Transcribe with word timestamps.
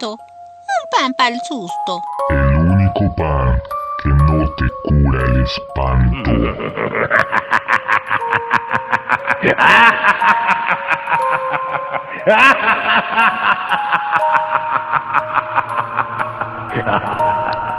susto. 0.00 0.12
Un 0.12 0.90
pan 0.90 1.14
para 1.14 1.34
el 1.34 1.40
susto. 1.42 2.02
El 2.30 2.56
único 2.56 3.14
pan 3.16 3.60
que 4.02 4.08
no 4.08 4.48
te 4.54 4.64
cura 4.84 5.24
el 5.26 5.42
espanto. 5.42 6.30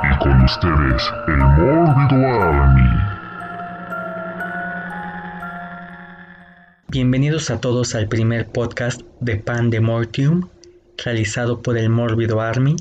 Y 0.03 0.17
con 0.19 0.43
ustedes, 0.43 1.13
el 1.27 1.37
mórbido 1.37 2.41
Army. 2.41 2.89
Bienvenidos 6.87 7.49
a 7.49 7.59
todos 7.61 7.95
al 7.95 8.07
primer 8.07 8.47
podcast 8.47 9.01
de 9.21 9.37
Pan 9.37 9.69
de 9.69 9.79
Mortium, 9.79 10.49
realizado 11.03 11.61
por 11.61 11.77
el 11.77 11.89
Mórbido 11.89 12.41
Army, 12.41 12.75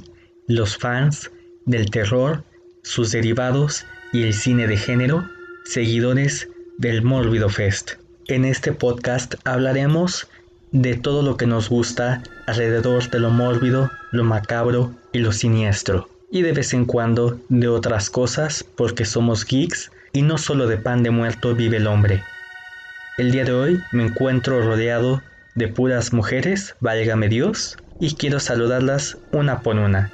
los 0.46 0.76
fans 0.76 1.30
del 1.66 1.90
terror, 1.90 2.42
sus 2.82 3.12
derivados 3.12 3.86
y 4.12 4.22
el 4.24 4.34
cine 4.34 4.66
de 4.66 4.76
género, 4.76 5.28
seguidores 5.64 6.48
del 6.78 7.02
Mórbido 7.02 7.48
Fest. 7.48 7.92
En 8.26 8.44
este 8.44 8.72
podcast 8.72 9.34
hablaremos 9.44 10.28
de 10.72 10.94
todo 10.94 11.22
lo 11.22 11.36
que 11.36 11.46
nos 11.46 11.68
gusta 11.68 12.22
alrededor 12.46 13.10
de 13.10 13.20
lo 13.20 13.30
mórbido, 13.30 13.90
lo 14.12 14.24
macabro 14.24 14.94
y 15.12 15.18
lo 15.18 15.32
siniestro. 15.32 16.08
Y 16.30 16.42
de 16.42 16.52
vez 16.52 16.74
en 16.74 16.84
cuando 16.84 17.40
de 17.48 17.68
otras 17.68 18.08
cosas 18.08 18.64
porque 18.76 19.04
somos 19.04 19.44
geeks 19.44 19.90
y 20.12 20.22
no 20.22 20.38
solo 20.38 20.66
de 20.66 20.76
pan 20.76 21.02
de 21.02 21.10
muerto 21.10 21.54
vive 21.54 21.78
el 21.78 21.86
hombre. 21.86 22.22
El 23.18 23.32
día 23.32 23.44
de 23.44 23.52
hoy 23.52 23.80
me 23.92 24.06
encuentro 24.06 24.62
rodeado 24.62 25.22
de 25.54 25.68
puras 25.68 26.12
mujeres, 26.12 26.76
válgame 26.80 27.28
Dios, 27.28 27.76
y 28.00 28.14
quiero 28.14 28.40
saludarlas 28.40 29.16
una 29.32 29.60
por 29.60 29.76
una. 29.76 30.10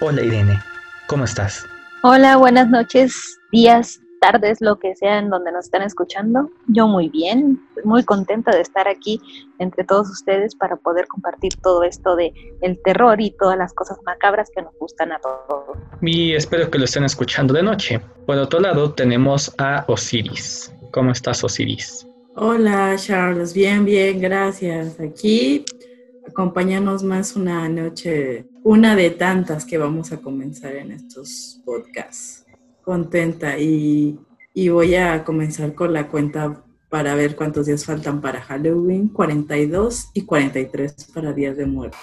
Hola 0.00 0.22
Irene, 0.22 0.60
¿cómo 1.06 1.24
estás? 1.24 1.64
Hola, 2.02 2.36
buenas 2.36 2.68
noches, 2.68 3.38
días, 3.52 4.00
tardes, 4.20 4.60
lo 4.60 4.78
que 4.78 4.96
sea 4.96 5.18
en 5.18 5.30
donde 5.30 5.52
nos 5.52 5.66
están 5.66 5.82
escuchando. 5.82 6.50
Yo 6.66 6.88
muy 6.88 7.08
bien, 7.08 7.60
muy 7.84 8.04
contenta 8.04 8.50
de 8.50 8.60
estar 8.60 8.88
aquí 8.88 9.20
entre 9.58 9.84
todos 9.84 10.10
ustedes 10.10 10.54
para 10.56 10.76
poder 10.76 11.06
compartir 11.06 11.54
todo 11.62 11.84
esto 11.84 12.16
de 12.16 12.32
el 12.62 12.80
terror 12.82 13.20
y 13.20 13.30
todas 13.30 13.56
las 13.56 13.72
cosas 13.72 13.98
macabras 14.04 14.50
que 14.54 14.62
nos 14.62 14.74
gustan 14.78 15.12
a 15.12 15.20
todos. 15.20 15.78
Y 16.02 16.34
espero 16.34 16.70
que 16.70 16.78
lo 16.78 16.84
estén 16.84 17.04
escuchando 17.04 17.54
de 17.54 17.62
noche. 17.62 18.00
Por 18.26 18.36
otro 18.38 18.60
lado 18.60 18.92
tenemos 18.92 19.54
a 19.58 19.84
Osiris. 19.86 20.74
¿Cómo 20.90 21.12
estás 21.12 21.44
Osiris? 21.44 22.06
Hola 22.34 22.94
Charles, 22.96 23.54
bien, 23.54 23.84
bien, 23.84 24.20
gracias. 24.20 24.98
Aquí 24.98 25.64
acompañarnos 26.28 27.02
más 27.02 27.36
una 27.36 27.68
noche, 27.68 28.46
una 28.62 28.96
de 28.96 29.10
tantas 29.10 29.64
que 29.64 29.78
vamos 29.78 30.12
a 30.12 30.18
comenzar 30.18 30.74
en 30.76 30.92
estos 30.92 31.60
podcasts. 31.64 32.46
Contenta 32.82 33.58
y, 33.58 34.18
y 34.54 34.68
voy 34.68 34.94
a 34.94 35.24
comenzar 35.24 35.74
con 35.74 35.92
la 35.92 36.08
cuenta 36.08 36.62
para 36.88 37.14
ver 37.14 37.36
cuántos 37.36 37.66
días 37.66 37.84
faltan 37.84 38.20
para 38.20 38.42
Halloween, 38.42 39.08
42 39.08 40.10
y 40.12 40.22
43 40.22 41.10
para 41.14 41.32
Días 41.32 41.56
de 41.56 41.66
Muerto. 41.66 41.96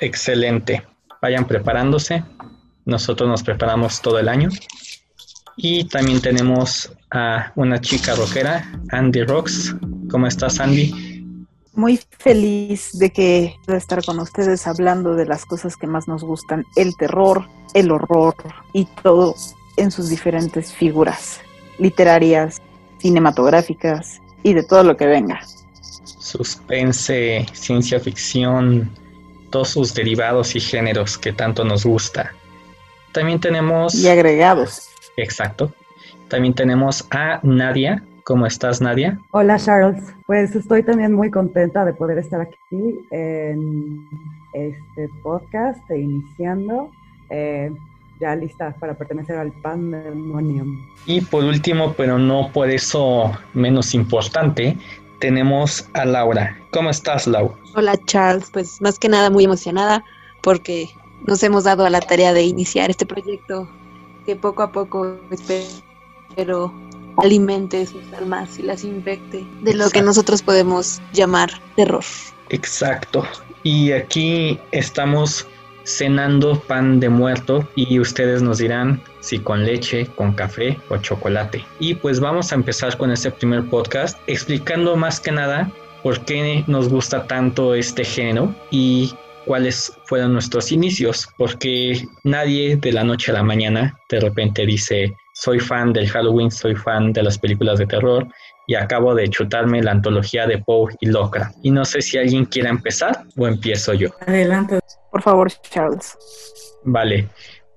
Excelente. 0.00 0.82
Vayan 1.22 1.46
preparándose. 1.46 2.22
Nosotros 2.84 3.28
nos 3.28 3.42
preparamos 3.42 4.02
todo 4.02 4.18
el 4.18 4.28
año. 4.28 4.50
Y 5.56 5.84
también 5.84 6.20
tenemos 6.20 6.92
a 7.10 7.52
una 7.54 7.80
chica 7.80 8.14
rockera, 8.14 8.70
Andy 8.90 9.22
Rocks. 9.22 9.74
¿Cómo 10.10 10.26
estás, 10.26 10.60
Andy? 10.60 10.92
Muy 11.74 12.00
feliz 12.18 12.96
de 12.98 13.10
que 13.10 13.56
de 13.66 13.76
estar 13.76 14.04
con 14.04 14.20
ustedes 14.20 14.66
hablando 14.66 15.14
de 15.14 15.26
las 15.26 15.44
cosas 15.44 15.76
que 15.76 15.86
más 15.86 16.06
nos 16.06 16.22
gustan, 16.22 16.64
el 16.76 16.96
terror, 16.96 17.48
el 17.74 17.90
horror 17.90 18.36
y 18.72 18.86
todo 19.02 19.34
en 19.76 19.90
sus 19.90 20.08
diferentes 20.08 20.72
figuras 20.72 21.40
literarias, 21.78 22.62
cinematográficas 22.98 24.20
y 24.42 24.54
de 24.54 24.62
todo 24.62 24.82
lo 24.82 24.96
que 24.96 25.06
venga. 25.06 25.40
Suspense, 26.04 27.46
ciencia 27.52 28.00
ficción, 28.00 28.90
todos 29.50 29.70
sus 29.70 29.94
derivados 29.94 30.56
y 30.56 30.60
géneros 30.60 31.18
que 31.18 31.32
tanto 31.32 31.64
nos 31.64 31.84
gusta. 31.84 32.32
También 33.12 33.40
tenemos... 33.40 33.94
Y 33.94 34.08
agregados. 34.08 34.88
Exacto. 35.16 35.72
También 36.28 36.54
tenemos 36.54 37.06
a 37.10 37.40
Nadia. 37.42 38.02
¿Cómo 38.24 38.46
estás, 38.46 38.80
Nadia? 38.80 39.20
Hola, 39.32 39.58
Charles. 39.58 40.02
Pues 40.26 40.56
estoy 40.56 40.82
también 40.82 41.12
muy 41.12 41.30
contenta 41.30 41.84
de 41.84 41.92
poder 41.92 42.16
estar 42.16 42.40
aquí 42.40 43.06
en 43.10 44.08
este 44.54 45.10
podcast 45.22 45.78
e 45.90 45.98
iniciando. 45.98 46.90
Eh, 47.28 47.70
ya 48.20 48.34
lista 48.34 48.74
para 48.80 48.94
pertenecer 48.94 49.36
al 49.36 49.52
Pandemonium. 49.60 50.86
Y 51.04 51.20
por 51.20 51.44
último, 51.44 51.92
pero 51.92 52.18
no 52.18 52.50
por 52.52 52.70
eso 52.70 53.30
menos 53.52 53.92
importante, 53.94 54.78
tenemos 55.18 55.86
a 55.92 56.06
Laura. 56.06 56.56
¿Cómo 56.70 56.88
estás, 56.88 57.26
Lau? 57.26 57.54
Hola, 57.74 57.94
Charles. 58.06 58.50
Pues 58.50 58.80
más 58.80 58.98
que 58.98 59.10
nada 59.10 59.28
muy 59.28 59.44
emocionada 59.44 60.02
porque 60.42 60.88
nos 61.26 61.42
hemos 61.42 61.64
dado 61.64 61.84
a 61.84 61.90
la 61.90 62.00
tarea 62.00 62.32
de 62.32 62.44
iniciar 62.44 62.88
este 62.88 63.04
proyecto 63.04 63.68
que 64.24 64.34
poco 64.34 64.62
a 64.62 64.72
poco 64.72 65.18
espero 65.30 66.72
alimente 67.18 67.86
sus 67.86 68.02
almas 68.16 68.58
y 68.58 68.62
las 68.62 68.84
infecte 68.84 69.46
de 69.62 69.74
lo 69.74 69.90
que 69.90 70.02
nosotros 70.02 70.42
podemos 70.42 71.00
llamar 71.12 71.50
terror. 71.76 72.04
Exacto. 72.50 73.26
Y 73.62 73.92
aquí 73.92 74.58
estamos 74.72 75.46
cenando 75.84 76.58
pan 76.60 76.98
de 76.98 77.08
muerto 77.08 77.68
y 77.74 77.98
ustedes 77.98 78.42
nos 78.42 78.58
dirán 78.58 79.02
si 79.20 79.38
con 79.38 79.64
leche, 79.64 80.06
con 80.16 80.32
café 80.32 80.78
o 80.88 80.96
chocolate. 80.96 81.64
Y 81.78 81.94
pues 81.94 82.20
vamos 82.20 82.52
a 82.52 82.54
empezar 82.54 82.96
con 82.96 83.10
este 83.10 83.30
primer 83.30 83.64
podcast 83.68 84.18
explicando 84.26 84.96
más 84.96 85.20
que 85.20 85.32
nada 85.32 85.70
por 86.02 86.20
qué 86.24 86.64
nos 86.66 86.88
gusta 86.88 87.26
tanto 87.26 87.74
este 87.74 88.04
género 88.04 88.54
y 88.70 89.14
cuáles 89.46 89.92
fueron 90.04 90.32
nuestros 90.32 90.72
inicios, 90.72 91.28
porque 91.36 92.06
nadie 92.22 92.76
de 92.76 92.92
la 92.92 93.04
noche 93.04 93.30
a 93.30 93.34
la 93.34 93.42
mañana 93.42 93.98
de 94.08 94.20
repente 94.20 94.66
dice 94.66 95.16
soy 95.34 95.60
fan 95.60 95.92
del 95.92 96.08
Halloween, 96.08 96.50
soy 96.50 96.74
fan 96.74 97.12
de 97.12 97.22
las 97.22 97.38
películas 97.38 97.78
de 97.78 97.86
terror 97.86 98.26
y 98.66 98.74
acabo 98.76 99.14
de 99.14 99.28
chutarme 99.28 99.82
la 99.82 99.90
antología 99.90 100.46
de 100.46 100.58
Poe 100.58 100.94
y 101.00 101.06
Locra. 101.06 101.52
Y 101.62 101.70
no 101.70 101.84
sé 101.84 102.00
si 102.00 102.16
alguien 102.16 102.46
quiera 102.46 102.70
empezar 102.70 103.24
o 103.36 103.46
empiezo 103.46 103.92
yo. 103.92 104.08
Adelante. 104.26 104.78
Por 105.10 105.22
favor, 105.22 105.50
Charles. 105.70 106.16
Vale. 106.84 107.28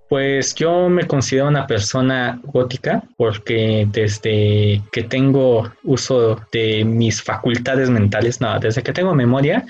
Pues 0.09 0.55
yo 0.55 0.87
me 0.87 1.05
considero 1.05 1.49
una 1.49 1.67
persona 1.67 2.39
gótica 2.45 3.03
porque 3.17 3.85
desde 3.91 4.81
que 4.93 5.03
tengo 5.03 5.69
uso 5.83 6.39
de 6.53 6.85
mis 6.85 7.21
facultades 7.21 7.89
mentales, 7.89 8.39
no, 8.39 8.57
desde 8.57 8.83
que 8.83 8.93
tengo 8.93 9.13
memoria, 9.13 9.65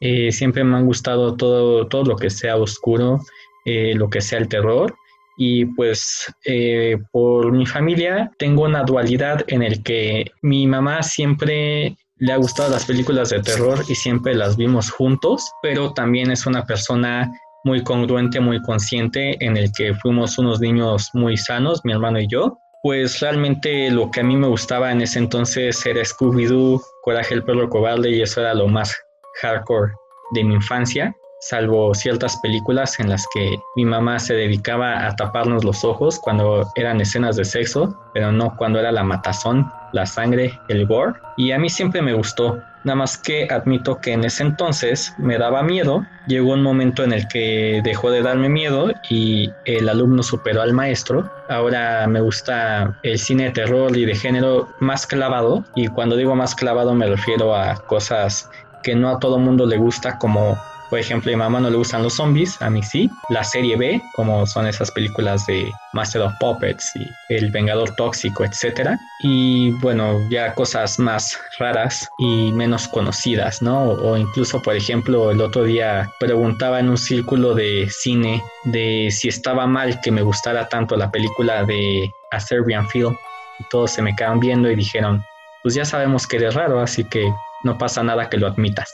eh, 0.00 0.32
siempre 0.32 0.64
me 0.64 0.78
han 0.78 0.86
gustado 0.86 1.36
todo, 1.36 1.86
todo 1.88 2.04
lo 2.04 2.16
que 2.16 2.30
sea 2.30 2.56
oscuro, 2.56 3.20
eh, 3.66 3.92
lo 3.94 4.08
que 4.08 4.22
sea 4.22 4.38
el 4.38 4.48
terror. 4.48 4.94
Y 5.36 5.64
pues 5.64 6.32
eh, 6.44 6.98
por 7.10 7.52
mi 7.52 7.66
familia 7.66 8.30
tengo 8.38 8.64
una 8.64 8.82
dualidad 8.82 9.44
en 9.48 9.62
el 9.62 9.82
que 9.82 10.30
mi 10.42 10.66
mamá 10.66 11.02
siempre 11.02 11.96
le 12.16 12.32
ha 12.32 12.36
gustado 12.36 12.70
las 12.70 12.84
películas 12.84 13.30
de 13.30 13.40
terror 13.40 13.84
y 13.88 13.94
siempre 13.94 14.34
las 14.34 14.56
vimos 14.56 14.90
juntos, 14.90 15.50
pero 15.62 15.92
también 15.92 16.30
es 16.30 16.46
una 16.46 16.64
persona 16.64 17.32
muy 17.64 17.82
congruente, 17.82 18.40
muy 18.40 18.60
consciente, 18.62 19.36
en 19.44 19.56
el 19.56 19.72
que 19.72 19.94
fuimos 19.94 20.38
unos 20.38 20.60
niños 20.60 21.10
muy 21.14 21.36
sanos, 21.36 21.80
mi 21.84 21.92
hermano 21.92 22.20
y 22.20 22.28
yo. 22.28 22.58
Pues 22.82 23.20
realmente 23.20 23.90
lo 23.90 24.10
que 24.10 24.20
a 24.20 24.24
mí 24.24 24.36
me 24.36 24.48
gustaba 24.48 24.90
en 24.90 25.02
ese 25.02 25.18
entonces 25.18 25.84
era 25.86 26.02
Scooby-Doo, 26.02 26.80
Coraje 27.02 27.34
el 27.34 27.44
perro 27.44 27.68
cobarde 27.68 28.10
y 28.10 28.22
eso 28.22 28.40
era 28.40 28.54
lo 28.54 28.68
más 28.68 28.94
hardcore 29.40 29.92
de 30.34 30.44
mi 30.44 30.54
infancia, 30.54 31.14
salvo 31.42 31.92
ciertas 31.92 32.36
películas 32.36 33.00
en 33.00 33.10
las 33.10 33.26
que 33.34 33.60
mi 33.74 33.84
mamá 33.84 34.20
se 34.20 34.34
dedicaba 34.34 35.04
a 35.06 35.16
taparnos 35.16 35.64
los 35.64 35.84
ojos 35.84 36.20
cuando 36.20 36.70
eran 36.76 37.00
escenas 37.00 37.34
de 37.36 37.44
sexo, 37.44 37.98
pero 38.14 38.30
no 38.30 38.56
cuando 38.56 38.78
era 38.78 38.92
la 38.92 39.02
matazón, 39.02 39.70
la 39.92 40.06
sangre, 40.06 40.58
el 40.68 40.86
gore. 40.86 41.14
Y 41.36 41.50
a 41.50 41.58
mí 41.58 41.68
siempre 41.68 42.00
me 42.00 42.14
gustó, 42.14 42.62
nada 42.84 42.94
más 42.94 43.18
que 43.18 43.48
admito 43.50 43.98
que 44.00 44.12
en 44.12 44.22
ese 44.22 44.44
entonces 44.44 45.12
me 45.18 45.36
daba 45.36 45.64
miedo. 45.64 46.06
Llegó 46.28 46.52
un 46.52 46.62
momento 46.62 47.02
en 47.02 47.12
el 47.12 47.26
que 47.26 47.80
dejó 47.82 48.12
de 48.12 48.22
darme 48.22 48.48
miedo 48.48 48.92
y 49.10 49.50
el 49.64 49.88
alumno 49.88 50.22
superó 50.22 50.62
al 50.62 50.72
maestro. 50.72 51.28
Ahora 51.48 52.06
me 52.06 52.20
gusta 52.20 52.96
el 53.02 53.18
cine 53.18 53.46
de 53.46 53.50
terror 53.50 53.96
y 53.96 54.04
de 54.04 54.14
género 54.14 54.68
más 54.78 55.08
clavado. 55.08 55.64
Y 55.74 55.88
cuando 55.88 56.14
digo 56.14 56.36
más 56.36 56.54
clavado 56.54 56.94
me 56.94 57.08
refiero 57.08 57.56
a 57.56 57.74
cosas 57.74 58.48
que 58.84 58.94
no 58.94 59.10
a 59.10 59.18
todo 59.18 59.38
mundo 59.38 59.66
le 59.66 59.76
gusta 59.76 60.18
como 60.18 60.56
Por 60.92 60.98
ejemplo, 60.98 61.30
a 61.30 61.32
mi 61.32 61.38
mamá 61.38 61.58
no 61.58 61.70
le 61.70 61.78
gustan 61.78 62.02
los 62.02 62.16
zombies, 62.16 62.60
a 62.60 62.68
mí 62.68 62.82
sí. 62.82 63.08
La 63.30 63.42
serie 63.42 63.78
B, 63.78 64.02
como 64.14 64.46
son 64.46 64.66
esas 64.66 64.90
películas 64.90 65.46
de 65.46 65.72
Master 65.94 66.20
of 66.20 66.34
Puppets 66.38 66.84
y 66.96 67.08
El 67.34 67.50
Vengador 67.50 67.96
Tóxico, 67.96 68.44
etcétera. 68.44 68.98
Y 69.22 69.70
bueno, 69.80 70.20
ya 70.28 70.52
cosas 70.52 70.98
más 70.98 71.40
raras 71.58 72.06
y 72.18 72.52
menos 72.52 72.88
conocidas, 72.88 73.62
¿no? 73.62 73.84
O 73.84 74.18
incluso, 74.18 74.60
por 74.60 74.76
ejemplo, 74.76 75.30
el 75.30 75.40
otro 75.40 75.64
día 75.64 76.12
preguntaba 76.20 76.78
en 76.78 76.90
un 76.90 76.98
círculo 76.98 77.54
de 77.54 77.88
cine 77.88 78.42
de 78.64 79.08
si 79.10 79.28
estaba 79.28 79.66
mal 79.66 79.98
que 80.02 80.10
me 80.10 80.20
gustara 80.20 80.68
tanto 80.68 80.94
la 80.96 81.10
película 81.10 81.64
de 81.64 82.10
A 82.32 82.38
Serbian 82.38 82.86
Film. 82.90 83.16
Y 83.58 83.64
todos 83.70 83.92
se 83.92 84.02
me 84.02 84.14
quedaron 84.14 84.40
viendo 84.40 84.70
y 84.70 84.76
dijeron, 84.76 85.24
pues 85.62 85.74
ya 85.74 85.86
sabemos 85.86 86.26
que 86.26 86.36
eres 86.36 86.52
raro, 86.52 86.82
así 86.82 87.02
que 87.02 87.32
no 87.64 87.78
pasa 87.78 88.02
nada 88.02 88.28
que 88.28 88.36
lo 88.36 88.46
admitas. 88.46 88.92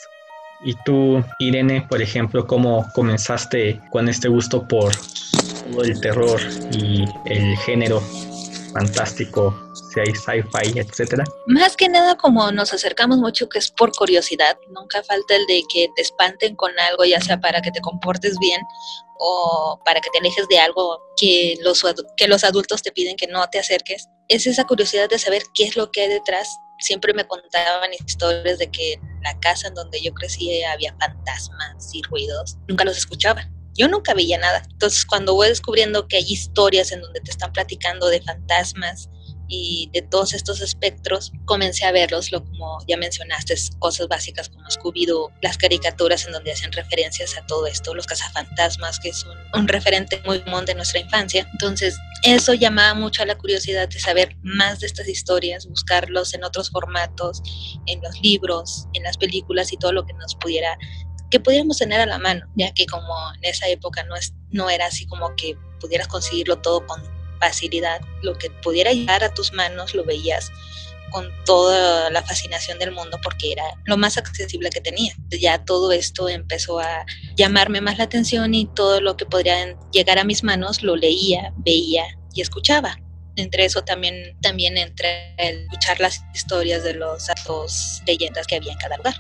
Y 0.61 0.75
tú, 0.85 1.25
Irene, 1.39 1.87
por 1.89 2.03
ejemplo, 2.03 2.47
¿cómo 2.47 2.87
comenzaste 2.95 3.81
con 3.91 4.09
este 4.09 4.29
gusto 4.29 4.67
por 4.67 4.93
todo 5.71 5.83
el 5.83 6.01
terror 6.01 6.41
y 6.73 7.05
el 7.27 7.57
género 7.59 8.03
fantástico, 8.73 9.55
si 9.93 10.01
hay 10.01 10.15
sci-fi, 10.15 10.79
etcétera? 10.79 11.25
Más 11.47 11.77
que 11.77 11.89
nada 11.89 12.17
como 12.17 12.51
nos 12.53 12.73
acercamos 12.75 13.19
mucho 13.19 13.49
que 13.49 13.59
es 13.59 13.71
por 13.71 13.93
curiosidad, 13.93 14.57
nunca 14.71 15.03
falta 15.03 15.37
el 15.37 15.47
de 15.47 15.63
que 15.73 15.89
te 15.95 16.03
espanten 16.03 16.57
con 16.57 16.73
algo, 16.79 17.05
ya 17.05 17.21
sea 17.21 17.41
para 17.41 17.63
que 17.63 17.71
te 17.71 17.81
comportes 17.81 18.37
bien 18.39 18.61
o 19.21 19.81
para 19.85 20.01
que 20.01 20.11
te 20.11 20.19
alejes 20.19 20.47
de 20.49 20.59
algo 20.59 21.01
que 21.17 21.57
los, 21.63 21.85
que 22.17 22.29
los 22.29 22.45
adultos 22.45 22.83
te 22.83 22.93
piden 22.93 23.17
que 23.17 23.27
no 23.27 23.47
te 23.49 23.59
acerques. 23.59 24.09
Es 24.29 24.47
esa 24.47 24.65
curiosidad 24.65 25.09
de 25.09 25.19
saber 25.19 25.43
qué 25.55 25.65
es 25.65 25.77
lo 25.77 25.91
que 25.91 26.03
hay 26.03 26.09
detrás 26.09 26.59
siempre 26.79 27.13
me 27.13 27.27
contaban 27.27 27.91
historias 27.93 28.59
de 28.59 28.71
que 28.71 28.95
en 28.95 29.23
la 29.23 29.39
casa 29.41 29.69
en 29.69 29.75
donde 29.75 30.01
yo 30.03 30.13
crecí 30.15 30.63
había 30.65 30.95
fantasmas 30.99 31.91
y 31.93 32.03
ruidos. 32.03 32.57
Nunca 32.69 32.85
los 32.85 32.97
escuchaba. 32.97 33.49
Yo 33.75 33.89
nunca 33.89 34.15
veía 34.15 34.39
nada. 34.39 34.63
Entonces, 34.71 35.05
cuando 35.05 35.35
voy 35.35 35.49
descubriendo 35.49 36.09
que 36.09 36.17
hay 36.17 36.25
historias 36.27 36.91
en 36.91 37.01
donde 37.01 37.21
te 37.21 37.31
están 37.31 37.53
platicando 37.53 38.09
de 38.09 38.21
fantasmas 38.23 39.09
y 39.49 39.91
de 39.93 40.03
todos 40.03 40.35
estos 40.35 40.61
espectros, 40.61 41.33
comencé 41.47 41.87
a 41.87 41.93
verlos, 41.93 42.31
lo 42.31 42.45
como 42.45 42.79
ya 42.87 42.97
mencionaste, 42.97 43.55
cosas 43.79 44.07
básicas 44.09 44.51
como 44.51 44.69
Scooby-Doo, 44.69 45.33
las 45.43 45.57
caricaturas 45.57 46.27
en 46.27 46.33
donde 46.33 46.53
hacen 46.53 46.71
referencias 46.73 47.37
a 47.37 47.47
todo 47.47 47.67
esto, 47.67 47.95
los 47.95 48.07
cazafantasmas, 48.07 49.01
que 49.01 49.09
es 49.09 49.25
un, 49.55 49.67
referente 49.67 50.21
muy 50.25 50.41
común 50.41 50.65
de 50.67 50.75
nuestra 50.75 51.01
infancia. 51.01 51.49
Entonces, 51.53 51.97
eso 52.23 52.53
llamaba 52.55 52.95
mucho 52.95 53.23
a 53.23 53.27
la 53.27 53.37
curiosidad 53.37 53.89
de 53.89 53.99
saber 53.99 54.37
más 54.43 54.81
de 54.81 54.87
estas 54.87 55.09
historias, 55.09 55.67
buscarlos 55.67 56.35
en 56.35 56.45
otros 56.45 56.71
formatos, 56.71 57.43
en 57.87 58.01
los 58.03 58.21
libros, 58.21 58.87
en 58.93 59.03
las 59.03 59.17
películas 59.17 59.73
y 59.73 59.77
todo 59.79 59.93
lo 59.93 60.05
que 60.05 60.13
nos 60.15 60.35
pudiera 60.37 60.77
que 61.31 61.41
pudiéramos 61.41 61.77
tener 61.77 62.01
a 62.01 62.07
la 62.07 62.19
mano, 62.19 62.47
ya 62.55 62.73
que 62.73 62.87
como 62.87 63.15
en 63.37 63.51
esa 63.51 63.69
época 63.69 64.03
no, 64.05 64.17
es, 64.17 64.33
no 64.51 64.71
era 64.71 64.87
así 64.87 65.07
como 65.07 65.37
que 65.37 65.59
pudieras 65.79 66.09
conseguirlo 66.09 66.57
todo 66.63 66.87
con 66.87 67.03
facilidad, 67.39 68.01
lo 68.23 68.37
que 68.37 68.51
pudiera 68.51 68.93
llegar 68.93 69.25
a 69.25 69.33
tus 69.33 69.53
manos 69.53 69.95
lo 69.95 70.05
veías 70.05 70.51
con 71.11 71.31
toda 71.45 72.11
la 72.11 72.23
fascinación 72.23 72.79
del 72.79 72.93
mundo 72.93 73.19
porque 73.23 73.53
era 73.53 73.65
lo 73.87 73.97
más 73.97 74.19
accesible 74.19 74.71
que 74.71 74.81
tenía. 74.81 75.13
Ya 75.31 75.65
todo 75.65 75.93
esto 75.93 76.29
empezó 76.29 76.81
a 76.81 77.05
llamarme 77.37 77.81
más 77.81 77.99
la 77.99 78.05
atención 78.05 78.55
y 78.55 78.67
todo 78.75 79.01
lo 79.01 79.17
que 79.17 79.27
podría 79.27 79.77
llegar 79.93 80.19
a 80.19 80.25
mis 80.25 80.45
manos 80.45 80.83
lo 80.83 80.97
leía, 80.97 81.53
veía 81.57 82.05
y 82.35 82.43
escuchaba. 82.43 82.99
Entre 83.37 83.65
eso 83.65 83.83
también, 83.83 84.37
también 84.43 84.77
entre 84.77 85.35
escuchar 85.39 86.01
las 86.01 86.21
historias 86.35 86.83
de 86.83 86.95
los 86.95 87.27
datos, 87.27 88.03
leyendas 88.07 88.47
que 88.47 88.57
había 88.57 88.73
en 88.73 88.79
cada 88.79 88.97
lugar. 88.97 89.15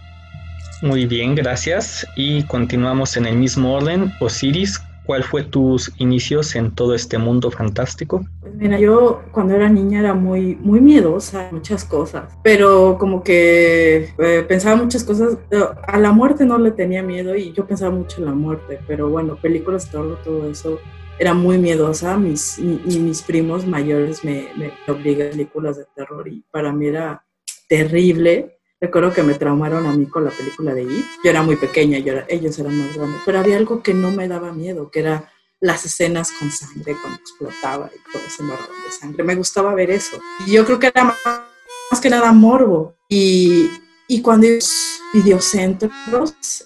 Muy 0.82 1.06
bien, 1.06 1.34
gracias. 1.34 2.06
Y 2.16 2.42
continuamos 2.44 3.16
en 3.16 3.26
el 3.26 3.36
mismo 3.36 3.74
orden. 3.74 4.12
Osiris, 4.20 4.80
¿Cuál 5.08 5.24
fue 5.24 5.42
tus 5.42 5.90
inicios 5.96 6.54
en 6.54 6.74
todo 6.74 6.94
este 6.94 7.16
mundo 7.16 7.50
fantástico? 7.50 8.26
Pues 8.42 8.54
mira, 8.56 8.78
yo 8.78 9.22
cuando 9.32 9.54
era 9.54 9.70
niña 9.70 10.00
era 10.00 10.12
muy, 10.12 10.56
muy 10.56 10.82
miedosa 10.82 11.48
muchas 11.50 11.82
cosas, 11.86 12.36
pero 12.44 12.98
como 12.98 13.22
que 13.22 14.10
eh, 14.18 14.44
pensaba 14.46 14.76
muchas 14.76 15.04
cosas. 15.04 15.38
A 15.86 15.98
la 15.98 16.12
muerte 16.12 16.44
no 16.44 16.58
le 16.58 16.72
tenía 16.72 17.02
miedo 17.02 17.34
y 17.34 17.54
yo 17.54 17.66
pensaba 17.66 17.90
mucho 17.90 18.18
en 18.18 18.26
la 18.26 18.34
muerte, 18.34 18.80
pero 18.86 19.08
bueno, 19.08 19.36
películas 19.36 19.90
terror, 19.90 20.18
todo 20.22 20.50
eso 20.50 20.78
era 21.18 21.32
muy 21.32 21.56
miedosa. 21.56 22.18
Mis, 22.18 22.58
y, 22.58 22.98
mis 23.00 23.22
primos 23.22 23.66
mayores 23.66 24.22
me, 24.26 24.48
me 24.58 24.72
obligan 24.92 25.28
a 25.28 25.30
películas 25.30 25.78
de 25.78 25.86
terror 25.96 26.28
y 26.28 26.44
para 26.50 26.70
mí 26.70 26.86
era 26.86 27.24
terrible 27.66 28.57
Recuerdo 28.80 29.12
que 29.12 29.24
me 29.24 29.34
traumaron 29.34 29.86
a 29.86 29.92
mí 29.92 30.06
con 30.06 30.24
la 30.24 30.30
película 30.30 30.72
de 30.72 30.84
It. 30.84 31.04
Yo 31.24 31.30
era 31.30 31.42
muy 31.42 31.56
pequeña, 31.56 31.98
yo 31.98 32.14
ellos 32.28 32.58
eran 32.60 32.78
más 32.78 32.94
grandes, 32.94 33.20
pero 33.24 33.40
había 33.40 33.56
algo 33.56 33.82
que 33.82 33.92
no 33.92 34.12
me 34.12 34.28
daba 34.28 34.52
miedo, 34.52 34.90
que 34.90 35.00
era 35.00 35.32
las 35.60 35.84
escenas 35.84 36.30
con 36.38 36.52
sangre 36.52 36.96
cuando 37.00 37.18
explotaba 37.18 37.90
y 37.92 38.12
todo 38.12 38.22
ese 38.24 38.44
marrón 38.44 38.68
de 38.84 38.92
sangre. 38.92 39.24
Me 39.24 39.34
gustaba 39.34 39.74
ver 39.74 39.90
eso. 39.90 40.20
Y 40.46 40.52
yo 40.52 40.64
creo 40.64 40.78
que 40.78 40.86
era 40.86 41.02
más, 41.02 42.00
que 42.00 42.08
nada 42.08 42.32
morbo. 42.32 42.94
Y, 43.08 43.68
y 44.06 44.22
cuando 44.22 44.46
videocentros 45.12 45.92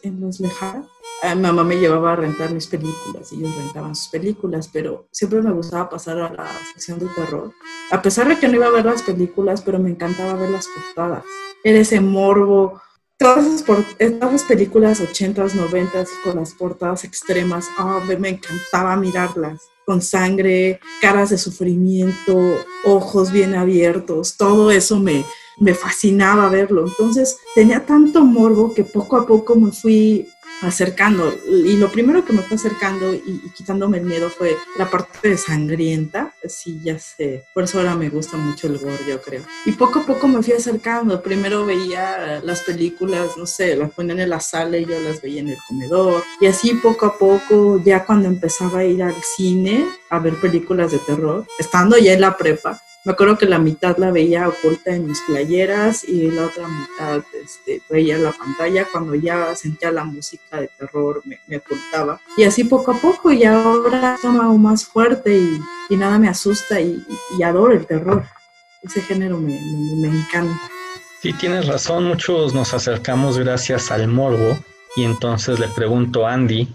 en 0.02 0.20
los 0.20 0.38
lejanos, 0.38 0.91
mi 1.34 1.40
mamá 1.40 1.62
me 1.64 1.76
llevaba 1.76 2.12
a 2.12 2.16
rentar 2.16 2.52
mis 2.52 2.66
películas 2.66 3.32
ellos 3.32 3.54
rentaban 3.56 3.94
sus 3.94 4.08
películas, 4.08 4.68
pero 4.72 5.08
siempre 5.10 5.42
me 5.42 5.52
gustaba 5.52 5.88
pasar 5.88 6.18
a 6.18 6.32
la 6.32 6.48
sección 6.72 6.98
de 6.98 7.06
terror. 7.14 7.52
A 7.90 8.02
pesar 8.02 8.28
de 8.28 8.38
que 8.38 8.48
no 8.48 8.56
iba 8.56 8.66
a 8.66 8.70
ver 8.70 8.84
las 8.84 9.02
películas, 9.02 9.62
pero 9.62 9.78
me 9.78 9.90
encantaba 9.90 10.34
ver 10.34 10.50
las 10.50 10.66
portadas. 10.68 11.24
Era 11.62 11.78
ese 11.78 12.00
morbo. 12.00 12.80
Todas 13.18 13.46
esas, 13.46 14.42
películas 14.42 15.00
80s, 15.00 15.52
90s 15.52 16.08
con 16.24 16.36
las 16.36 16.54
portadas 16.54 17.04
extremas, 17.04 17.68
oh, 17.78 18.00
me 18.18 18.30
encantaba 18.30 18.96
mirarlas 18.96 19.60
con 19.86 20.02
sangre, 20.02 20.80
caras 21.00 21.30
de 21.30 21.38
sufrimiento, 21.38 22.36
ojos 22.84 23.30
bien 23.30 23.54
abiertos, 23.54 24.36
todo 24.36 24.70
eso 24.70 24.98
me, 24.98 25.24
me 25.58 25.74
fascinaba 25.74 26.48
verlo. 26.48 26.86
Entonces 26.86 27.38
tenía 27.54 27.86
tanto 27.86 28.24
morbo 28.24 28.74
que 28.74 28.84
poco 28.84 29.16
a 29.16 29.26
poco 29.26 29.54
me 29.54 29.70
fui 29.70 30.26
acercando. 30.68 31.34
Y 31.46 31.76
lo 31.76 31.90
primero 31.90 32.24
que 32.24 32.32
me 32.32 32.42
fue 32.42 32.56
acercando 32.56 33.12
y, 33.14 33.50
quitándome 33.54 33.98
el 33.98 34.04
miedo 34.04 34.30
fue 34.30 34.56
la 34.76 34.90
parte 34.90 35.30
de 35.30 35.36
sangrienta. 35.36 36.34
Sí, 36.48 36.80
ya 36.82 36.98
sé. 36.98 37.44
Por 37.52 37.64
eso 37.64 37.78
ahora 37.78 37.94
me 37.94 38.08
gusta 38.08 38.36
mucho 38.36 38.66
el 38.66 38.78
gore, 38.78 38.98
yo 39.06 39.20
creo. 39.20 39.42
Y 39.66 39.72
poco 39.72 40.00
a 40.00 40.06
poco 40.06 40.28
me 40.28 40.42
fui 40.42 40.54
acercando. 40.54 41.22
Primero 41.22 41.66
veía 41.66 42.40
las 42.42 42.62
películas, 42.62 43.36
no 43.36 43.46
sé, 43.46 43.76
las 43.76 43.90
ponían 43.90 44.20
en 44.20 44.30
la 44.30 44.40
sala 44.40 44.78
y 44.78 44.84
yo 44.84 44.98
las 45.00 45.20
veía 45.20 45.40
en 45.40 45.48
el 45.48 45.58
comedor. 45.68 46.22
Y 46.40 46.46
así 46.46 46.74
poco 46.74 47.06
a 47.06 47.18
poco, 47.18 47.82
ya 47.84 48.04
cuando 48.04 48.28
empezaba 48.28 48.80
a 48.80 48.84
ir 48.84 49.02
al 49.02 49.14
cine 49.36 49.86
a 50.10 50.18
ver 50.18 50.34
películas 50.34 50.92
de 50.92 50.98
terror, 50.98 51.46
estando 51.58 51.96
ya 51.98 52.12
en 52.12 52.20
la 52.20 52.36
prepa, 52.36 52.80
me 53.04 53.12
acuerdo 53.12 53.36
que 53.36 53.46
la 53.46 53.58
mitad 53.58 53.96
la 53.98 54.12
veía 54.12 54.46
oculta 54.46 54.94
en 54.94 55.08
mis 55.08 55.20
playeras 55.22 56.04
y 56.04 56.30
la 56.30 56.46
otra 56.46 56.68
mitad 56.68 57.22
este, 57.42 57.82
veía 57.90 58.16
la 58.16 58.30
pantalla. 58.30 58.86
Cuando 58.90 59.16
ya 59.16 59.56
sentía 59.56 59.90
la 59.90 60.04
música 60.04 60.60
de 60.60 60.68
terror 60.78 61.20
me, 61.24 61.56
ocultaba. 61.56 62.20
Y 62.36 62.44
así 62.44 62.62
poco 62.62 62.92
a 62.92 62.94
poco 62.94 63.32
y 63.32 63.42
ahora 63.42 64.16
toma 64.22 64.44
aún 64.44 64.62
más 64.62 64.84
fuerte 64.84 65.36
y, 65.36 65.96
nada 65.96 66.18
me 66.18 66.28
asusta 66.28 66.80
y, 66.80 67.04
adoro 67.44 67.74
el 67.74 67.86
terror. 67.86 68.24
Ese 68.82 69.02
género 69.02 69.36
me, 69.36 69.60
me 69.96 70.08
encanta. 70.08 70.60
Sí, 71.20 71.32
tienes 71.32 71.66
razón, 71.66 72.04
muchos 72.04 72.54
nos 72.54 72.72
acercamos 72.72 73.36
gracias 73.36 73.90
al 73.90 74.08
morbo 74.08 74.58
y 74.96 75.04
entonces 75.04 75.58
le 75.58 75.68
pregunto 75.68 76.26
a 76.26 76.34
Andy, 76.34 76.68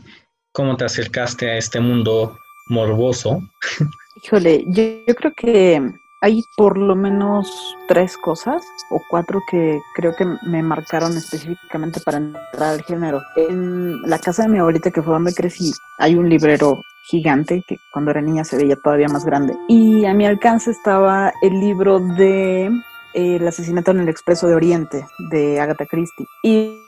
¿cómo 0.52 0.76
te 0.76 0.86
acercaste 0.86 1.50
a 1.50 1.58
este 1.58 1.80
mundo 1.80 2.38
morboso? 2.68 3.42
Híjole, 4.24 4.66
yo 4.68 5.16
creo 5.16 5.34
que 5.36 5.92
hay 6.22 6.44
por 6.56 6.78
lo 6.78 6.96
menos 6.96 7.76
tres 7.88 8.18
cosas 8.18 8.64
o 8.90 9.02
cuatro 9.10 9.42
que 9.50 9.80
creo 9.96 10.16
que 10.16 10.26
me 10.44 10.64
marcaron 10.64 11.16
específicamente 11.16 12.00
para 12.02 12.18
entrar 12.18 12.74
al 12.74 12.82
género. 12.84 13.22
En 13.36 14.02
la 14.02 14.20
casa 14.20 14.44
de 14.44 14.50
mi 14.50 14.60
abuelita, 14.60 14.92
que 14.92 15.02
fue 15.02 15.14
donde 15.14 15.34
crecí, 15.34 15.72
hay 16.00 16.16
un 16.16 16.30
librero 16.30 16.82
gigante 17.10 17.64
que 17.68 17.78
cuando 17.94 18.12
era 18.12 18.22
niña 18.22 18.44
se 18.44 18.58
veía 18.58 18.76
todavía 18.76 19.08
más 19.08 19.26
grande. 19.26 19.56
Y 19.68 20.06
a 20.06 20.14
mi 20.14 20.26
alcance 20.26 20.72
estaba 20.72 21.32
el 21.42 21.60
libro 21.60 22.00
de 22.00 22.66
eh, 23.14 23.36
El 23.36 23.48
asesinato 23.48 23.92
en 23.92 24.02
el 24.02 24.10
Expreso 24.10 24.48
de 24.48 24.56
Oriente 24.56 25.06
de 25.32 25.60
Agatha 25.60 25.86
Christie. 25.86 26.26
Y 26.44 26.82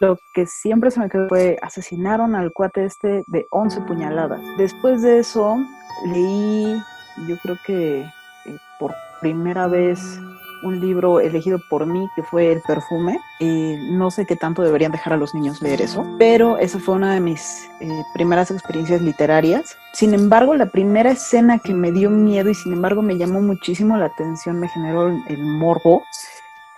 lo 0.00 0.18
que 0.34 0.46
siempre 0.46 0.90
se 0.90 1.00
me 1.00 1.08
quedó 1.08 1.28
fue 1.28 1.58
asesinaron 1.62 2.34
al 2.34 2.52
cuate 2.52 2.86
este 2.86 3.22
de 3.26 3.46
11 3.50 3.82
puñaladas. 3.82 4.40
Después 4.56 5.02
de 5.02 5.18
eso 5.18 5.58
leí, 6.06 6.82
yo 7.28 7.36
creo 7.42 7.56
que 7.64 8.04
eh, 8.46 8.56
por 8.78 8.94
primera 9.20 9.66
vez 9.66 10.18
un 10.62 10.80
libro 10.80 11.20
elegido 11.20 11.58
por 11.68 11.86
mí 11.86 12.08
que 12.14 12.22
fue 12.22 12.52
El 12.52 12.60
perfume. 12.62 13.18
y 13.40 13.76
no 13.90 14.10
sé 14.10 14.24
qué 14.26 14.36
tanto 14.36 14.62
deberían 14.62 14.92
dejar 14.92 15.12
a 15.12 15.16
los 15.16 15.34
niños 15.34 15.60
leer 15.60 15.82
eso, 15.82 16.06
pero 16.18 16.58
esa 16.58 16.78
fue 16.78 16.94
una 16.94 17.14
de 17.14 17.20
mis 17.20 17.68
eh, 17.80 18.02
primeras 18.14 18.50
experiencias 18.50 19.02
literarias. 19.02 19.76
Sin 19.92 20.14
embargo, 20.14 20.54
la 20.54 20.66
primera 20.66 21.10
escena 21.10 21.58
que 21.58 21.74
me 21.74 21.90
dio 21.90 22.10
miedo 22.10 22.50
y 22.50 22.54
sin 22.54 22.72
embargo 22.72 23.02
me 23.02 23.18
llamó 23.18 23.40
muchísimo 23.40 23.96
la 23.96 24.06
atención, 24.06 24.60
me 24.60 24.68
generó 24.68 25.08
el 25.08 25.44
morbo. 25.44 26.04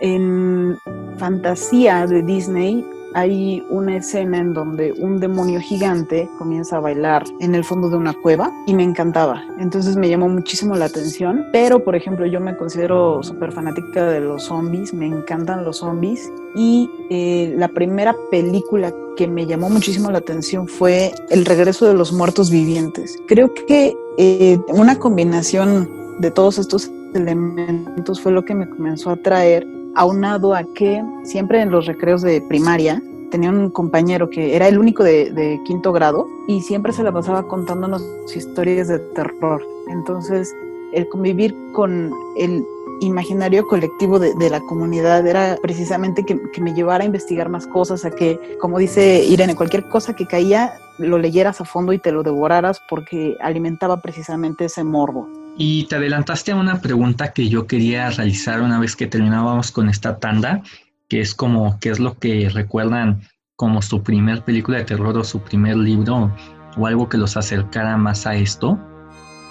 En 0.00 0.76
fantasía 1.18 2.06
de 2.06 2.22
Disney 2.22 2.84
hay 3.14 3.64
una 3.70 3.96
escena 3.96 4.38
en 4.38 4.52
donde 4.52 4.92
un 4.92 5.20
demonio 5.20 5.60
gigante 5.60 6.28
comienza 6.36 6.76
a 6.76 6.80
bailar 6.80 7.24
en 7.40 7.54
el 7.54 7.64
fondo 7.64 7.88
de 7.88 7.96
una 7.96 8.12
cueva 8.12 8.52
y 8.66 8.74
me 8.74 8.82
encantaba. 8.82 9.42
Entonces 9.58 9.96
me 9.96 10.08
llamó 10.08 10.28
muchísimo 10.28 10.74
la 10.74 10.86
atención. 10.86 11.46
Pero, 11.52 11.84
por 11.84 11.94
ejemplo, 11.94 12.26
yo 12.26 12.40
me 12.40 12.56
considero 12.56 13.22
súper 13.22 13.52
fanática 13.52 14.06
de 14.06 14.20
los 14.20 14.44
zombies, 14.44 14.92
me 14.92 15.06
encantan 15.06 15.64
los 15.64 15.78
zombies. 15.78 16.30
Y 16.56 16.90
eh, 17.10 17.54
la 17.56 17.68
primera 17.68 18.14
película 18.30 18.92
que 19.16 19.28
me 19.28 19.46
llamó 19.46 19.70
muchísimo 19.70 20.10
la 20.10 20.18
atención 20.18 20.66
fue 20.66 21.12
El 21.30 21.44
regreso 21.44 21.86
de 21.86 21.94
los 21.94 22.12
muertos 22.12 22.50
vivientes. 22.50 23.16
Creo 23.28 23.52
que 23.54 23.96
eh, 24.18 24.58
una 24.68 24.98
combinación 24.98 25.88
de 26.18 26.30
todos 26.30 26.58
estos 26.58 26.90
elementos 27.14 28.20
fue 28.20 28.32
lo 28.32 28.44
que 28.44 28.54
me 28.54 28.68
comenzó 28.68 29.10
a 29.10 29.14
atraer, 29.14 29.66
aunado 29.94 30.54
a 30.54 30.64
que 30.74 31.02
siempre 31.22 31.60
en 31.60 31.70
los 31.70 31.86
recreos 31.86 32.22
de 32.22 32.40
primaria 32.42 33.02
tenía 33.30 33.50
un 33.50 33.70
compañero 33.70 34.30
que 34.30 34.54
era 34.54 34.68
el 34.68 34.78
único 34.78 35.02
de, 35.02 35.60
quinto 35.64 35.92
grado 35.92 36.26
y 36.46 36.60
siempre 36.60 36.92
se 36.92 37.02
la 37.02 37.12
pasaba 37.12 37.48
contándonos 37.48 38.02
historias 38.34 38.88
de 38.88 38.98
terror. 38.98 39.60
Entonces, 39.88 40.54
el 40.92 41.08
convivir 41.08 41.54
con 41.72 42.12
el 42.36 42.64
imaginario 43.00 43.66
colectivo 43.66 44.20
de, 44.20 44.50
la 44.50 44.60
comunidad 44.60 45.26
era 45.26 45.58
precisamente 45.60 46.24
que, 46.24 46.40
que, 46.52 46.60
me 46.60 46.74
llevara 46.74 47.02
a 47.02 47.06
investigar 47.06 47.48
más 47.48 47.66
cosas, 47.66 48.04
a 48.04 48.10
que, 48.12 48.56
como 48.60 48.78
dice 48.78 49.24
Irene, 49.24 49.56
cualquier 49.56 49.88
cosa 49.88 50.14
que 50.14 50.26
caía 50.26 50.74
lo 50.98 51.18
leyeras 51.18 51.60
a 51.60 51.64
fondo 51.64 51.92
y 51.92 51.98
te 51.98 52.12
lo 52.12 52.22
devoraras 52.22 52.80
porque 52.88 53.36
alimentaba 53.40 54.00
precisamente 54.00 54.66
ese 54.66 54.84
morbo. 54.84 55.28
Y 55.56 55.84
te 55.84 55.96
adelantaste 55.96 56.52
a 56.52 56.56
una 56.56 56.80
pregunta 56.80 57.32
que 57.32 57.48
yo 57.48 57.66
quería 57.66 58.10
realizar 58.10 58.60
una 58.60 58.80
vez 58.80 58.96
que 58.96 59.06
terminábamos 59.06 59.70
con 59.70 59.88
esta 59.88 60.18
tanda, 60.18 60.62
que 61.08 61.20
es 61.20 61.34
como, 61.34 61.78
¿qué 61.80 61.90
es 61.90 62.00
lo 62.00 62.18
que 62.18 62.48
recuerdan 62.48 63.22
como 63.56 63.80
su 63.82 64.02
primer 64.02 64.42
película 64.42 64.78
de 64.78 64.84
terror 64.84 65.16
o 65.16 65.22
su 65.22 65.40
primer 65.40 65.76
libro 65.76 66.34
o 66.76 66.86
algo 66.86 67.08
que 67.08 67.18
los 67.18 67.36
acercara 67.36 67.96
más 67.96 68.26
a 68.26 68.34
esto? 68.34 68.78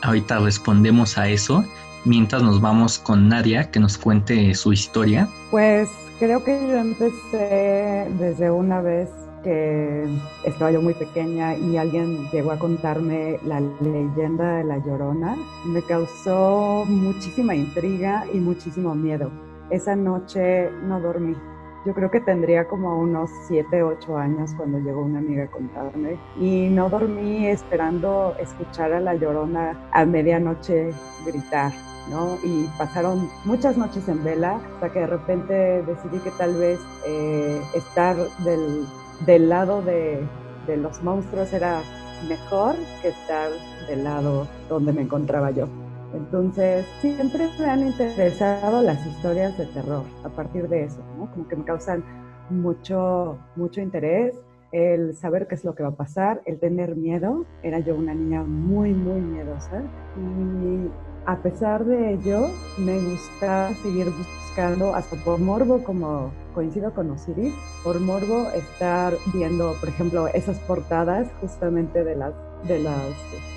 Ahorita 0.02 0.40
respondemos 0.40 1.18
a 1.18 1.30
eso, 1.30 1.64
mientras 2.04 2.44
nos 2.44 2.60
vamos 2.60 3.00
con 3.00 3.30
Nadia, 3.30 3.72
que 3.72 3.80
nos 3.80 3.98
cuente 3.98 4.54
su 4.56 4.74
historia. 4.74 5.30
Pues 5.52 5.90
creo 6.20 6.44
que 6.44 6.60
yo 6.68 6.76
empecé 6.76 8.10
desde 8.20 8.52
una 8.52 8.82
vez 8.82 9.10
que 9.44 10.06
estaba 10.44 10.72
yo 10.72 10.82
muy 10.82 10.94
pequeña 10.94 11.56
y 11.56 11.78
alguien 11.78 12.30
llegó 12.32 12.52
a 12.52 12.58
contarme 12.60 13.40
la 13.44 13.60
leyenda 13.60 14.58
de 14.58 14.64
la 14.64 14.78
Llorona, 14.78 15.36
me 15.66 15.82
causó 15.82 16.86
muchísima 16.88 17.56
intriga 17.56 18.26
y 18.34 18.40
muchísimo 18.40 18.96
miedo. 18.96 19.32
Esa 19.70 19.96
noche 19.96 20.70
no 20.88 21.00
dormí. 21.00 21.36
Yo 21.86 21.94
creo 21.94 22.10
que 22.10 22.22
tendría 22.22 22.66
como 22.68 22.98
unos 22.98 23.30
7, 23.48 23.84
8 23.84 24.18
años 24.18 24.54
cuando 24.56 24.80
llegó 24.80 25.02
una 25.02 25.20
amiga 25.20 25.44
a 25.44 25.52
contarme 25.52 26.18
y 26.40 26.70
no 26.70 26.90
dormí 26.90 27.48
esperando 27.48 28.36
escuchar 28.40 28.94
a 28.94 29.02
la 29.02 29.16
Llorona 29.16 29.90
a 29.92 30.06
medianoche 30.06 30.92
gritar. 31.26 31.74
¿no? 32.10 32.38
Y 32.44 32.68
pasaron 32.78 33.30
muchas 33.46 33.78
noches 33.78 34.08
en 34.10 34.24
vela 34.24 34.60
hasta 34.76 34.92
que 34.92 35.00
de 35.00 35.08
repente 35.08 35.84
decidí 35.84 36.20
que 36.20 36.32
tal 36.32 36.54
vez 36.56 36.80
eh, 37.06 37.62
estar 37.74 38.16
del 38.44 38.86
del 39.26 39.50
lado 39.50 39.82
de, 39.82 40.26
los 40.78 41.04
monstruos 41.04 41.52
era 41.54 41.82
mejor 42.28 42.76
que 43.02 43.10
estar 43.10 43.50
del 43.88 44.04
lado 44.04 44.48
donde 44.70 44.94
me 44.94 45.02
encontraba 45.02 45.52
yo. 45.52 45.68
Entonces, 46.14 46.86
siempre 47.02 47.50
me 47.60 47.66
han 47.66 47.88
interesado 47.88 48.82
las 48.82 49.06
historias 49.06 49.58
de 49.58 49.66
terror 49.66 50.04
a 50.24 50.30
partir 50.30 50.70
de 50.70 50.86
eso. 50.86 51.02
Como 51.12 51.48
que 51.48 51.56
me 51.56 51.64
causan 51.64 52.04
mucho, 52.50 53.38
mucho 53.56 53.82
interés, 53.82 54.36
el 54.72 55.16
saber 55.16 55.48
qué 55.48 55.56
es 55.56 55.66
lo 55.66 55.76
que 55.76 55.84
va 55.84 55.90
a 55.90 55.96
pasar, 55.96 56.42
el 56.46 56.60
tener 56.60 56.96
miedo. 56.96 57.46
Era 57.64 57.80
yo 57.80 57.96
una 57.96 58.14
niña 58.14 58.44
muy, 58.44 58.94
muy 58.94 59.20
miedosa 59.22 59.82
y 60.16 60.90
a 61.26 61.38
pesar 61.38 61.86
de 61.86 62.14
ello, 62.14 62.50
me 62.78 63.00
gusta 63.00 63.74
seguir 63.82 64.08
buscando, 64.10 64.94
hasta 64.96 65.16
por 65.18 65.40
morbo, 65.40 65.84
como 65.84 66.32
coincido 66.54 66.94
con 66.94 67.10
Osiris, 67.12 67.54
por 67.84 68.00
morbo 68.00 68.50
estar 68.54 69.14
viendo, 69.34 69.76
por 69.80 69.90
ejemplo, 69.90 70.28
esas 70.28 70.60
portadas 70.60 71.28
justamente 71.42 72.04
de 72.04 72.16
las, 72.16 72.34
de 72.68 72.80
las 72.80 73.10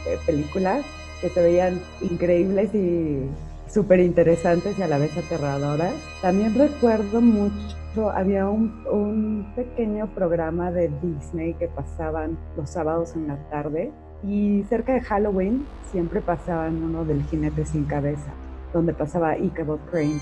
este, 0.07 0.19
películas 0.25 0.85
que 1.21 1.29
se 1.29 1.43
veían 1.43 1.81
increíbles 2.03 2.75
y 2.75 3.29
súper 3.69 4.01
interesantes 4.01 4.79
y 4.79 4.83
a 4.83 4.89
la 4.89 4.99
vez 4.99 5.17
aterradoras. 5.17 5.95
También 6.23 6.55
recuerdo 6.55 7.21
mucho, 7.21 8.11
había 8.15 8.49
un, 8.49 8.85
un 8.91 9.53
pequeño 9.57 10.07
programa 10.15 10.71
de 10.71 10.91
Disney 11.03 11.55
que 11.55 11.69
pasaban 11.69 12.39
los 12.57 12.71
sábados 12.71 13.15
en 13.17 13.29
la 13.29 13.37
tarde 13.51 13.93
y 14.23 14.65
cerca 14.69 14.95
de 14.95 15.01
Halloween 15.01 15.67
siempre 15.91 16.21
pasaban 16.21 16.83
uno 16.83 17.05
del 17.05 17.23
jinete 17.25 17.65
sin 17.65 17.85
cabeza, 17.85 18.33
donde 18.73 18.93
pasaba 18.93 19.39
Ichabod 19.39 19.81
Crane. 19.91 20.21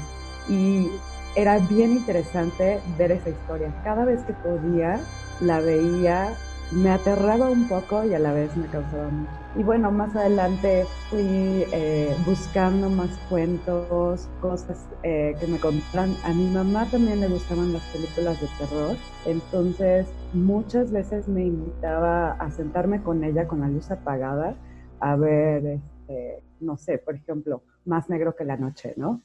Y 0.48 0.88
era 1.36 1.58
bien 1.58 1.92
interesante 1.92 2.80
ver 2.98 3.12
esa 3.12 3.30
historia. 3.30 3.74
Cada 3.82 4.04
vez 4.04 4.22
que 4.22 4.34
podía, 4.34 5.00
la 5.40 5.60
veía 5.60 6.34
me 6.70 6.90
aterraba 6.90 7.50
un 7.50 7.68
poco 7.68 8.04
y 8.04 8.14
a 8.14 8.18
la 8.18 8.32
vez 8.32 8.56
me 8.56 8.66
causaba 8.66 9.08
mucho. 9.08 9.30
Y 9.56 9.62
bueno, 9.62 9.90
más 9.90 10.14
adelante 10.16 10.84
fui 11.10 11.64
eh, 11.72 12.14
buscando 12.26 12.90
más 12.90 13.10
cuentos, 13.28 14.28
cosas 14.40 14.78
eh, 15.02 15.36
que 15.38 15.46
me 15.46 15.58
contaran. 15.58 16.16
A 16.24 16.32
mi 16.32 16.50
mamá 16.50 16.86
también 16.90 17.20
le 17.20 17.28
gustaban 17.28 17.72
las 17.72 17.82
películas 17.84 18.40
de 18.40 18.48
terror, 18.58 18.96
entonces 19.26 20.06
muchas 20.34 20.92
veces 20.92 21.28
me 21.28 21.44
invitaba 21.44 22.32
a 22.32 22.50
sentarme 22.50 23.02
con 23.02 23.24
ella 23.24 23.46
con 23.46 23.60
la 23.60 23.68
luz 23.68 23.90
apagada 23.90 24.56
a 25.00 25.16
ver, 25.16 25.66
este, 25.66 26.42
no 26.60 26.76
sé, 26.76 26.98
por 26.98 27.14
ejemplo, 27.14 27.62
Más 27.84 28.08
negro 28.08 28.34
que 28.34 28.44
la 28.44 28.56
noche, 28.56 28.94
¿no? 28.96 29.20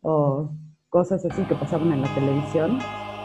O 0.00 0.48
cosas 0.88 1.24
así 1.24 1.42
que 1.46 1.56
pasaban 1.56 1.92
en 1.92 2.02
la 2.02 2.14
televisión. 2.14 2.78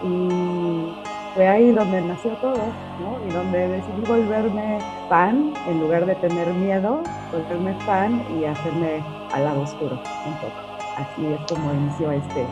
Y 0.04 0.92
fue 1.36 1.48
ahí 1.48 1.72
donde 1.72 2.02
nació 2.02 2.32
todo, 2.42 2.58
¿no? 3.00 3.24
Y 3.28 3.32
donde 3.32 3.68
decidí 3.68 4.02
volverme 4.08 4.80
fan, 5.10 5.54
en 5.68 5.80
lugar 5.80 6.08
de 6.08 6.16
tener 6.16 6.52
miedo, 6.56 7.04
volverme 7.32 7.76
fan 7.86 8.20
y 8.36 8.46
hacerme 8.46 9.04
al 9.32 9.44
lado 9.44 9.62
oscuro 9.62 10.02
un 10.26 10.34
poco. 10.42 10.58
Así 10.98 11.28
es 11.28 11.40
como 11.54 11.72
inició 11.72 12.12
este, 12.12 12.46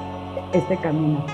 este 0.54 0.78
camino. 0.78 1.26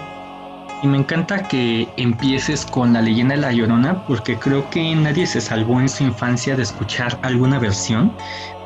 Y 0.84 0.88
me 0.88 0.98
encanta 0.98 1.48
que 1.48 1.88
empieces 1.96 2.66
con 2.66 2.92
la 2.92 3.02
leyenda 3.02 3.36
de 3.36 3.42
la 3.42 3.54
Llorona, 3.54 4.06
porque 4.06 4.38
creo 4.38 4.70
que 4.70 4.94
nadie 4.94 5.26
se 5.26 5.40
salvó 5.40 5.80
en 5.80 5.88
su 5.88 6.04
infancia 6.04 6.58
de 6.58 6.64
escuchar 6.64 7.18
alguna 7.22 7.58
versión, 7.58 8.12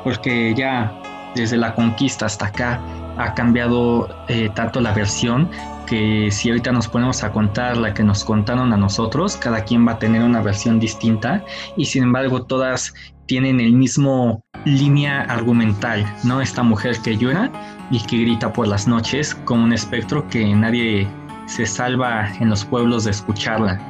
porque 0.02 0.52
ya 0.52 0.92
desde 1.36 1.56
la 1.56 1.76
conquista 1.76 2.26
hasta 2.26 2.46
acá 2.46 2.80
ha 3.18 3.34
cambiado 3.34 4.08
eh, 4.26 4.50
tanto 4.52 4.80
la 4.80 4.92
versión 4.92 5.48
que 5.86 6.28
si 6.32 6.48
ahorita 6.50 6.72
nos 6.72 6.88
ponemos 6.88 7.22
a 7.22 7.30
contar 7.30 7.76
la 7.76 7.94
que 7.94 8.02
nos 8.02 8.24
contaron 8.24 8.72
a 8.72 8.76
nosotros, 8.76 9.36
cada 9.36 9.62
quien 9.62 9.86
va 9.86 9.92
a 9.92 9.98
tener 10.00 10.24
una 10.24 10.42
versión 10.42 10.80
distinta 10.80 11.44
y 11.76 11.84
sin 11.84 12.02
embargo 12.02 12.42
todas 12.42 12.94
tienen 13.26 13.60
el 13.60 13.74
mismo 13.74 14.42
línea 14.64 15.20
argumental, 15.22 16.04
¿no? 16.24 16.40
Esta 16.40 16.64
mujer 16.64 16.98
que 16.98 17.16
llora 17.16 17.50
y 17.92 18.00
que 18.00 18.18
grita 18.18 18.52
por 18.52 18.66
las 18.66 18.88
noches 18.88 19.36
como 19.44 19.62
un 19.62 19.72
espectro 19.72 20.26
que 20.28 20.44
nadie 20.54 21.06
se 21.48 21.66
salva 21.66 22.28
en 22.38 22.50
los 22.50 22.64
pueblos 22.64 23.04
de 23.04 23.10
escucharla. 23.10 23.80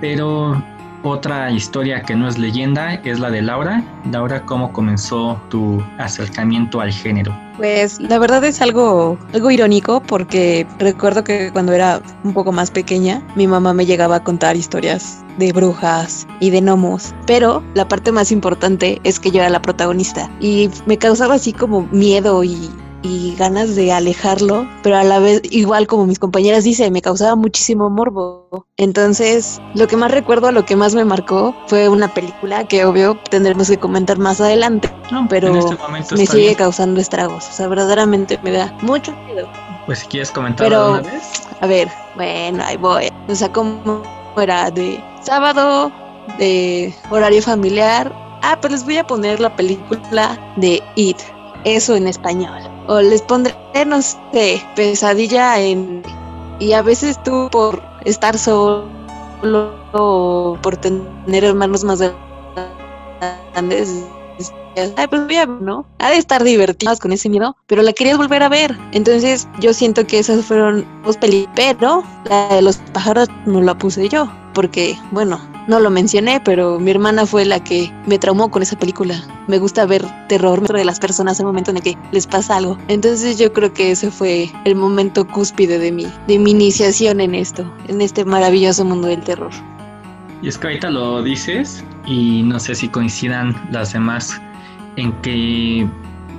Pero 0.00 0.62
otra 1.04 1.50
historia 1.50 2.02
que 2.02 2.14
no 2.14 2.28
es 2.28 2.38
leyenda 2.38 2.94
es 2.94 3.20
la 3.20 3.30
de 3.30 3.40
Laura. 3.40 3.82
Laura, 4.10 4.44
¿cómo 4.44 4.72
comenzó 4.72 5.40
tu 5.48 5.82
acercamiento 5.98 6.80
al 6.80 6.92
género? 6.92 7.34
Pues 7.56 8.00
la 8.00 8.18
verdad 8.18 8.44
es 8.44 8.60
algo, 8.60 9.18
algo 9.32 9.50
irónico 9.50 10.00
porque 10.00 10.66
recuerdo 10.78 11.24
que 11.24 11.50
cuando 11.52 11.72
era 11.72 12.00
un 12.24 12.32
poco 12.32 12.52
más 12.52 12.70
pequeña 12.70 13.22
mi 13.34 13.46
mamá 13.46 13.74
me 13.74 13.86
llegaba 13.86 14.16
a 14.16 14.24
contar 14.24 14.56
historias 14.56 15.24
de 15.38 15.52
brujas 15.52 16.26
y 16.40 16.50
de 16.50 16.60
gnomos, 16.60 17.14
pero 17.26 17.62
la 17.74 17.86
parte 17.86 18.12
más 18.12 18.30
importante 18.30 19.00
es 19.04 19.18
que 19.18 19.30
yo 19.30 19.40
era 19.40 19.50
la 19.50 19.62
protagonista 19.62 20.30
y 20.40 20.70
me 20.86 20.98
causaba 20.98 21.34
así 21.34 21.52
como 21.52 21.82
miedo 21.90 22.44
y 22.44 22.70
y 23.02 23.34
ganas 23.36 23.76
de 23.76 23.92
alejarlo, 23.92 24.68
pero 24.82 24.96
a 24.96 25.04
la 25.04 25.18
vez, 25.18 25.40
igual 25.50 25.86
como 25.86 26.06
mis 26.06 26.18
compañeras 26.18 26.64
dicen, 26.64 26.92
me 26.92 27.02
causaba 27.02 27.36
muchísimo 27.36 27.90
morbo. 27.90 28.66
Entonces, 28.76 29.60
lo 29.74 29.86
que 29.86 29.96
más 29.96 30.10
recuerdo, 30.10 30.52
lo 30.52 30.64
que 30.64 30.76
más 30.76 30.94
me 30.94 31.04
marcó 31.04 31.54
fue 31.66 31.88
una 31.88 32.12
película 32.12 32.66
que 32.66 32.84
obvio 32.84 33.18
tendremos 33.30 33.68
que 33.68 33.78
comentar 33.78 34.18
más 34.18 34.40
adelante, 34.40 34.92
pero 35.28 35.54
este 35.56 36.16
me 36.16 36.26
sigue 36.26 36.54
causando 36.54 37.00
estragos. 37.00 37.48
O 37.48 37.52
sea, 37.52 37.68
verdaderamente 37.68 38.38
me 38.42 38.52
da 38.52 38.76
mucho 38.82 39.12
miedo. 39.26 39.48
Pues 39.86 40.00
si 40.00 40.06
quieres 40.06 40.30
comentarlo 40.30 40.92
una 40.92 41.00
vez. 41.00 41.48
A 41.60 41.66
ver, 41.66 41.88
bueno, 42.16 42.62
ahí 42.64 42.76
voy. 42.76 43.10
O 43.28 43.34
sea, 43.34 43.50
como 43.52 44.02
era 44.36 44.70
de 44.70 45.02
sábado, 45.22 45.90
de 46.38 46.94
horario 47.10 47.42
familiar. 47.42 48.12
Ah, 48.42 48.56
pues 48.60 48.72
les 48.72 48.84
voy 48.84 48.96
a 48.98 49.06
poner 49.06 49.40
la 49.40 49.54
película 49.56 50.38
de 50.56 50.80
It, 50.94 51.18
eso 51.64 51.96
en 51.96 52.08
español 52.08 52.62
o 52.86 53.00
les 53.00 53.22
pondré, 53.22 53.54
no 53.86 54.00
sé, 54.02 54.62
pesadilla 54.74 55.60
en... 55.60 56.02
Y 56.58 56.72
a 56.72 56.82
veces 56.82 57.22
tú 57.22 57.48
por 57.52 57.80
estar 58.04 58.36
solo 58.36 58.98
solo 59.40 60.58
por 60.62 60.76
tener 60.76 61.44
hermanos 61.44 61.84
más 61.84 62.02
grandes 63.52 64.04
ay, 64.96 65.06
pues 65.08 65.26
voy 65.26 65.36
¿no? 65.60 65.86
Ha 65.98 66.10
de 66.10 66.16
estar 66.16 66.42
divertidas 66.44 67.00
con 67.00 67.12
ese 67.12 67.28
miedo, 67.28 67.56
pero 67.66 67.82
la 67.82 67.92
querías 67.92 68.16
volver 68.16 68.42
a 68.42 68.48
ver. 68.48 68.78
Entonces, 68.92 69.48
yo 69.60 69.72
siento 69.72 70.06
que 70.06 70.20
esas 70.20 70.44
fueron 70.44 70.86
dos 71.04 71.16
películas, 71.16 71.54
pero 71.56 72.04
la 72.28 72.48
de 72.54 72.62
los 72.62 72.76
pájaros 72.92 73.28
no 73.46 73.60
la 73.60 73.76
puse 73.76 74.08
yo, 74.08 74.30
porque, 74.54 74.96
bueno, 75.10 75.40
no 75.68 75.80
lo 75.80 75.90
mencioné, 75.90 76.40
pero 76.40 76.80
mi 76.80 76.90
hermana 76.90 77.26
fue 77.26 77.44
la 77.44 77.62
que 77.62 77.92
me 78.06 78.18
traumó 78.18 78.50
con 78.50 78.62
esa 78.62 78.76
película. 78.76 79.22
Me 79.46 79.58
gusta 79.58 79.84
ver 79.86 80.04
terror 80.26 80.66
de 80.66 80.84
las 80.84 80.98
personas 80.98 81.38
en 81.38 81.44
el 81.44 81.48
momento 81.48 81.70
en 81.70 81.76
el 81.76 81.82
que 81.82 81.98
les 82.10 82.26
pasa 82.26 82.56
algo. 82.56 82.78
Entonces 82.88 83.38
yo 83.38 83.52
creo 83.52 83.72
que 83.72 83.90
ese 83.90 84.10
fue 84.10 84.50
el 84.64 84.74
momento 84.74 85.26
cúspide 85.26 85.78
de 85.78 85.92
mi, 85.92 86.06
de 86.26 86.38
mi 86.38 86.52
iniciación 86.52 87.20
en 87.20 87.34
esto, 87.34 87.70
en 87.86 88.00
este 88.00 88.24
maravilloso 88.24 88.84
mundo 88.84 89.08
del 89.08 89.22
terror. 89.22 89.50
Y 90.40 90.48
es 90.48 90.56
que 90.56 90.68
ahorita 90.68 90.90
lo 90.90 91.22
dices 91.22 91.84
y 92.06 92.42
no 92.44 92.58
sé 92.58 92.74
si 92.74 92.88
coincidan 92.88 93.54
las 93.70 93.92
demás 93.92 94.40
en 94.96 95.12
que 95.20 95.86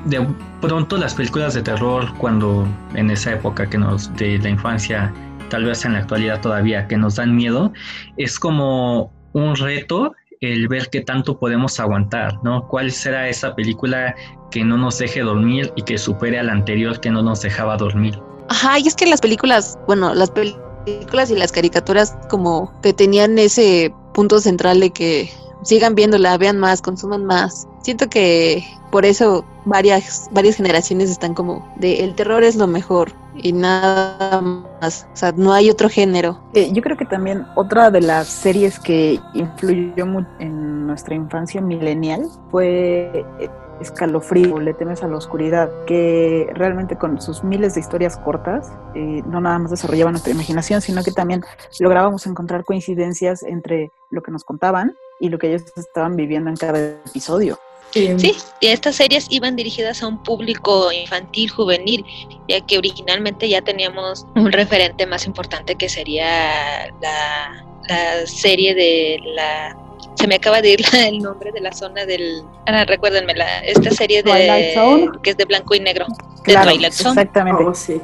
de 0.06 0.28
pronto 0.60 0.98
las 0.98 1.14
películas 1.14 1.54
de 1.54 1.62
terror 1.62 2.12
cuando 2.18 2.68
en 2.96 3.12
esa 3.12 3.34
época 3.34 3.70
que 3.70 3.78
nos 3.78 4.12
de 4.16 4.40
la 4.40 4.50
infancia 4.50 5.14
tal 5.50 5.66
vez 5.66 5.84
en 5.86 5.94
la 5.94 6.00
actualidad 6.00 6.42
todavía 6.42 6.88
que 6.88 6.98
nos 6.98 7.16
dan 7.16 7.36
miedo 7.36 7.74
es 8.18 8.40
como 8.40 9.12
un 9.34 9.56
reto 9.56 10.14
el 10.42 10.68
ver 10.68 10.90
qué 10.90 11.02
tanto 11.02 11.38
podemos 11.38 11.80
aguantar, 11.80 12.42
¿no? 12.44 12.68
¿Cuál 12.68 12.92
será 12.92 13.28
esa 13.28 13.56
película 13.56 14.16
que 14.52 14.64
no 14.64 14.78
nos 14.78 14.98
deje 14.98 15.22
dormir 15.22 15.72
y 15.76 15.84
que 15.84 15.98
supere 15.98 16.40
a 16.40 16.44
la 16.44 16.54
anterior 16.54 17.00
que 17.00 17.10
no 17.10 17.22
nos 17.22 17.42
dejaba 17.42 17.76
dormir? 17.78 18.18
Ajá, 18.48 18.80
y 18.80 18.88
es 18.88 18.96
que 18.96 19.06
las 19.06 19.22
películas, 19.22 19.78
bueno, 19.86 20.14
las 20.16 20.32
películas 20.32 21.30
y 21.30 21.36
las 21.36 21.52
caricaturas 21.52 22.18
como 22.30 22.74
que 22.82 22.94
tenían 22.94 23.38
ese 23.38 23.94
punto 24.14 24.40
central 24.40 24.80
de 24.80 24.92
que 24.92 25.30
sigan 25.62 25.96
viéndola, 25.96 26.38
vean 26.38 26.60
más, 26.60 26.82
consuman 26.82 27.26
más. 27.26 27.68
Siento 27.82 28.10
que 28.10 28.64
por 28.92 29.06
eso 29.06 29.46
varias, 29.66 30.30
varias 30.32 30.56
generaciones 30.56 31.10
están 31.10 31.34
como 31.34 31.68
de 31.78 32.04
el 32.04 32.16
terror 32.16 32.44
es 32.44 32.56
lo 32.56 32.68
mejor 32.68 33.12
y 33.36 33.54
nada 33.54 34.42
más. 34.42 35.08
O 35.14 35.16
sea, 35.16 35.32
no 35.32 35.54
hay 35.54 35.70
otro 35.70 35.90
género. 35.90 36.40
Eh, 36.54 36.72
yo 36.74 36.82
creo 36.82 36.98
que 36.98 37.06
también 37.06 37.46
otra 37.56 37.92
de 37.92 38.02
las 38.02 38.28
series 38.28 38.80
que 38.80 39.20
influyó 39.34 40.06
mucho 40.06 40.30
en 40.40 40.88
nuestra 40.88 41.16
infancia 41.16 41.62
millennial 41.62 42.28
fue 42.50 43.26
eh, 43.40 43.50
escalofrío, 43.80 44.60
le 44.60 44.74
temes 44.74 45.04
a 45.04 45.08
la 45.08 45.18
oscuridad, 45.18 45.70
que 45.86 46.50
realmente 46.54 46.98
con 46.98 47.22
sus 47.22 47.44
miles 47.44 47.76
de 47.76 47.80
historias 47.80 48.18
cortas, 48.18 48.74
eh, 48.96 49.24
no 49.26 49.40
nada 49.40 49.60
más 49.60 49.72
desarrollaba 49.72 50.12
nuestra 50.12 50.34
imaginación, 50.34 50.82
sino 50.82 51.04
que 51.04 51.12
también 51.12 51.44
lográbamos 51.80 52.26
encontrar 52.28 52.66
coincidencias 52.66 53.44
entre 53.44 53.92
lo 54.10 54.22
que 54.22 54.32
nos 54.32 54.44
contaban 54.44 54.96
y 55.20 55.30
lo 55.30 55.38
que 55.38 55.48
ellos 55.48 55.64
estaban 55.76 56.16
viviendo 56.16 56.50
en 56.50 56.56
cada 56.56 56.80
episodio. 56.80 57.60
Sí, 57.92 58.36
y 58.62 58.68
estas 58.68 58.98
series 58.98 59.26
iban 59.32 59.56
dirigidas 59.56 60.04
a 60.04 60.08
un 60.08 60.22
público 60.22 60.92
infantil, 60.92 61.50
juvenil, 61.50 62.06
ya 62.48 62.62
que 62.62 62.78
originalmente 62.78 63.50
ya 63.50 63.62
teníamos 63.64 64.28
un 64.36 64.52
referente 64.52 65.08
más 65.08 65.26
importante 65.26 65.74
que 65.74 65.90
sería 65.90 66.94
la, 67.02 67.66
la 67.88 68.28
serie 68.28 68.76
de 68.76 69.20
la 69.34 69.76
se 70.16 70.28
me 70.28 70.36
acaba 70.36 70.62
de 70.62 70.72
ir 70.72 70.82
el 70.94 71.20
nombre 71.20 71.52
de 71.52 71.62
la 71.62 71.72
zona 71.72 72.06
del 72.06 72.44
ahora 72.68 72.86
recuérdenme 72.86 73.34
la, 73.34 73.60
esta 73.60 73.90
serie 73.90 74.22
de 74.22 75.10
que 75.24 75.30
es 75.32 75.38
de 75.38 75.46
blanco 75.46 75.74
y 75.76 75.80
negro 75.80 76.06
de 76.46 76.54
Twilight 76.56 76.94
Zone 76.94 77.22
exactamente 77.22 77.64
Oh, 77.66 77.74
sí. 77.74 78.02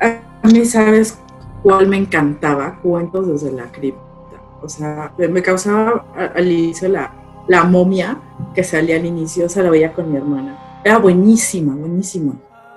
A 0.00 0.48
mí, 0.48 0.64
¿sabes 0.66 1.18
cuál 1.62 1.86
me 1.88 1.96
encantaba? 1.96 2.78
Cuentos 2.82 3.26
desde 3.28 3.50
la 3.50 3.72
cripta. 3.72 4.03
O 4.64 4.68
sea, 4.68 5.12
me 5.18 5.42
causaba 5.42 6.06
al 6.34 6.50
inicio 6.50 6.88
la, 6.88 7.12
la 7.48 7.64
momia 7.64 8.20
que 8.54 8.64
salía 8.64 8.96
al 8.96 9.04
inicio, 9.06 9.46
o 9.46 9.48
sea, 9.48 9.62
la 9.62 9.70
veía 9.70 9.92
con 9.92 10.10
mi 10.10 10.16
hermana. 10.16 10.80
Era 10.84 10.98
buenísima, 10.98 11.74
buenísima. 11.74 12.34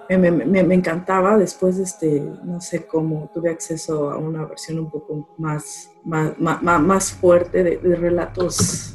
Me, 0.09 0.17
me- 0.17 0.31
me- 0.45 0.63
me 0.63 0.75
encantaba. 0.75 1.37
Después, 1.37 1.77
este, 1.79 2.21
no 2.43 2.61
sé 2.61 2.85
cómo, 2.87 3.29
tuve 3.33 3.49
acceso 3.49 4.09
a 4.09 4.17
una 4.17 4.45
versión 4.45 4.79
un 4.79 4.89
poco 4.89 5.27
más, 5.37 5.91
más, 6.05 6.37
más, 6.39 6.61
más- 6.63 6.81
más 6.81 7.11
fuerte 7.11 7.63
de, 7.63 7.77
de 7.77 7.95
relatos 7.95 8.93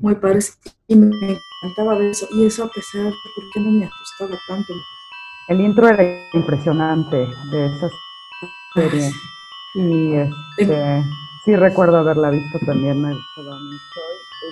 muy 0.00 0.14
padres. 0.14 0.58
Y 0.88 0.96
me 0.96 1.06
encantaba 1.06 1.98
ver 1.98 2.10
eso. 2.10 2.26
Y 2.34 2.46
eso 2.46 2.64
a 2.64 2.68
pesar 2.70 3.02
de 3.04 3.10
por 3.10 3.44
qué 3.52 3.60
no 3.60 3.70
me 3.70 3.84
asustaba 3.86 4.38
tanto. 4.48 4.72
El 5.48 5.60
intro 5.60 5.88
era 5.88 6.02
impresionante 6.32 7.16
de 7.50 7.66
esa 7.66 7.88
serie. 8.74 9.10
Y 9.74 10.14
este, 10.58 11.02
sí 11.46 11.56
recuerdo 11.56 11.98
haberla 11.98 12.30
visto 12.30 12.58
también, 12.58 13.00
gustaba 13.00 13.58
mucho. 13.60 14.00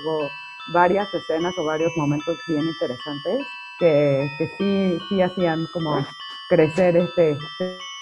Hubo 0.00 0.30
varias 0.68 1.12
escenas 1.12 1.52
o 1.58 1.64
varios 1.64 1.94
momentos 1.96 2.38
bien 2.46 2.66
interesantes 2.66 3.46
que, 3.78 4.30
que 4.38 4.48
sí, 4.56 4.98
sí 5.08 5.20
hacían 5.20 5.66
como 5.66 6.06
crecer 6.48 6.96
este 6.96 7.36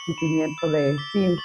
sentimiento 0.07 0.68
de 0.68 0.96
sí, 1.12 1.37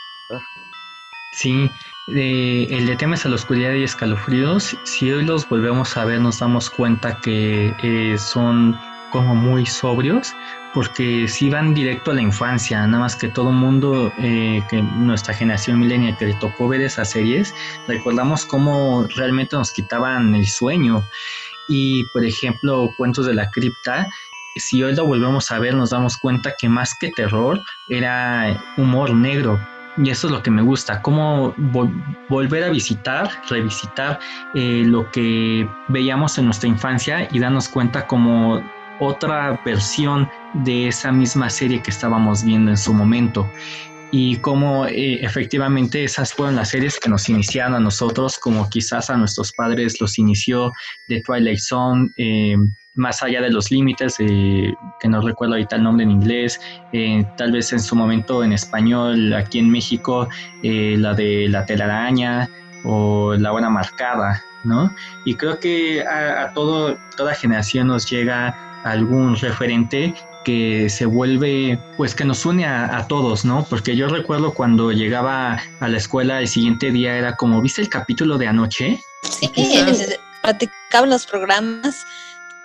Sí, 1.31 1.69
de- 2.07 2.63
el 2.65 2.86
de 2.88 2.95
temas 2.95 3.25
a 3.25 3.29
la 3.29 3.36
oscuridad 3.36 3.73
y 3.73 3.83
escalofríos, 3.83 4.77
si 4.83 5.12
hoy 5.12 5.23
los 5.23 5.47
volvemos 5.47 5.95
a 5.97 6.05
ver 6.05 6.19
nos 6.19 6.39
damos 6.39 6.69
cuenta 6.69 7.19
que 7.19 7.73
eh, 7.83 8.17
son 8.17 8.77
como 9.12 9.36
muy 9.36 9.65
sobrios, 9.65 10.36
porque 10.77 11.27
sí 11.27 11.49
van 11.49 11.73
directo 11.73 12.11
a 12.11 12.13
la 12.13 12.21
infancia, 12.21 12.85
nada 12.85 12.99
más 12.99 13.15
que 13.15 13.29
todo 13.29 13.51
mundo, 13.51 14.13
eh, 14.19 14.61
que 14.69 14.79
nuestra 14.83 15.33
generación 15.33 15.79
milenial 15.79 16.15
que 16.17 16.27
le 16.27 16.33
tocó 16.35 16.67
ver 16.67 16.81
esas 16.81 17.09
series, 17.09 17.51
recordamos 17.87 18.45
cómo 18.45 19.07
realmente 19.15 19.55
nos 19.55 19.71
quitaban 19.71 20.35
el 20.35 20.45
sueño. 20.45 21.03
Y 21.67 22.03
por 22.13 22.23
ejemplo, 22.23 22.93
Cuentos 22.95 23.25
de 23.25 23.33
la 23.33 23.49
Cripta, 23.49 24.07
si 24.55 24.83
hoy 24.83 24.93
lo 24.93 25.07
volvemos 25.07 25.49
a 25.49 25.57
ver 25.57 25.73
nos 25.73 25.89
damos 25.89 26.15
cuenta 26.15 26.53
que 26.59 26.69
más 26.69 26.93
que 26.99 27.09
terror 27.09 27.59
era 27.89 28.55
humor 28.77 29.15
negro, 29.15 29.59
y 29.97 30.11
eso 30.11 30.27
es 30.27 30.31
lo 30.31 30.43
que 30.43 30.51
me 30.51 30.61
gusta, 30.61 31.01
cómo 31.01 31.55
vol- 31.55 31.91
volver 32.29 32.65
a 32.65 32.69
visitar, 32.69 33.31
revisitar 33.49 34.19
eh, 34.53 34.83
lo 34.85 35.09
que 35.09 35.67
veíamos 35.87 36.37
en 36.37 36.45
nuestra 36.45 36.69
infancia 36.69 37.27
y 37.31 37.39
darnos 37.39 37.67
cuenta 37.67 38.05
como 38.05 38.61
otra 38.99 39.60
versión 39.65 40.29
de 40.53 40.88
esa 40.88 41.12
misma 41.12 41.49
serie 41.49 41.81
que 41.81 41.91
estábamos 41.91 42.43
viendo 42.43 42.71
en 42.71 42.77
su 42.77 42.93
momento. 42.93 43.49
Y 44.12 44.38
cómo 44.38 44.86
eh, 44.88 45.19
efectivamente 45.21 46.03
esas 46.03 46.33
fueron 46.33 46.55
las 46.55 46.69
series 46.69 46.97
que 46.99 47.10
nos 47.10 47.27
iniciaron 47.27 47.75
a 47.75 47.79
nosotros, 47.79 48.38
como 48.39 48.69
quizás 48.69 49.10
a 49.10 49.17
nuestros 49.17 49.51
padres 49.51 49.99
los 49.99 50.17
inició 50.17 50.71
The 51.07 51.21
Twilight 51.23 51.60
Zone, 51.60 52.10
eh, 52.17 52.55
Más 52.95 53.21
allá 53.21 53.41
de 53.41 53.51
los 53.51 53.69
límites, 53.69 54.15
eh, 54.19 54.73
que 54.99 55.07
no 55.07 55.21
recuerdo 55.21 55.53
ahorita 55.53 55.75
el 55.75 55.83
nombre 55.83 56.03
en 56.03 56.12
inglés, 56.12 56.57
eh, 56.93 57.23
tal 57.36 57.51
vez 57.51 57.71
en 57.71 57.79
su 57.79 57.95
momento 57.95 58.43
en 58.43 58.53
español, 58.53 59.33
aquí 59.33 59.60
en 59.60 59.69
México, 59.69 60.27
eh, 60.63 60.95
la 60.97 61.13
de 61.13 61.47
la 61.49 61.63
telaraña 61.65 62.47
o 62.83 63.36
la 63.36 63.51
hora 63.53 63.69
marcada, 63.69 64.41
¿no? 64.63 64.89
Y 65.25 65.36
creo 65.36 65.60
que 65.60 66.01
a, 66.07 66.43
a 66.43 66.53
todo, 66.53 66.97
toda 67.15 67.36
generación 67.36 67.88
nos 67.88 68.10
llega 68.10 68.55
algún 68.83 69.35
referente 69.35 70.13
que 70.45 70.89
se 70.89 71.05
vuelve, 71.05 71.77
pues 71.97 72.15
que 72.15 72.23
nos 72.23 72.45
une 72.45 72.65
a, 72.65 72.97
a 72.97 73.07
todos, 73.07 73.43
¿no? 73.43 73.65
Porque 73.69 73.95
yo 73.95 74.07
recuerdo 74.07 74.53
cuando 74.53 74.91
llegaba 74.91 75.61
a 75.79 75.87
la 75.87 75.97
escuela 75.97 76.39
el 76.39 76.47
siguiente 76.47 76.91
día 76.91 77.17
era 77.17 77.35
como, 77.35 77.61
¿viste 77.61 77.81
el 77.81 77.89
capítulo 77.89 78.37
de 78.37 78.47
anoche? 78.47 79.01
Sí, 79.23 79.51
practicaban 80.41 81.09
los 81.09 81.25
programas 81.25 82.05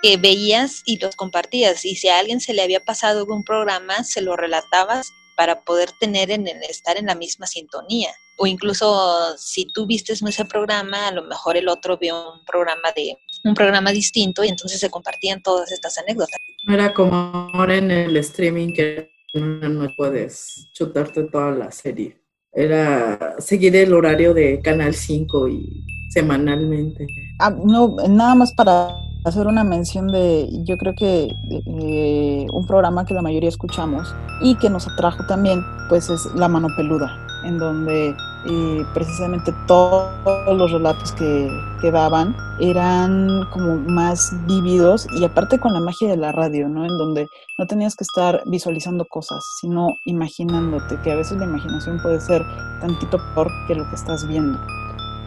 que 0.01 0.17
veías 0.17 0.83
y 0.85 0.99
los 0.99 1.15
compartías. 1.15 1.83
Y 1.85 1.95
si 1.95 2.07
a 2.09 2.19
alguien 2.19 2.39
se 2.39 2.53
le 2.53 2.61
había 2.61 2.83
pasado 2.83 3.19
algún 3.19 3.43
programa, 3.43 4.03
se 4.03 4.21
lo 4.21 4.35
relatabas 4.35 5.11
para 5.35 5.61
poder 5.61 5.91
tener 5.93 6.31
en 6.31 6.47
el, 6.47 6.61
estar 6.63 6.97
en 6.97 7.07
la 7.07 7.15
misma 7.15 7.47
sintonía. 7.47 8.13
O 8.37 8.47
incluso 8.47 9.37
si 9.37 9.65
tú 9.65 9.85
vistes 9.85 10.21
ese 10.21 10.45
programa, 10.45 11.07
a 11.07 11.11
lo 11.11 11.23
mejor 11.23 11.57
el 11.57 11.67
otro 11.67 11.97
vio 11.97 12.33
un 12.33 12.45
programa 12.45 12.91
de 12.95 13.17
un 13.43 13.53
programa 13.53 13.91
distinto 13.91 14.43
y 14.43 14.49
entonces 14.49 14.79
se 14.79 14.89
compartían 14.89 15.41
todas 15.41 15.71
estas 15.71 15.97
anécdotas. 15.97 16.37
No 16.65 16.73
era 16.73 16.93
como 16.93 17.15
ahora 17.53 17.75
en 17.75 17.91
el 17.91 18.15
streaming 18.17 18.73
que 18.73 19.11
no, 19.33 19.87
puedes 19.97 20.69
chutarte 20.73 21.23
toda 21.23 21.51
la 21.51 21.71
serie. 21.71 22.17
Era 22.51 23.35
seguir 23.39 23.75
el 23.75 23.93
horario 23.93 24.33
de 24.33 24.59
Canal 24.61 24.93
5 24.93 25.47
y 25.47 25.83
semanalmente. 26.09 27.07
Ah, 27.39 27.49
no, 27.49 27.95
nada 28.07 28.35
más 28.35 28.53
para 28.53 28.95
hacer 29.25 29.47
una 29.47 29.63
mención 29.63 30.07
de, 30.09 30.47
yo 30.63 30.77
creo 30.77 30.93
que 30.93 31.33
eh, 31.49 32.45
un 32.51 32.67
programa 32.67 33.05
que 33.05 33.13
la 33.13 33.21
mayoría 33.21 33.49
escuchamos 33.49 34.13
y 34.41 34.55
que 34.55 34.69
nos 34.69 34.87
atrajo 34.87 35.25
también, 35.27 35.63
pues 35.89 36.09
es 36.09 36.25
La 36.35 36.47
Mano 36.47 36.67
Peluda, 36.77 37.17
en 37.45 37.57
donde 37.57 38.15
eh, 38.45 38.85
precisamente 38.93 39.53
todos 39.67 40.11
los 40.57 40.71
relatos 40.71 41.11
que, 41.13 41.49
que, 41.81 41.91
daban 41.91 42.35
eran 42.59 43.45
como 43.51 43.77
más 43.77 44.33
vívidos 44.45 45.07
y 45.17 45.23
aparte 45.23 45.59
con 45.59 45.73
la 45.73 45.79
magia 45.79 46.09
de 46.09 46.17
la 46.17 46.31
radio, 46.31 46.67
¿no? 46.67 46.85
En 46.85 46.97
donde 46.97 47.27
no 47.57 47.67
tenías 47.67 47.95
que 47.95 48.03
estar 48.03 48.41
visualizando 48.45 49.05
cosas, 49.05 49.43
sino 49.59 49.97
imaginándote, 50.05 50.97
que 51.03 51.11
a 51.11 51.15
veces 51.15 51.37
la 51.37 51.45
imaginación 51.45 52.01
puede 52.01 52.19
ser 52.19 52.43
tantito 52.81 53.17
peor 53.33 53.49
que 53.67 53.75
lo 53.75 53.87
que 53.89 53.95
estás 53.95 54.27
viendo. 54.27 54.59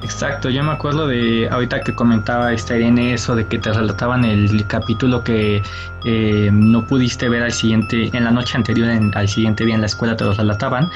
Exacto, 0.02 0.50
yo 0.50 0.62
me 0.62 0.72
acuerdo 0.72 1.06
de 1.06 1.48
ahorita 1.50 1.80
que 1.80 1.94
comentaba 1.94 2.52
esta 2.52 2.76
Irene 2.76 3.14
eso 3.14 3.34
de 3.34 3.46
que 3.46 3.58
te 3.58 3.72
relataban 3.72 4.24
el 4.24 4.66
capítulo 4.66 5.24
que 5.24 5.62
eh, 6.04 6.50
no 6.52 6.86
pudiste 6.86 7.30
ver 7.30 7.42
al 7.42 7.52
siguiente, 7.52 8.10
en 8.12 8.24
la 8.24 8.30
noche 8.30 8.58
anterior, 8.58 8.88
al 9.14 9.28
siguiente 9.28 9.64
día 9.64 9.74
en 9.74 9.80
la 9.80 9.86
escuela 9.86 10.14
te 10.14 10.24
lo 10.24 10.34
relataban, 10.34 10.88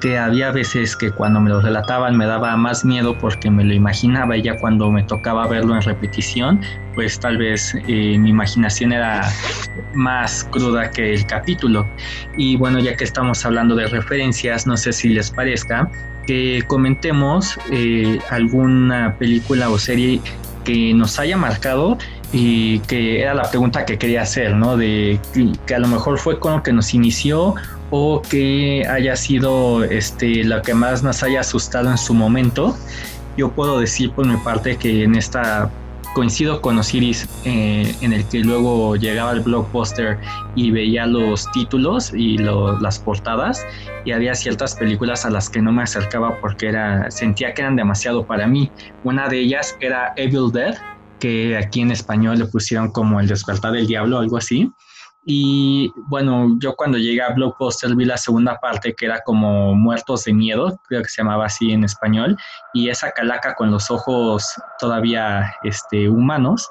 que 0.00 0.18
había 0.18 0.50
veces 0.50 0.96
que 0.96 1.10
cuando 1.12 1.40
me 1.40 1.50
lo 1.50 1.60
relataban 1.60 2.16
me 2.16 2.26
daba 2.26 2.56
más 2.56 2.84
miedo 2.84 3.16
porque 3.18 3.48
me 3.48 3.64
lo 3.64 3.72
imaginaba 3.74 4.36
y 4.36 4.42
ya 4.42 4.56
cuando 4.58 4.90
me 4.90 5.04
tocaba 5.04 5.46
verlo 5.46 5.76
en 5.76 5.82
repetición, 5.82 6.60
pues 6.94 7.18
tal 7.20 7.38
vez 7.38 7.74
eh, 7.86 8.18
mi 8.18 8.30
imaginación 8.30 8.92
era 8.92 9.22
más 9.94 10.42
cruda 10.50 10.90
que 10.90 11.14
el 11.14 11.24
capítulo. 11.26 11.86
Y 12.36 12.56
bueno, 12.56 12.80
ya 12.80 12.96
que 12.96 13.04
estamos 13.04 13.44
hablando 13.46 13.76
de 13.76 13.86
referencias, 13.86 14.66
no 14.66 14.76
sé 14.76 14.92
si 14.92 15.10
les 15.10 15.30
parezca, 15.30 15.88
que 16.28 16.62
comentemos 16.66 17.58
eh, 17.70 18.18
alguna 18.28 19.16
película 19.18 19.70
o 19.70 19.78
serie 19.78 20.20
que 20.62 20.92
nos 20.92 21.18
haya 21.18 21.38
marcado 21.38 21.96
y 22.34 22.80
que 22.80 23.22
era 23.22 23.32
la 23.32 23.48
pregunta 23.48 23.86
que 23.86 23.96
quería 23.96 24.20
hacer, 24.20 24.54
¿no? 24.54 24.76
De 24.76 25.18
que, 25.64 25.74
a 25.74 25.78
lo 25.78 25.88
mejor 25.88 26.18
fue 26.18 26.38
con 26.38 26.52
lo 26.52 26.62
que 26.62 26.70
nos 26.70 26.92
inició 26.92 27.54
o 27.88 28.20
que 28.20 28.86
haya 28.90 29.16
sido 29.16 29.84
este, 29.84 30.44
lo 30.44 30.60
que 30.60 30.74
más 30.74 31.02
nos 31.02 31.22
haya 31.22 31.40
asustado 31.40 31.90
en 31.90 31.96
su 31.96 32.12
momento. 32.12 32.76
Yo 33.38 33.50
puedo 33.50 33.80
decir 33.80 34.10
por 34.10 34.26
mi 34.26 34.36
parte 34.36 34.76
que 34.76 35.04
en 35.04 35.14
esta 35.14 35.70
coincido 36.18 36.60
con 36.60 36.76
Osiris 36.76 37.28
eh, 37.44 37.94
en 38.00 38.12
el 38.12 38.26
que 38.26 38.40
luego 38.40 38.96
llegaba 38.96 39.30
el 39.30 39.38
blockbuster 39.38 40.18
y 40.56 40.72
veía 40.72 41.06
los 41.06 41.48
títulos 41.52 42.12
y 42.12 42.38
las 42.38 42.98
portadas 42.98 43.64
y 44.04 44.10
había 44.10 44.34
ciertas 44.34 44.74
películas 44.74 45.24
a 45.24 45.30
las 45.30 45.48
que 45.48 45.62
no 45.62 45.70
me 45.70 45.84
acercaba 45.84 46.40
porque 46.40 46.70
era, 46.70 47.08
sentía 47.12 47.54
que 47.54 47.62
eran 47.62 47.76
demasiado 47.76 48.26
para 48.26 48.48
mí. 48.48 48.68
Una 49.04 49.28
de 49.28 49.38
ellas 49.38 49.76
era 49.78 50.12
Evil 50.16 50.50
Dead, 50.52 50.74
que 51.20 51.56
aquí 51.56 51.82
en 51.82 51.92
español 51.92 52.40
le 52.40 52.46
pusieron 52.46 52.90
como 52.90 53.20
El 53.20 53.28
despertar 53.28 53.70
del 53.70 53.86
diablo, 53.86 54.18
algo 54.18 54.38
así. 54.38 54.72
Y 55.30 55.92
bueno, 56.06 56.56
yo 56.58 56.74
cuando 56.74 56.96
llegué 56.96 57.20
a 57.20 57.34
Blockbuster 57.34 57.94
vi 57.94 58.06
la 58.06 58.16
segunda 58.16 58.58
parte 58.58 58.94
que 58.94 59.04
era 59.04 59.20
como 59.20 59.74
Muertos 59.74 60.24
de 60.24 60.32
Miedo, 60.32 60.80
creo 60.88 61.02
que 61.02 61.10
se 61.10 61.20
llamaba 61.20 61.44
así 61.44 61.70
en 61.70 61.84
español, 61.84 62.34
y 62.72 62.88
esa 62.88 63.10
calaca 63.10 63.54
con 63.54 63.70
los 63.70 63.90
ojos 63.90 64.46
todavía 64.78 65.54
este, 65.64 66.08
humanos, 66.08 66.70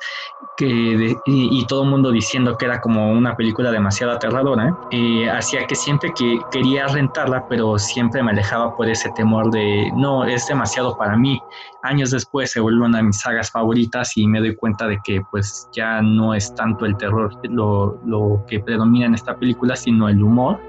que 0.57 1.15
y, 1.25 1.65
todo 1.67 1.83
el 1.83 1.89
mundo 1.89 2.11
diciendo 2.11 2.57
que 2.57 2.65
era 2.65 2.81
como 2.81 3.11
una 3.11 3.35
película 3.35 3.71
demasiado 3.71 4.13
aterradora, 4.13 4.75
eh, 4.91 5.29
hacía 5.29 5.65
que 5.67 5.75
siempre 5.75 6.11
que 6.17 6.39
quería 6.51 6.87
rentarla, 6.87 7.47
pero 7.47 7.77
siempre 7.77 8.23
me 8.23 8.31
alejaba 8.31 8.75
por 8.75 8.89
ese 8.89 9.09
temor 9.11 9.51
de, 9.51 9.91
no, 9.95 10.25
es 10.25 10.47
demasiado 10.47 10.97
para 10.97 11.15
mí. 11.15 11.39
Años 11.83 12.11
después 12.11 12.51
se 12.51 12.59
vuelve 12.59 12.85
una 12.85 12.97
de 12.97 13.03
mis 13.03 13.19
sagas 13.19 13.51
favoritas 13.51 14.17
y 14.17 14.27
me 14.27 14.39
doy 14.39 14.55
cuenta 14.55 14.87
de 14.87 14.99
que 15.03 15.21
pues 15.31 15.69
ya 15.73 16.01
no 16.01 16.33
es 16.33 16.53
tanto 16.55 16.85
el 16.85 16.97
terror 16.97 17.31
lo, 17.43 17.99
lo 18.05 18.43
que 18.47 18.59
predomina 18.59 19.05
en 19.05 19.13
esta 19.13 19.35
película, 19.37 19.75
sino 19.75 20.09
el 20.09 20.21
humor. 20.21 20.59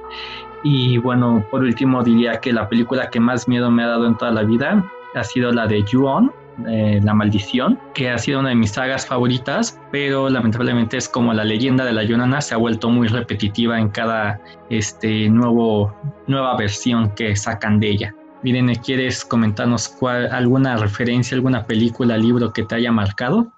Y 0.62 0.98
bueno, 0.98 1.44
por 1.50 1.62
último 1.62 2.02
diría 2.02 2.40
que 2.40 2.52
la 2.52 2.68
película 2.68 3.08
que 3.10 3.20
más 3.20 3.48
miedo 3.48 3.70
me 3.70 3.84
ha 3.84 3.88
dado 3.88 4.06
en 4.06 4.16
toda 4.16 4.32
la 4.32 4.42
vida 4.42 4.84
ha 5.14 5.24
sido 5.24 5.52
la 5.52 5.66
de 5.66 5.84
Ju-On, 5.90 6.32
eh, 6.66 7.00
La 7.02 7.14
Maldición, 7.14 7.78
que 7.94 8.10
ha 8.10 8.18
sido 8.18 8.40
una 8.40 8.50
de 8.50 8.54
mis 8.54 8.72
sagas 8.72 9.06
favoritas, 9.06 9.78
pero 9.92 10.28
lamentablemente 10.28 10.96
es 10.96 11.08
como 11.08 11.32
la 11.32 11.44
leyenda 11.44 11.84
de 11.84 11.92
la 11.92 12.02
Yonana, 12.02 12.40
se 12.40 12.54
ha 12.54 12.58
vuelto 12.58 12.90
muy 12.90 13.08
repetitiva 13.08 13.78
en 13.78 13.88
cada 13.90 14.40
este, 14.70 15.28
nuevo, 15.28 15.94
nueva 16.26 16.56
versión 16.56 17.14
que 17.14 17.36
sacan 17.36 17.80
de 17.80 17.90
ella. 17.90 18.14
Miren, 18.42 18.72
¿quieres 18.76 19.24
comentarnos 19.24 19.88
cuál, 19.88 20.30
alguna 20.32 20.76
referencia, 20.76 21.34
alguna 21.34 21.66
película, 21.66 22.16
libro 22.16 22.52
que 22.52 22.62
te 22.62 22.76
haya 22.76 22.92
marcado? 22.92 23.50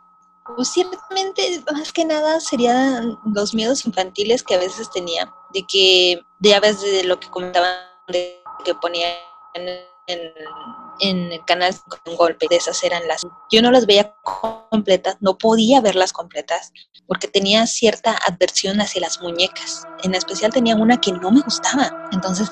Pues 0.57 0.69
ciertamente, 0.69 1.63
más 1.73 1.93
que 1.93 2.05
nada, 2.05 2.41
serían 2.41 3.19
los 3.35 3.55
miedos 3.55 3.85
infantiles 3.85 4.43
que 4.43 4.55
a 4.55 4.59
veces 4.59 4.91
tenía, 4.91 5.31
de 5.53 5.65
que, 5.67 6.23
a 6.55 6.61
veces 6.61 7.03
de 7.03 7.05
lo 7.05 7.21
que 7.21 7.29
comentaban, 7.29 7.73
de 8.09 8.41
que 8.65 8.75
ponían 8.75 9.13
en, 9.55 10.31
el 11.01 11.45
canal 11.47 11.75
con 12.05 12.17
golpe, 12.17 12.47
de 12.49 12.57
esas 12.57 12.83
eran 12.85 13.07
las. 13.09 13.27
Yo 13.51 13.63
no 13.63 13.71
las 13.71 13.87
veía 13.87 14.15
completas, 14.71 15.17
no 15.21 15.39
podía 15.39 15.81
verlas 15.81 16.13
completas, 16.13 16.73
porque 17.07 17.29
tenía 17.29 17.67
cierta 17.67 18.19
adversión 18.27 18.81
hacia 18.81 19.01
las 19.03 19.21
muñecas. 19.21 19.85
En 20.03 20.15
especial 20.15 20.53
tenía 20.53 20.77
una 20.77 21.01
que 21.01 21.13
no 21.13 21.31
me 21.31 21.41
gustaba. 21.41 22.09
Entonces, 22.13 22.51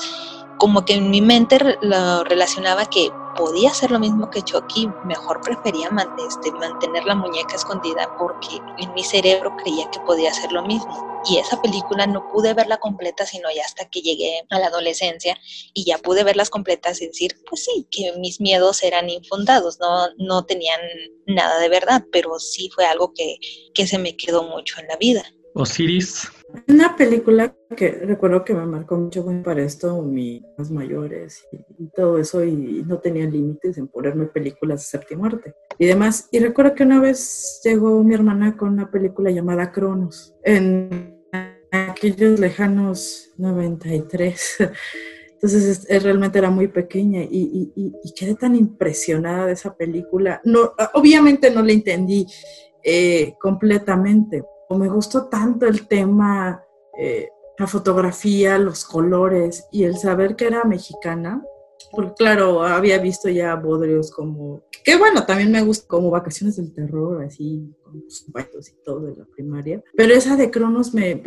como 0.58 0.84
que 0.84 0.94
en 0.94 1.10
mi 1.10 1.20
mente 1.20 1.58
lo 1.80 2.24
relacionaba 2.24 2.86
que 2.86 3.10
podía 3.38 3.70
hacer 3.70 3.92
lo 3.92 4.00
mismo 4.00 4.28
que 4.30 4.42
Chucky, 4.42 4.88
mejor 5.04 5.40
prefería 5.40 5.88
este, 6.28 6.50
mantener 6.50 7.04
la 7.04 7.14
muñeca 7.14 7.54
escondida 7.54 8.12
porque 8.18 8.60
en 8.78 8.92
mi 8.94 9.04
cerebro 9.04 9.56
creía 9.56 9.88
que 9.90 10.00
podía 10.00 10.30
hacer 10.30 10.50
lo 10.50 10.62
mismo. 10.62 11.06
Y 11.24 11.38
esa 11.38 11.60
película 11.62 12.06
no 12.06 12.28
pude 12.32 12.52
verla 12.54 12.78
completa 12.78 13.26
sino 13.26 13.48
ya 13.54 13.64
hasta 13.64 13.88
que 13.88 14.00
llegué 14.00 14.44
a 14.50 14.58
la 14.58 14.66
adolescencia 14.66 15.38
y 15.72 15.84
ya 15.84 15.98
pude 15.98 16.24
verlas 16.24 16.50
completas 16.50 17.00
y 17.00 17.06
decir, 17.06 17.36
pues 17.48 17.64
sí, 17.64 17.86
que 17.90 18.12
mis 18.18 18.40
miedos 18.40 18.82
eran 18.82 19.08
infundados, 19.08 19.78
no, 19.78 20.08
no 20.16 20.44
tenían 20.44 20.80
nada 21.26 21.60
de 21.60 21.68
verdad, 21.68 22.04
pero 22.10 22.40
sí 22.40 22.70
fue 22.74 22.86
algo 22.86 23.12
que, 23.14 23.36
que 23.72 23.86
se 23.86 23.98
me 23.98 24.16
quedó 24.16 24.42
mucho 24.42 24.80
en 24.80 24.88
la 24.88 24.96
vida. 24.96 25.24
Osiris. 25.58 26.28
Una 26.68 26.94
película 26.96 27.52
que 27.76 27.90
recuerdo 27.90 28.44
que 28.44 28.54
me 28.54 28.64
marcó 28.64 28.96
mucho 28.96 29.26
para 29.44 29.62
esto, 29.62 30.00
mis 30.02 30.42
mayores 30.70 31.44
y, 31.78 31.88
todo 31.88 32.18
eso, 32.18 32.44
y 32.44 32.84
no 32.86 32.98
tenía 32.98 33.26
límites 33.26 33.76
en 33.76 33.88
ponerme 33.88 34.26
películas 34.26 34.80
de 34.80 34.86
séptima 34.98 35.22
muerte 35.22 35.54
y 35.76 35.86
demás. 35.86 36.28
Y 36.30 36.38
recuerdo 36.38 36.76
que 36.76 36.84
una 36.84 37.00
vez 37.00 37.60
llegó 37.64 38.02
mi 38.04 38.14
hermana 38.14 38.56
con 38.56 38.70
una 38.70 38.88
película 38.90 39.32
llamada 39.32 39.72
Cronos, 39.72 40.34
en 40.44 41.18
aquellos 41.72 42.38
lejanos 42.38 43.32
93. 43.36 44.56
Entonces 45.32 45.86
realmente 46.02 46.38
era 46.38 46.50
muy 46.50 46.68
pequeña 46.68 47.22
y, 47.22 47.72
y, 47.74 48.12
quedé 48.14 48.34
tan 48.34 48.54
impresionada 48.56 49.46
de 49.46 49.52
esa 49.52 49.76
película. 49.76 50.40
No, 50.44 50.72
obviamente 50.94 51.50
no 51.50 51.62
la 51.62 51.72
entendí 51.72 52.26
eh, 52.82 53.34
completamente, 53.40 54.44
me 54.76 54.88
gustó 54.88 55.26
tanto 55.26 55.66
el 55.66 55.86
tema, 55.86 56.62
eh, 56.98 57.28
la 57.58 57.66
fotografía, 57.66 58.58
los 58.58 58.84
colores 58.84 59.66
y 59.72 59.84
el 59.84 59.96
saber 59.96 60.36
que 60.36 60.46
era 60.46 60.64
mexicana, 60.64 61.42
porque 61.92 62.14
claro, 62.18 62.62
había 62.62 62.98
visto 62.98 63.28
ya 63.28 63.54
bodrios 63.54 64.10
como, 64.10 64.62
que 64.84 64.96
bueno, 64.96 65.24
también 65.24 65.50
me 65.50 65.62
gusta 65.62 65.86
como 65.88 66.10
Vacaciones 66.10 66.56
del 66.56 66.72
Terror, 66.72 67.22
así, 67.22 67.74
con 67.82 68.02
los 68.04 68.68
y 68.68 68.84
todo 68.84 69.00
de 69.00 69.16
la 69.16 69.24
primaria, 69.24 69.82
pero 69.96 70.12
esa 70.12 70.36
de 70.36 70.50
Cronos 70.50 70.92
me, 70.94 71.22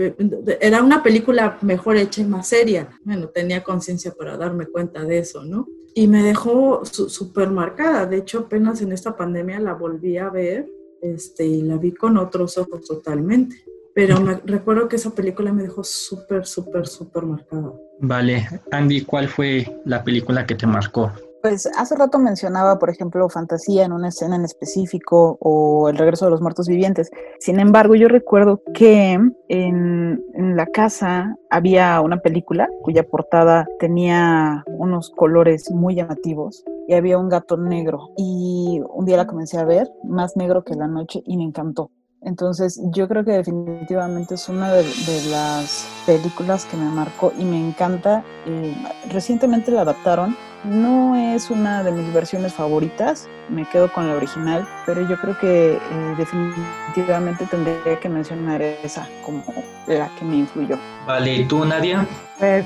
era 0.59 0.83
una 0.83 1.03
película 1.03 1.57
mejor 1.61 1.97
hecha 1.97 2.21
y 2.21 2.25
más 2.25 2.47
seria, 2.47 2.89
bueno, 3.03 3.29
tenía 3.29 3.63
conciencia 3.63 4.11
para 4.11 4.37
darme 4.37 4.67
cuenta 4.67 5.03
de 5.03 5.19
eso, 5.19 5.43
¿no? 5.43 5.67
Y 5.93 6.07
me 6.07 6.23
dejó 6.23 6.85
súper 6.85 7.49
marcada, 7.49 8.05
de 8.05 8.17
hecho 8.17 8.39
apenas 8.39 8.81
en 8.81 8.93
esta 8.93 9.17
pandemia 9.17 9.59
la 9.59 9.73
volví 9.73 10.17
a 10.17 10.29
ver 10.29 10.69
este, 11.01 11.45
y 11.45 11.61
la 11.61 11.77
vi 11.77 11.93
con 11.93 12.17
otros 12.17 12.57
ojos 12.57 12.85
totalmente. 12.85 13.63
Pero 13.93 14.21
me 14.21 14.35
recuerdo 14.45 14.87
que 14.87 14.95
esa 14.95 15.11
película 15.11 15.51
me 15.51 15.63
dejó 15.63 15.83
súper, 15.83 16.45
súper, 16.45 16.87
súper 16.87 17.23
marcada. 17.23 17.73
Vale, 17.99 18.47
Andy, 18.71 19.01
¿cuál 19.01 19.27
fue 19.27 19.81
la 19.85 20.03
película 20.03 20.45
que 20.45 20.55
te 20.55 20.65
marcó? 20.65 21.11
Pues 21.41 21.67
hace 21.75 21.95
rato 21.95 22.19
mencionaba, 22.19 22.77
por 22.77 22.91
ejemplo, 22.91 23.27
fantasía 23.27 23.83
en 23.83 23.93
una 23.93 24.09
escena 24.09 24.35
en 24.35 24.45
específico 24.45 25.37
o 25.39 25.89
el 25.89 25.97
regreso 25.97 26.25
de 26.25 26.31
los 26.31 26.41
muertos 26.41 26.67
vivientes. 26.67 27.09
Sin 27.39 27.59
embargo, 27.59 27.95
yo 27.95 28.07
recuerdo 28.07 28.61
que 28.75 29.13
en, 29.13 29.35
en, 29.47 30.55
la 30.55 30.67
casa 30.67 31.35
había 31.49 31.99
una 32.01 32.17
película 32.17 32.69
cuya 32.83 33.07
portada 33.07 33.67
tenía 33.79 34.63
unos 34.67 35.09
colores 35.09 35.71
muy 35.71 35.95
llamativos 35.95 36.63
y 36.87 36.93
había 36.93 37.17
un 37.17 37.29
gato 37.29 37.57
negro. 37.57 38.11
Y 38.17 38.81
un 38.93 39.05
día 39.05 39.17
la 39.17 39.25
comencé 39.25 39.57
a 39.57 39.65
ver, 39.65 39.89
más 40.03 40.37
negro 40.37 40.63
que 40.63 40.75
la 40.75 40.87
noche, 40.87 41.23
y 41.25 41.37
me 41.37 41.43
encantó. 41.43 41.89
Entonces 42.23 42.79
yo 42.91 43.07
creo 43.07 43.25
que 43.25 43.31
definitivamente 43.31 44.35
es 44.35 44.47
una 44.47 44.71
de, 44.71 44.83
las 45.29 45.87
películas 46.05 46.65
que 46.65 46.77
me 46.77 46.89
marcó 46.89 47.33
y 47.37 47.43
me 47.43 47.57
encanta. 47.57 48.23
Eh, 48.45 48.75
recientemente 49.09 49.71
la 49.71 49.81
adaptaron. 49.81 50.35
No 50.63 51.15
es 51.15 51.49
una 51.49 51.83
de 51.83 51.91
mis 51.91 52.13
versiones 52.13 52.53
favoritas, 52.53 53.27
me 53.49 53.67
quedo 53.67 53.91
con 53.91 54.07
la 54.07 54.15
original, 54.15 54.67
pero 54.85 55.01
yo 55.01 55.17
creo 55.17 55.35
que 55.39 55.73
eh, 55.73 56.15
definitivamente 56.15 57.47
tendría 57.47 57.99
que 57.99 58.07
mencionar 58.07 58.61
esa 58.61 59.07
como 59.25 59.43
la 59.87 60.07
que 60.19 60.25
me 60.25 60.37
influyó. 60.37 60.77
Vale, 61.07 61.33
¿y 61.33 61.45
tú 61.45 61.65
Nadia? 61.65 62.07
Pues 62.37 62.63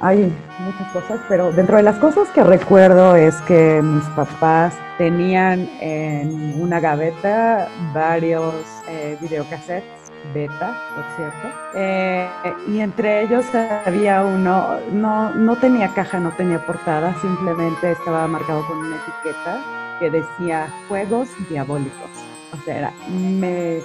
hay 0.00 0.32
muchas 0.60 0.92
cosas, 0.92 1.20
pero 1.28 1.52
dentro 1.52 1.76
de 1.76 1.82
las 1.82 1.96
cosas 1.96 2.28
que 2.30 2.42
recuerdo 2.42 3.16
es 3.16 3.34
que 3.42 3.80
mis 3.82 4.04
papás 4.10 4.74
tenían 4.96 5.68
en 5.80 6.60
una 6.60 6.80
gaveta 6.80 7.68
varios 7.92 8.54
eh, 8.88 9.16
videocassettes 9.20 9.98
beta, 10.34 10.76
por 10.94 11.04
cierto. 11.16 11.48
Eh, 11.74 12.28
y 12.68 12.80
entre 12.80 13.22
ellos 13.22 13.44
había 13.84 14.24
uno, 14.24 14.78
no, 14.92 15.34
no 15.34 15.56
tenía 15.56 15.88
caja, 15.94 16.18
no 16.18 16.32
tenía 16.32 16.64
portada, 16.64 17.14
simplemente 17.20 17.92
estaba 17.92 18.26
marcado 18.26 18.66
con 18.66 18.78
una 18.78 18.96
etiqueta 18.96 19.96
que 20.00 20.10
decía 20.10 20.68
Juegos 20.88 21.28
Diabólicos. 21.48 22.10
O 22.52 22.64
sea, 22.64 22.92
me 23.10 23.82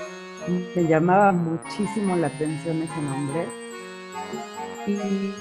llamaba 0.75 1.31
muchísimo 1.31 2.15
la 2.15 2.27
atención 2.27 2.81
ese 2.81 3.01
nombre. 3.01 3.62
Y, 4.87 5.33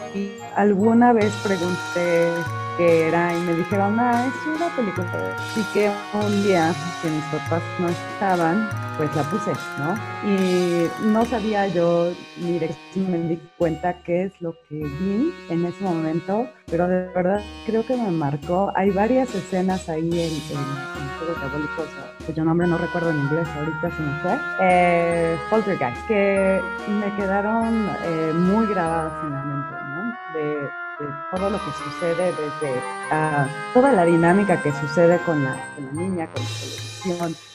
alguna 0.55 1.13
vez 1.13 1.33
pregunté 1.43 2.29
qué 2.77 3.09
era 3.09 3.37
y 3.37 3.41
me 3.41 3.55
dijeron, 3.55 3.99
ah, 3.99 4.27
es 4.27 4.47
una 4.47 4.69
película. 4.75 5.37
Así 5.37 5.65
que 5.73 5.91
un 6.15 6.43
día 6.43 6.75
que 7.03 7.11
mis 7.11 7.25
papás 7.25 7.63
no 7.79 7.89
estaban, 7.89 8.69
pues 8.97 9.15
la 9.17 9.23
puse, 9.25 9.53
¿no? 9.79 9.95
Y 10.29 10.89
no 11.07 11.25
sabía 11.25 11.67
yo 11.69 12.13
ni 12.37 12.61
me 13.01 13.19
di 13.19 13.41
cuenta 13.59 14.03
qué 14.03 14.25
es 14.25 14.41
lo 14.41 14.53
que 14.69 14.77
vi 14.77 15.33
en 15.49 15.65
ese 15.65 15.83
momento, 15.83 16.49
pero 16.73 16.89
de 16.89 17.07
verdad 17.15 17.41
creo 17.67 17.87
que 17.87 17.95
me 17.95 18.11
marcó. 18.11 18.73
Hay 18.75 18.91
varias 18.91 19.33
escenas 19.35 19.89
ahí 19.91 20.09
en, 20.09 20.57
en, 20.57 21.13
Juegos 21.19 21.39
Diabólicos, 21.39 21.87
cuyo 22.27 22.45
nombre 22.45 22.67
no 22.67 22.79
recuerdo 22.79 23.11
en 23.11 23.19
inglés, 23.19 23.47
ahorita 23.57 23.91
se 23.97 24.03
me 24.03 24.19
fue, 24.23 24.39
eh, 24.61 25.37
Poltergeist, 25.51 26.05
que 26.09 26.61
me 26.89 27.15
quedaron 27.15 27.89
eh, 28.05 28.33
muy 28.35 28.67
grabadas 28.67 29.13
en 29.23 29.31
la 29.31 29.43
mente, 29.45 29.75
¿no? 29.85 30.13
De, 30.35 30.82
todo 31.31 31.51
lo 31.51 31.59
que 31.59 31.71
sucede 31.85 32.27
desde 32.33 32.79
uh, 33.11 33.47
toda 33.75 33.93
la 33.93 34.05
dinámica 34.05 34.61
que 34.63 34.73
sucede 34.73 35.19
con 35.27 35.43
la, 35.45 35.57
con 35.75 35.87
la 35.87 35.93
niña, 35.93 36.27
con 36.27 36.43
la 36.43 36.93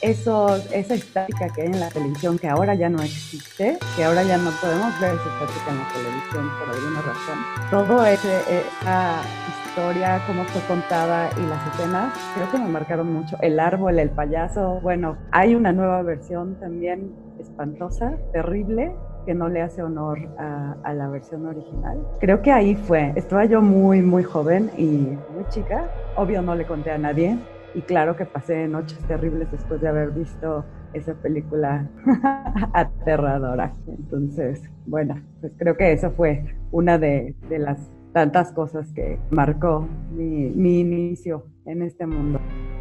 eso, 0.02 0.58
esa 0.74 0.94
estática 0.94 1.48
que 1.50 1.62
hay 1.62 1.68
en 1.68 1.80
la 1.80 1.90
televisión 1.90 2.38
que 2.38 2.50
ahora 2.50 2.76
ya 2.76 2.90
no 2.90 3.02
existe, 3.02 3.80
que 3.96 4.04
ahora 4.04 4.24
ya 4.24 4.38
no 4.38 4.52
podemos 4.62 5.00
ver 5.00 5.16
esa 5.16 5.30
estática 5.30 5.72
en 5.72 5.78
la 5.78 5.88
televisión 5.94 6.52
por 6.60 6.76
alguna 6.76 7.02
razón. 7.02 7.38
Todo 7.72 8.06
ese, 8.06 8.42
esa 8.42 9.22
historia, 9.66 10.22
cómo 10.28 10.44
fue 10.46 10.62
contada 10.68 11.30
y 11.38 11.46
las 11.48 11.74
escenas, 11.74 12.14
creo 12.36 12.52
que 12.52 12.58
me 12.58 12.68
marcaron 12.68 13.14
mucho. 13.14 13.38
El 13.42 13.60
árbol, 13.60 14.00
el 14.00 14.10
payaso, 14.10 14.80
bueno, 14.82 15.18
hay 15.32 15.56
una 15.56 15.72
nueva 15.72 16.02
versión 16.02 16.56
también 16.60 17.16
espantosa, 17.40 18.18
terrible, 18.34 18.94
que 19.28 19.36
no 19.36 19.50
le 19.50 19.62
hace 19.62 19.84
honor 19.84 20.18
a, 20.38 20.94
la 20.94 21.10
versión 21.10 21.46
original. 21.46 21.98
Creo 22.22 22.42
que 22.42 22.50
ahí 22.50 22.76
fue. 22.76 23.12
Estaba 23.18 23.44
yo 23.44 23.62
muy, 23.62 24.02
muy 24.02 24.24
joven 24.24 24.72
y 24.78 25.18
muy 25.30 25.46
chica. 25.50 25.92
Obvio 26.16 26.42
no 26.42 26.56
le 26.56 26.66
conté 26.66 26.92
a 26.92 26.98
nadie, 26.98 27.38
y 27.76 27.82
claro 27.82 28.16
que 28.16 28.26
pasé 28.26 28.70
noches 28.70 29.06
terribles 29.06 29.52
después 29.52 29.82
de 29.82 29.90
haber 29.90 30.12
visto 30.12 30.66
esa 30.94 31.14
película 31.14 31.86
aterradora. 32.74 33.76
Entonces, 33.86 34.64
bueno, 34.86 35.22
pues 35.42 35.52
creo 35.58 35.76
que 35.76 35.92
eso 35.92 36.10
fue 36.12 36.46
una 36.72 36.98
de, 36.98 37.36
las 37.50 37.80
tantas 38.14 38.54
cosas 38.54 38.88
que 38.94 39.20
marcó 39.30 39.86
mi, 40.12 40.52
mi 40.52 40.80
inicio 40.80 41.44
en 41.66 41.82
este 41.82 42.08
mundo. 42.08 42.40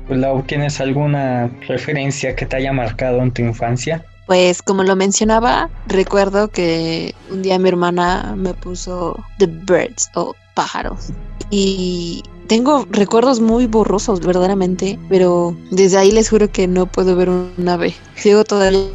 Lau, 0.09 0.42
¿tienes 0.42 0.80
alguna 0.80 1.50
referencia 1.66 2.37
que 2.37 2.46
te 2.46 2.56
haya 2.56 2.72
marcado 2.72 3.20
en 3.20 3.32
tu 3.32 3.42
infancia? 3.42 4.04
Pues 4.26 4.60
como 4.62 4.82
lo 4.82 4.96
mencionaba, 4.96 5.70
recuerdo 5.86 6.48
que 6.48 7.14
un 7.30 7.42
día 7.42 7.58
mi 7.58 7.68
hermana 7.68 8.34
me 8.36 8.54
puso 8.54 9.16
The 9.38 9.46
Birds 9.46 10.10
o 10.14 10.34
pájaros 10.54 11.10
y 11.50 12.22
tengo 12.46 12.86
recuerdos 12.90 13.40
muy 13.40 13.66
borrosos, 13.66 14.20
verdaderamente, 14.20 14.98
pero 15.08 15.56
desde 15.70 15.98
ahí 15.98 16.12
les 16.12 16.30
juro 16.30 16.50
que 16.50 16.66
no 16.66 16.86
puedo 16.86 17.16
ver 17.16 17.28
un 17.28 17.68
ave. 17.68 17.94
Sigo 18.14 18.44
todavía 18.44 18.90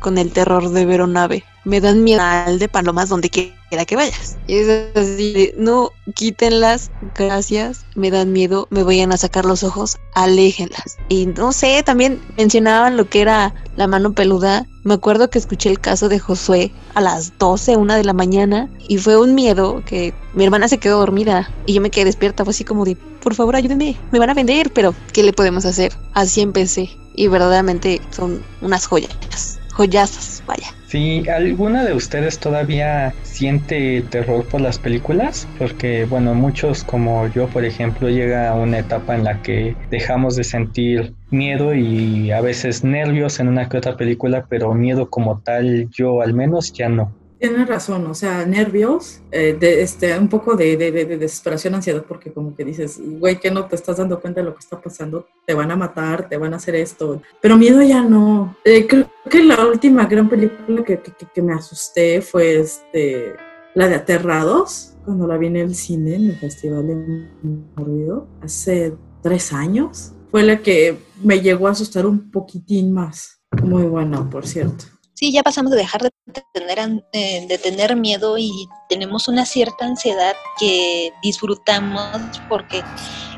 con 0.00 0.18
el 0.18 0.32
terror 0.32 0.68
de 0.70 0.86
ver 0.86 1.02
un 1.02 1.16
ave. 1.16 1.44
Me 1.64 1.80
dan 1.80 2.02
miedo 2.02 2.20
al 2.22 2.58
de 2.58 2.68
palomas 2.68 3.08
donde 3.08 3.30
quiera 3.30 3.84
que 3.86 3.96
vayas. 3.96 4.36
Es 4.48 4.68
así, 4.96 5.52
no, 5.56 5.90
quítenlas, 6.14 6.90
gracias, 7.14 7.86
me 7.94 8.10
dan 8.10 8.32
miedo, 8.32 8.66
me 8.70 8.82
vayan 8.82 9.12
a 9.12 9.16
sacar 9.16 9.44
los 9.44 9.62
ojos, 9.62 9.98
aléjenlas. 10.14 10.96
Y 11.08 11.26
no 11.26 11.52
sé, 11.52 11.82
también 11.84 12.20
mencionaban 12.36 12.96
lo 12.96 13.08
que 13.08 13.20
era 13.20 13.54
la 13.76 13.86
mano 13.86 14.12
peluda. 14.12 14.66
Me 14.84 14.94
acuerdo 14.94 15.30
que 15.30 15.38
escuché 15.38 15.70
el 15.70 15.80
caso 15.80 16.08
de 16.08 16.18
Josué 16.18 16.72
a 16.94 17.00
las 17.00 17.38
12, 17.38 17.76
una 17.76 17.96
de 17.96 18.04
la 18.04 18.12
mañana, 18.12 18.68
y 18.88 18.98
fue 18.98 19.16
un 19.16 19.34
miedo 19.34 19.82
que 19.86 20.14
mi 20.34 20.44
hermana 20.44 20.68
se 20.68 20.78
quedó 20.78 20.98
dormida 20.98 21.50
y 21.66 21.74
yo 21.74 21.80
me 21.80 21.90
quedé 21.90 22.06
despierta. 22.06 22.44
Fue 22.44 22.52
así 22.52 22.64
como 22.64 22.84
de, 22.84 22.96
por 23.22 23.34
favor, 23.34 23.56
ayúdenme, 23.56 23.96
me 24.10 24.18
van 24.18 24.30
a 24.30 24.34
vender, 24.34 24.72
pero 24.72 24.94
¿qué 25.12 25.22
le 25.22 25.32
podemos 25.32 25.64
hacer? 25.64 25.92
Así 26.14 26.40
empecé. 26.40 26.90
Y 27.14 27.28
verdaderamente 27.28 28.00
son 28.10 28.42
unas 28.60 28.86
joyas 28.86 29.58
joyazas, 29.72 30.42
vaya. 30.46 30.68
Sí, 30.86 31.22
¿alguna 31.28 31.84
de 31.84 31.94
ustedes 31.94 32.38
todavía 32.38 33.14
siente 33.22 34.02
terror 34.10 34.46
por 34.46 34.60
las 34.60 34.78
películas? 34.78 35.48
Porque, 35.58 36.04
bueno, 36.04 36.34
muchos 36.34 36.84
como 36.84 37.26
yo, 37.28 37.48
por 37.48 37.64
ejemplo, 37.64 38.10
llega 38.10 38.50
a 38.50 38.54
una 38.54 38.80
etapa 38.80 39.14
en 39.14 39.24
la 39.24 39.40
que 39.40 39.76
dejamos 39.90 40.36
de 40.36 40.44
sentir 40.44 41.14
miedo 41.30 41.74
y 41.74 42.30
a 42.30 42.42
veces 42.42 42.84
nervios 42.84 43.40
en 43.40 43.48
una 43.48 43.68
que 43.70 43.78
otra 43.78 43.96
película, 43.96 44.46
pero 44.48 44.74
miedo 44.74 45.08
como 45.08 45.40
tal, 45.40 45.88
yo 45.90 46.20
al 46.20 46.34
menos 46.34 46.72
ya 46.74 46.90
no. 46.90 47.14
Tienes 47.42 47.66
razón, 47.66 48.06
o 48.06 48.14
sea, 48.14 48.46
nervios, 48.46 49.20
eh, 49.32 49.56
de, 49.58 49.82
este, 49.82 50.16
un 50.16 50.28
poco 50.28 50.54
de, 50.54 50.76
de, 50.76 50.92
de, 50.92 51.18
desesperación, 51.18 51.74
ansiedad, 51.74 52.04
porque 52.06 52.32
como 52.32 52.54
que 52.54 52.64
dices, 52.64 53.00
güey, 53.18 53.40
que 53.40 53.50
no 53.50 53.66
te 53.66 53.74
estás 53.74 53.96
dando 53.96 54.20
cuenta 54.20 54.40
de 54.40 54.46
lo 54.46 54.54
que 54.54 54.60
está 54.60 54.80
pasando, 54.80 55.26
te 55.44 55.52
van 55.52 55.72
a 55.72 55.74
matar, 55.74 56.28
te 56.28 56.36
van 56.36 56.54
a 56.54 56.58
hacer 56.58 56.76
esto, 56.76 57.20
pero 57.40 57.56
miedo 57.56 57.82
ya 57.82 58.04
no. 58.04 58.56
Eh, 58.64 58.86
creo 58.86 59.10
que 59.28 59.42
la 59.42 59.66
última 59.66 60.06
gran 60.06 60.28
película 60.28 60.84
que, 60.84 61.00
que, 61.00 61.12
que, 61.34 61.42
me 61.42 61.52
asusté 61.52 62.22
fue 62.22 62.60
este, 62.60 63.34
la 63.74 63.88
de 63.88 63.96
Aterrados, 63.96 64.94
cuando 65.04 65.26
la 65.26 65.36
vi 65.36 65.48
en 65.48 65.56
el 65.56 65.74
cine, 65.74 66.14
en 66.14 66.30
el 66.30 66.36
Festival 66.36 66.86
de 66.86 67.28
Ruido, 67.74 68.28
hace 68.40 68.94
tres 69.20 69.52
años. 69.52 70.12
Fue 70.30 70.44
la 70.44 70.58
que 70.58 70.96
me 71.20 71.40
llegó 71.40 71.66
a 71.66 71.72
asustar 71.72 72.06
un 72.06 72.30
poquitín 72.30 72.92
más. 72.92 73.42
Muy 73.64 73.82
buena, 73.82 74.30
por 74.30 74.46
cierto. 74.46 74.84
Sí, 75.22 75.30
ya 75.30 75.44
pasamos 75.44 75.70
de 75.70 75.78
dejar 75.78 76.02
de 76.02 76.10
tener, 76.52 76.80
de 77.12 77.60
tener 77.62 77.94
miedo 77.94 78.38
y 78.38 78.50
tenemos 78.88 79.28
una 79.28 79.46
cierta 79.46 79.84
ansiedad 79.86 80.34
que 80.58 81.12
disfrutamos 81.22 82.18
porque 82.48 82.82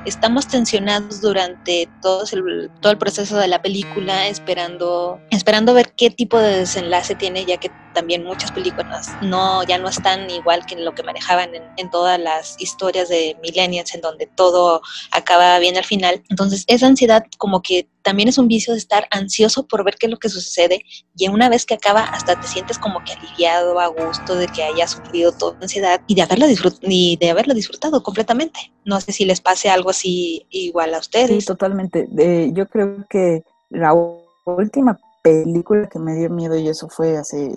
estamos 0.05 0.49
tensionados 0.49 1.21
durante 1.21 1.89
todo 2.03 2.25
el, 2.33 2.71
todo 2.81 2.93
el 2.93 2.99
proceso 2.99 3.37
de 3.37 3.49
la 3.49 3.63
película 3.63 4.29
esperando, 4.29 5.21
esperando 5.31 5.75
ver 5.75 5.93
qué 5.95 6.11
tipo 6.11 6.39
de 6.39 6.59
desenlace 6.59 7.15
tiene, 7.15 7.45
ya 7.45 7.57
que 7.57 7.71
también 7.95 8.25
muchas 8.25 8.53
películas 8.53 9.09
no, 9.23 9.63
ya 9.65 9.79
no 9.79 9.89
están 9.89 10.29
igual 10.29 10.67
que 10.67 10.77
lo 10.77 10.95
que 10.95 11.03
manejaban 11.03 11.51
en, 11.55 11.91
todas 11.91 12.19
las 12.19 12.57
historias 12.59 13.09
de 13.09 13.37
millennials 13.43 13.95
en 13.95 14.01
donde 14.01 14.27
todo 14.27 14.83
acaba 15.13 15.59
bien 15.61 15.77
al 15.77 15.85
final. 15.85 16.23
Entonces 16.29 16.65
esa 16.67 16.87
ansiedad 16.87 17.25
como 17.39 17.63
que 17.63 17.89
también 18.03 18.29
es 18.29 18.37
un 18.37 18.49
vicio 18.49 18.73
de 18.75 18.81
estar 18.81 19.07
ansioso 19.11 19.67
por 19.67 19.85
ver 19.85 19.95
qué 19.95 20.07
es 20.07 20.11
lo 20.11 20.19
que 20.19 20.29
sucede 20.29 20.85
y 21.17 21.29
una 21.29 21.49
vez 21.49 21.65
que 21.65 21.75
acaba 21.75 22.03
hasta 22.03 22.39
te 22.39 22.47
sientes 22.49 22.79
como 22.79 23.03
que 23.05 23.13
aliviado, 23.13 23.79
a 23.79 23.87
gusto 23.87 24.35
de 24.35 24.49
que 24.49 24.65
haya 24.65 24.87
sufrido 24.89 25.33
toda 25.33 25.57
ansiedad 25.63 26.01
y 26.07 26.15
de 26.15 26.23
haberlo, 26.23 26.47
y 26.83 27.17
de 27.17 27.31
haberlo 27.31 27.55
disfrutado 27.55 28.03
completamente. 28.03 28.74
No 28.85 29.01
sé 29.01 29.13
si 29.13 29.25
les 29.25 29.41
pase 29.41 29.71
algo 29.71 29.91
así 29.91 30.47
igual 30.51 30.95
a 30.95 30.99
ustedes. 30.99 31.45
Sí, 31.45 31.47
totalmente. 31.47 32.09
yo 32.53 32.69
creo 32.69 33.05
que 33.09 33.43
la 33.71 33.93
última 34.45 34.99
película 35.23 35.89
que 35.89 35.99
me 35.99 36.15
dio 36.15 36.31
miedo 36.31 36.57
y 36.57 36.69
eso 36.69 36.89
fue 36.89 37.17
hace 37.17 37.51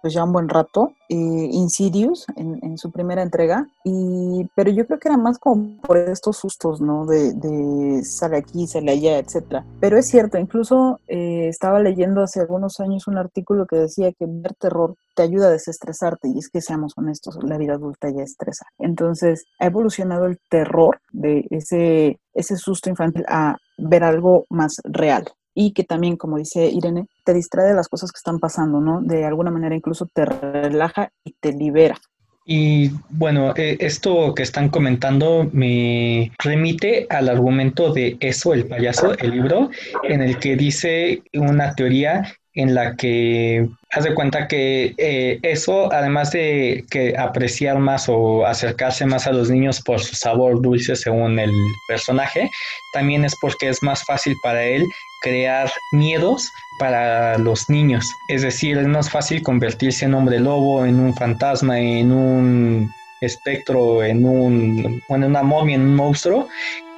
pues 0.00 0.14
ya 0.14 0.24
un 0.24 0.32
buen 0.32 0.48
rato, 0.48 0.92
eh, 1.08 1.14
Insidious 1.14 2.26
en, 2.36 2.78
su 2.78 2.90
primera 2.90 3.22
entrega, 3.22 3.68
y, 3.84 4.48
pero 4.54 4.70
yo 4.70 4.86
creo 4.86 4.98
que 4.98 5.08
era 5.08 5.16
más 5.16 5.38
como 5.38 5.80
por 5.80 5.96
estos 5.96 6.38
sustos, 6.38 6.80
¿no? 6.80 7.04
De, 7.04 7.32
de 7.34 8.04
sale 8.04 8.38
aquí, 8.38 8.66
sale 8.66 8.92
allá, 8.92 9.18
etcétera. 9.18 9.64
Pero 9.80 9.98
es 9.98 10.06
cierto, 10.06 10.38
incluso 10.38 11.00
eh, 11.08 11.48
estaba 11.48 11.80
leyendo 11.80 12.22
hace 12.22 12.40
algunos 12.40 12.80
años 12.80 13.06
un 13.08 13.18
artículo 13.18 13.66
que 13.66 13.76
decía 13.76 14.12
que 14.12 14.26
ver 14.26 14.54
terror 14.54 14.94
te 15.14 15.22
ayuda 15.22 15.48
a 15.48 15.50
desestresarte, 15.50 16.28
y 16.28 16.38
es 16.38 16.48
que 16.48 16.60
seamos 16.60 16.92
honestos, 16.96 17.38
la 17.42 17.58
vida 17.58 17.74
adulta 17.74 18.08
ya 18.10 18.22
estresa. 18.22 18.66
Entonces, 18.78 19.44
ha 19.58 19.66
evolucionado 19.66 20.26
el 20.26 20.38
terror 20.48 21.00
de 21.12 21.46
ese, 21.50 22.20
ese 22.32 22.56
susto 22.56 22.88
infantil 22.88 23.24
a 23.28 23.56
ver 23.76 24.04
algo 24.04 24.46
más 24.48 24.80
real, 24.84 25.24
y 25.54 25.72
que 25.72 25.84
también, 25.84 26.16
como 26.16 26.38
dice 26.38 26.66
Irene, 26.66 27.06
te 27.24 27.34
distrae 27.34 27.68
de 27.68 27.74
las 27.74 27.88
cosas 27.88 28.12
que 28.12 28.18
están 28.18 28.38
pasando, 28.38 28.80
¿no? 28.80 29.00
De 29.02 29.24
alguna 29.24 29.50
manera 29.50 29.74
incluso 29.74 30.06
te 30.12 30.24
relaja 30.24 31.10
y 31.24 31.34
te 31.40 31.52
libera. 31.52 31.96
Y 32.46 32.90
bueno, 33.10 33.54
eh, 33.56 33.76
esto 33.80 34.34
que 34.34 34.42
están 34.42 34.70
comentando 34.70 35.48
me 35.52 36.32
remite 36.38 37.06
al 37.10 37.28
argumento 37.28 37.92
de 37.92 38.16
Eso, 38.18 38.54
el 38.54 38.66
payaso, 38.66 39.16
el 39.18 39.30
libro, 39.30 39.70
en 40.02 40.22
el 40.22 40.38
que 40.38 40.56
dice 40.56 41.22
una 41.34 41.74
teoría 41.74 42.34
en 42.54 42.74
la 42.74 42.96
que 42.96 43.68
haz 43.92 44.04
de 44.04 44.14
cuenta 44.14 44.48
que 44.48 44.94
eh, 44.98 45.38
eso, 45.42 45.92
además 45.92 46.32
de 46.32 46.84
que 46.90 47.16
apreciar 47.16 47.78
más 47.78 48.08
o 48.08 48.44
acercarse 48.44 49.06
más 49.06 49.26
a 49.26 49.32
los 49.32 49.50
niños 49.50 49.80
por 49.80 50.00
su 50.00 50.16
sabor 50.16 50.60
dulce 50.60 50.96
según 50.96 51.38
el 51.38 51.52
personaje, 51.88 52.50
también 52.92 53.24
es 53.24 53.34
porque 53.40 53.68
es 53.68 53.82
más 53.82 54.04
fácil 54.04 54.34
para 54.42 54.64
él 54.64 54.84
crear 55.20 55.70
miedos 55.92 56.52
para 56.78 57.38
los 57.38 57.68
niños. 57.68 58.16
Es 58.28 58.42
decir, 58.42 58.78
es 58.78 58.86
más 58.86 59.10
fácil 59.10 59.42
convertirse 59.42 60.06
en 60.06 60.14
hombre 60.14 60.40
lobo, 60.40 60.84
en 60.84 60.98
un 60.98 61.14
fantasma, 61.14 61.78
en 61.78 62.12
un 62.12 62.92
espectro, 63.20 64.02
en 64.02 64.24
un, 64.24 65.02
en 65.08 65.24
una 65.24 65.42
momia, 65.42 65.76
en 65.76 65.82
un 65.82 65.96
monstruo, 65.96 66.48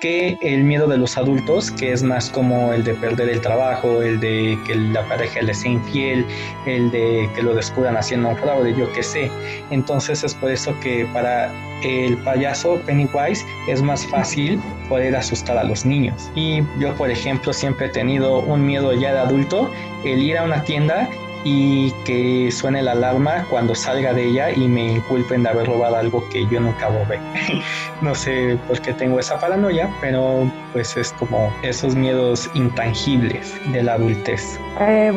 que 0.02 0.36
el 0.42 0.64
miedo 0.64 0.88
de 0.88 0.98
los 0.98 1.16
adultos, 1.16 1.70
que 1.70 1.92
es 1.92 2.02
más 2.02 2.28
como 2.28 2.72
el 2.72 2.82
de 2.82 2.94
perder 2.94 3.28
el 3.28 3.40
trabajo, 3.40 4.02
el 4.02 4.18
de 4.18 4.58
que 4.66 4.74
la 4.74 5.06
pareja 5.08 5.42
le 5.42 5.54
sea 5.54 5.70
infiel, 5.70 6.26
el 6.66 6.90
de 6.90 7.30
que 7.36 7.42
lo 7.42 7.54
descubran 7.54 7.96
haciendo 7.96 8.30
un 8.30 8.36
fraude, 8.36 8.74
yo 8.76 8.92
qué 8.92 9.02
sé. 9.04 9.30
Entonces 9.70 10.24
es 10.24 10.34
por 10.34 10.50
eso 10.50 10.74
que 10.80 11.06
para 11.12 11.52
el 11.84 12.16
payaso 12.18 12.80
Pennywise 12.84 13.44
es 13.68 13.80
más 13.80 14.04
fácil 14.06 14.60
poder 14.88 15.14
asustar 15.14 15.56
a 15.56 15.64
los 15.64 15.84
niños. 15.84 16.30
Y 16.34 16.62
yo, 16.80 16.94
por 16.96 17.08
ejemplo, 17.10 17.52
siempre 17.52 17.86
he 17.86 17.90
tenido 17.90 18.40
un 18.40 18.66
miedo 18.66 18.92
ya 18.94 19.12
de 19.12 19.20
adulto, 19.20 19.70
el 20.04 20.20
ir 20.20 20.36
a 20.36 20.44
una 20.44 20.64
tienda 20.64 21.08
y 21.44 21.90
que 22.04 22.50
suene 22.50 22.82
la 22.82 22.92
alarma 22.92 23.46
cuando 23.50 23.74
salga 23.74 24.12
de 24.12 24.26
ella 24.28 24.50
y 24.50 24.68
me 24.68 24.92
inculpen 24.92 25.42
de 25.42 25.48
haber 25.48 25.66
robado 25.66 25.96
algo 25.96 26.28
que 26.30 26.46
yo 26.46 26.60
nunca 26.60 26.88
robé. 26.88 27.18
no 28.02 28.14
sé 28.14 28.58
por 28.68 28.80
qué 28.80 28.92
tengo 28.92 29.18
esa 29.18 29.38
paranoia, 29.38 29.90
pero 30.00 30.50
pues 30.72 30.96
es 30.96 31.12
como 31.14 31.52
esos 31.62 31.94
miedos 31.94 32.50
intangibles 32.54 33.54
de 33.72 33.82
la 33.82 33.94
adultez. 33.94 34.58
Eh, 34.80 35.12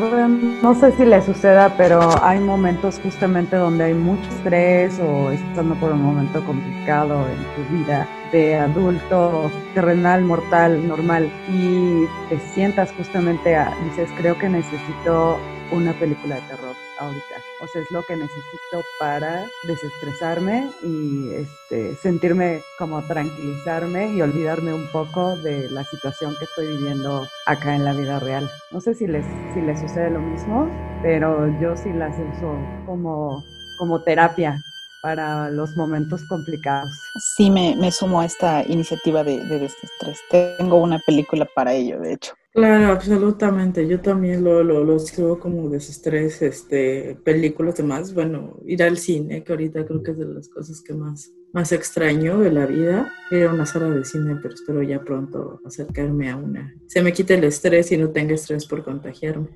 no 0.62 0.76
sé 0.76 0.92
si 0.94 1.06
le 1.06 1.22
suceda, 1.22 1.74
pero 1.78 2.02
hay 2.24 2.40
momentos 2.40 3.00
justamente 3.04 3.56
donde 3.56 3.86
hay 3.86 3.94
mucho 3.94 4.28
estrés 4.30 5.00
o 5.00 5.32
estando 5.32 5.76
por 5.76 5.92
un 5.92 6.02
momento 6.02 6.44
complicado 6.46 7.26
en 7.28 7.64
tu 7.66 7.74
vida 7.74 8.08
de 8.32 8.56
adulto 8.56 9.52
terrenal, 9.74 10.24
mortal, 10.24 10.88
normal 10.88 11.30
y 11.50 12.06
te 12.30 12.40
sientas 12.54 12.92
justamente 12.98 13.56
dices, 13.86 14.10
creo 14.18 14.38
que 14.38 14.50
necesito 14.50 15.40
una 15.71 15.93
película 15.93 16.36
de 16.36 16.41
terror 16.41 16.75
ahorita. 16.99 17.36
O 17.62 17.67
sea, 17.67 17.82
es 17.82 17.91
lo 17.91 18.04
que 18.04 18.15
necesito 18.15 18.84
para 18.99 19.45
desestresarme 19.63 20.69
y 20.84 21.30
este, 21.34 21.95
sentirme 21.95 22.62
como 22.78 23.01
tranquilizarme 23.04 24.13
y 24.13 24.21
olvidarme 24.21 24.73
un 24.73 24.88
poco 24.91 25.36
de 25.38 25.69
la 25.71 25.84
situación 25.84 26.36
que 26.38 26.45
estoy 26.45 26.67
viviendo 26.67 27.28
acá 27.45 27.75
en 27.75 27.86
la 27.86 27.93
vida 27.93 28.19
real. 28.19 28.49
No 28.71 28.82
sé 28.82 28.93
si 28.93 29.08
les, 29.08 29.25
si 29.54 29.62
les 29.62 29.80
sucede 29.80 30.10
lo 30.12 30.19
mismo, 30.19 30.69
pero 31.01 31.47
yo 31.60 31.75
sí 31.75 31.91
las 31.91 32.15
uso 32.17 32.58
como, 32.86 33.43
como 33.78 34.01
terapia 34.04 34.62
para 35.01 35.49
los 35.49 35.75
momentos 35.78 36.23
complicados. 36.23 36.89
Sí, 37.36 37.51
me, 37.51 37.75
me 37.75 37.91
sumo 37.91 38.21
a 38.21 38.25
esta 38.25 38.63
iniciativa 38.63 39.23
de, 39.23 39.39
de 39.45 39.60
desestrés. 39.60 40.19
Tengo 40.30 40.78
una 40.78 40.99
película 41.06 41.47
para 41.54 41.73
ello, 41.73 41.99
de 41.99 42.13
hecho. 42.13 42.34
Claro, 42.56 42.94
absolutamente. 42.94 43.86
Yo 43.86 44.00
también 44.00 44.41
lo, 44.41 44.63
lo, 44.63 44.82
lo 44.82 44.96
escribo 44.96 45.38
como 45.38 45.70
desestrés, 45.70 46.41
este, 46.41 47.18
películas 47.26 47.76
demás. 47.76 48.13
Bueno, 48.13 48.58
ir 48.65 48.82
al 48.82 48.98
cine, 48.98 49.44
que 49.44 49.52
ahorita 49.52 49.86
creo 49.86 50.02
que 50.02 50.12
es 50.12 50.18
de 50.18 50.26
las 50.26 50.48
cosas 50.48 50.82
que 50.82 50.94
más, 50.94 51.34
más 51.52 51.74
extraño 51.74 52.39
de 52.39 52.54
la 52.54 52.65
vida. 52.65 53.13
Ir 53.30 53.44
a 53.44 53.54
una 53.54 53.65
sala 53.65 53.89
de 53.89 54.06
cine, 54.06 54.38
pero 54.41 54.54
espero 54.54 54.82
ya 54.84 55.02
pronto 55.02 55.60
acercarme 55.65 56.30
a 56.32 56.38
una. 56.38 56.74
Se 56.88 57.02
me 57.02 57.12
quite 57.12 57.34
el 57.34 57.44
estrés 57.44 57.91
y 57.91 57.98
no 57.98 58.12
tenga 58.12 58.36
estrés 58.36 58.65
por 58.65 58.86
contagiarme. 58.86 59.50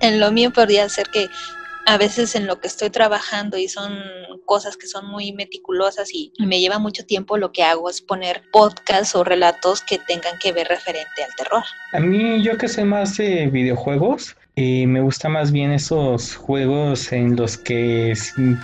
En 0.00 0.20
lo 0.20 0.30
mío 0.30 0.52
podría 0.52 0.88
ser 0.88 1.08
que 1.12 1.26
a 1.86 1.98
veces 1.98 2.34
en 2.34 2.46
lo 2.46 2.60
que 2.60 2.68
estoy 2.68 2.90
trabajando 2.90 3.58
y 3.58 3.68
son 3.68 3.98
cosas 4.44 4.76
que 4.76 4.86
son 4.86 5.06
muy 5.06 5.32
meticulosas 5.32 6.12
y 6.12 6.32
me 6.38 6.60
lleva 6.60 6.78
mucho 6.78 7.04
tiempo, 7.04 7.36
lo 7.36 7.52
que 7.52 7.62
hago 7.62 7.90
es 7.90 8.00
poner 8.00 8.42
podcasts 8.52 9.14
o 9.14 9.24
relatos 9.24 9.82
que 9.82 9.98
tengan 9.98 10.38
que 10.38 10.52
ver 10.52 10.68
referente 10.68 11.24
al 11.24 11.34
terror. 11.36 11.62
A 11.92 12.00
mí 12.00 12.42
yo 12.42 12.56
que 12.58 12.68
sé 12.68 12.84
más 12.84 13.16
de 13.16 13.46
videojuegos, 13.48 14.36
y 14.54 14.86
me 14.86 15.00
gusta 15.00 15.30
más 15.30 15.50
bien 15.50 15.72
esos 15.72 16.36
juegos 16.36 17.10
en 17.10 17.36
los 17.36 17.56
que 17.56 18.12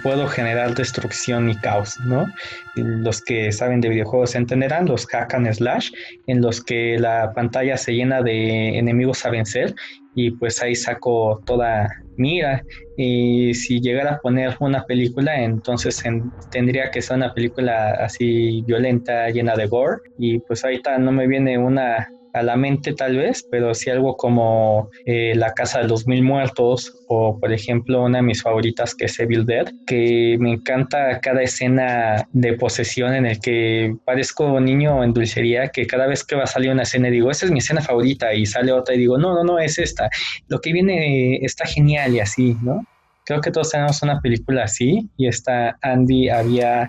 puedo 0.02 0.28
generar 0.28 0.74
destrucción 0.74 1.48
y 1.48 1.56
caos, 1.56 1.98
¿no? 2.00 2.26
Los 2.74 3.22
que 3.22 3.50
saben 3.52 3.80
de 3.80 3.88
videojuegos 3.88 4.34
entenderán, 4.34 4.84
los 4.84 5.06
hack 5.06 5.32
and 5.32 5.50
slash, 5.50 5.90
en 6.26 6.42
los 6.42 6.62
que 6.62 6.98
la 6.98 7.32
pantalla 7.32 7.78
se 7.78 7.92
llena 7.92 8.20
de 8.20 8.76
enemigos 8.78 9.24
a 9.24 9.30
vencer 9.30 9.74
y 10.18 10.32
pues 10.32 10.60
ahí 10.62 10.74
saco 10.74 11.40
toda 11.46 11.88
mira 12.16 12.64
y 12.96 13.54
si 13.54 13.80
llegara 13.80 14.14
a 14.14 14.18
poner 14.18 14.56
una 14.58 14.84
película 14.84 15.40
entonces 15.40 16.02
tendría 16.50 16.90
que 16.90 17.00
ser 17.00 17.18
una 17.18 17.32
película 17.32 17.92
así 17.92 18.62
violenta 18.66 19.30
llena 19.30 19.54
de 19.54 19.66
gore. 19.68 20.00
Y 20.18 20.40
pues 20.40 20.64
ahorita 20.64 20.98
no 20.98 21.12
me 21.12 21.28
viene 21.28 21.56
una 21.56 22.08
a 22.38 22.42
la 22.42 22.56
mente 22.56 22.92
tal 22.92 23.16
vez, 23.16 23.46
pero 23.50 23.74
sí 23.74 23.90
algo 23.90 24.16
como 24.16 24.90
eh, 25.06 25.34
La 25.34 25.54
Casa 25.54 25.80
de 25.80 25.88
los 25.88 26.06
Mil 26.06 26.22
Muertos 26.22 26.94
o 27.08 27.38
por 27.38 27.52
ejemplo 27.52 28.04
una 28.04 28.18
de 28.18 28.24
mis 28.24 28.42
favoritas 28.42 28.94
que 28.94 29.06
es 29.06 29.18
Evil 29.18 29.46
Dead, 29.46 29.66
que 29.86 30.36
me 30.38 30.52
encanta 30.52 31.20
cada 31.20 31.42
escena 31.42 32.26
de 32.32 32.52
posesión 32.54 33.14
en 33.14 33.26
el 33.26 33.40
que 33.40 33.96
parezco 34.04 34.60
niño 34.60 35.02
en 35.02 35.12
dulcería, 35.12 35.68
que 35.68 35.86
cada 35.86 36.06
vez 36.06 36.24
que 36.24 36.36
va 36.36 36.44
a 36.44 36.46
salir 36.46 36.70
una 36.70 36.82
escena 36.82 37.08
digo, 37.08 37.30
esa 37.30 37.46
es 37.46 37.52
mi 37.52 37.58
escena 37.58 37.80
favorita 37.80 38.32
y 38.34 38.46
sale 38.46 38.72
otra 38.72 38.94
y 38.94 38.98
digo, 38.98 39.18
no, 39.18 39.34
no, 39.34 39.44
no, 39.44 39.58
es 39.58 39.78
esta. 39.78 40.08
Lo 40.48 40.60
que 40.60 40.72
viene 40.72 41.36
está 41.42 41.66
genial 41.66 42.14
y 42.14 42.20
así, 42.20 42.56
¿no? 42.62 42.84
Creo 43.24 43.40
que 43.40 43.50
todos 43.50 43.70
tenemos 43.70 44.02
una 44.02 44.20
película 44.20 44.64
así 44.64 45.08
y 45.16 45.28
esta 45.28 45.76
Andy 45.82 46.30
había 46.30 46.88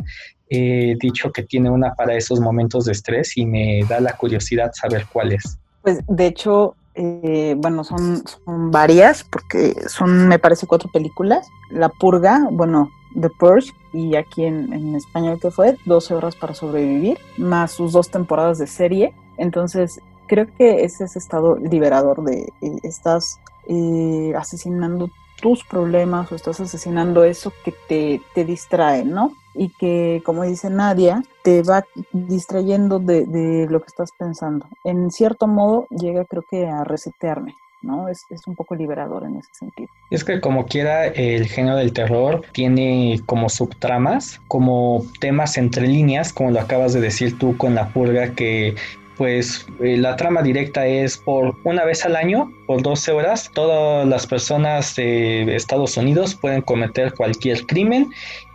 he 0.49 0.95
dicho 0.99 1.31
que 1.31 1.43
tiene 1.43 1.69
una 1.69 1.93
para 1.93 2.15
esos 2.15 2.39
momentos 2.39 2.85
de 2.85 2.93
estrés 2.93 3.37
y 3.37 3.45
me 3.45 3.81
da 3.87 3.99
la 3.99 4.13
curiosidad 4.13 4.71
saber 4.73 5.05
cuál 5.11 5.33
es. 5.33 5.57
Pues 5.81 5.99
de 6.07 6.25
hecho, 6.25 6.75
eh, 6.95 7.55
bueno, 7.57 7.83
son, 7.83 8.23
varias 8.71 9.23
porque 9.23 9.75
son, 9.87 10.27
me 10.27 10.39
parece, 10.39 10.67
cuatro 10.67 10.89
películas. 10.91 11.47
La 11.71 11.89
Purga, 11.89 12.47
bueno, 12.51 12.89
The 13.19 13.29
Purge, 13.39 13.71
y 13.93 14.15
aquí 14.15 14.45
en, 14.45 14.73
en 14.73 14.95
español 14.95 15.39
que 15.41 15.51
fue 15.51 15.77
12 15.85 16.13
horas 16.13 16.35
para 16.35 16.53
sobrevivir, 16.53 17.17
más 17.37 17.71
sus 17.71 17.93
dos 17.93 18.09
temporadas 18.09 18.57
de 18.57 18.67
serie. 18.67 19.13
Entonces, 19.37 20.01
creo 20.29 20.47
que 20.57 20.83
es 20.83 21.01
ese 21.01 21.19
estado 21.19 21.57
liberador 21.57 22.23
de 22.23 22.47
eh, 22.61 22.77
estás 22.83 23.39
eh, 23.67 24.33
asesinando 24.37 25.09
tus 25.41 25.63
problemas 25.63 26.31
o 26.31 26.35
estás 26.35 26.59
asesinando 26.59 27.23
eso 27.23 27.53
que 27.63 27.73
te, 27.87 28.21
te 28.33 28.45
distrae, 28.45 29.05
¿no? 29.05 29.33
y 29.59 29.69
que, 29.69 30.21
como 30.25 30.43
dice 30.43 30.69
Nadia, 30.69 31.21
te 31.43 31.63
va 31.63 31.83
distrayendo 32.13 32.99
de, 32.99 33.25
de, 33.25 33.67
lo 33.69 33.81
que 33.81 33.87
estás 33.87 34.11
pensando. 34.17 34.65
En 34.85 35.11
cierto 35.11 35.47
modo, 35.47 35.85
llega 35.89 36.23
creo 36.25 36.43
que 36.49 36.67
a 36.67 36.83
resetearme. 36.83 37.55
¿no? 37.81 38.09
Es, 38.09 38.25
es, 38.29 38.45
un 38.45 38.55
poco 38.55 38.75
liberador 38.75 39.23
en 39.23 39.37
ese 39.37 39.49
sentido. 39.53 39.89
Es 40.11 40.23
que 40.23 40.41
como 40.41 40.65
quiera, 40.65 41.07
el 41.07 41.47
género 41.47 41.77
del 41.77 41.93
terror 41.93 42.41
tiene 42.51 43.21
como 43.25 43.47
subtramas, 43.47 44.41
como 44.47 45.05
temas 45.19 45.57
entre 45.57 45.87
líneas, 45.87 46.33
como 46.33 46.51
lo 46.51 46.59
acabas 46.59 46.93
de 46.93 46.99
decir 46.99 47.37
tú 47.37 47.55
con 47.57 47.75
la 47.75 47.89
purga, 47.89 48.31
que 48.31 48.75
pues 49.19 49.67
eh, 49.81 49.97
la 49.97 50.15
trama 50.15 50.41
directa 50.41 50.87
es 50.87 51.17
por 51.17 51.57
una 51.65 51.83
vez 51.83 52.05
al 52.05 52.15
año, 52.15 52.53
por 52.65 52.81
12 52.81 53.11
horas, 53.11 53.51
todas 53.53 54.07
las 54.07 54.25
personas 54.25 54.95
de 54.95 55.57
Estados 55.57 55.97
Unidos 55.97 56.35
pueden 56.35 56.61
cometer 56.61 57.13
cualquier 57.13 57.65
crimen 57.65 58.11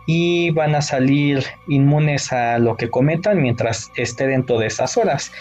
y 0.07 0.49
van 0.49 0.73
a 0.73 0.81
salir 0.81 1.43
inmunes 1.67 2.33
a 2.33 2.57
lo 2.57 2.77
que 2.77 2.89
cometan 2.89 3.43
mientras 3.43 3.91
esté 3.95 4.25
dentro 4.25 4.57
de 4.57 4.65
esas 4.65 4.97
horas. 4.97 5.31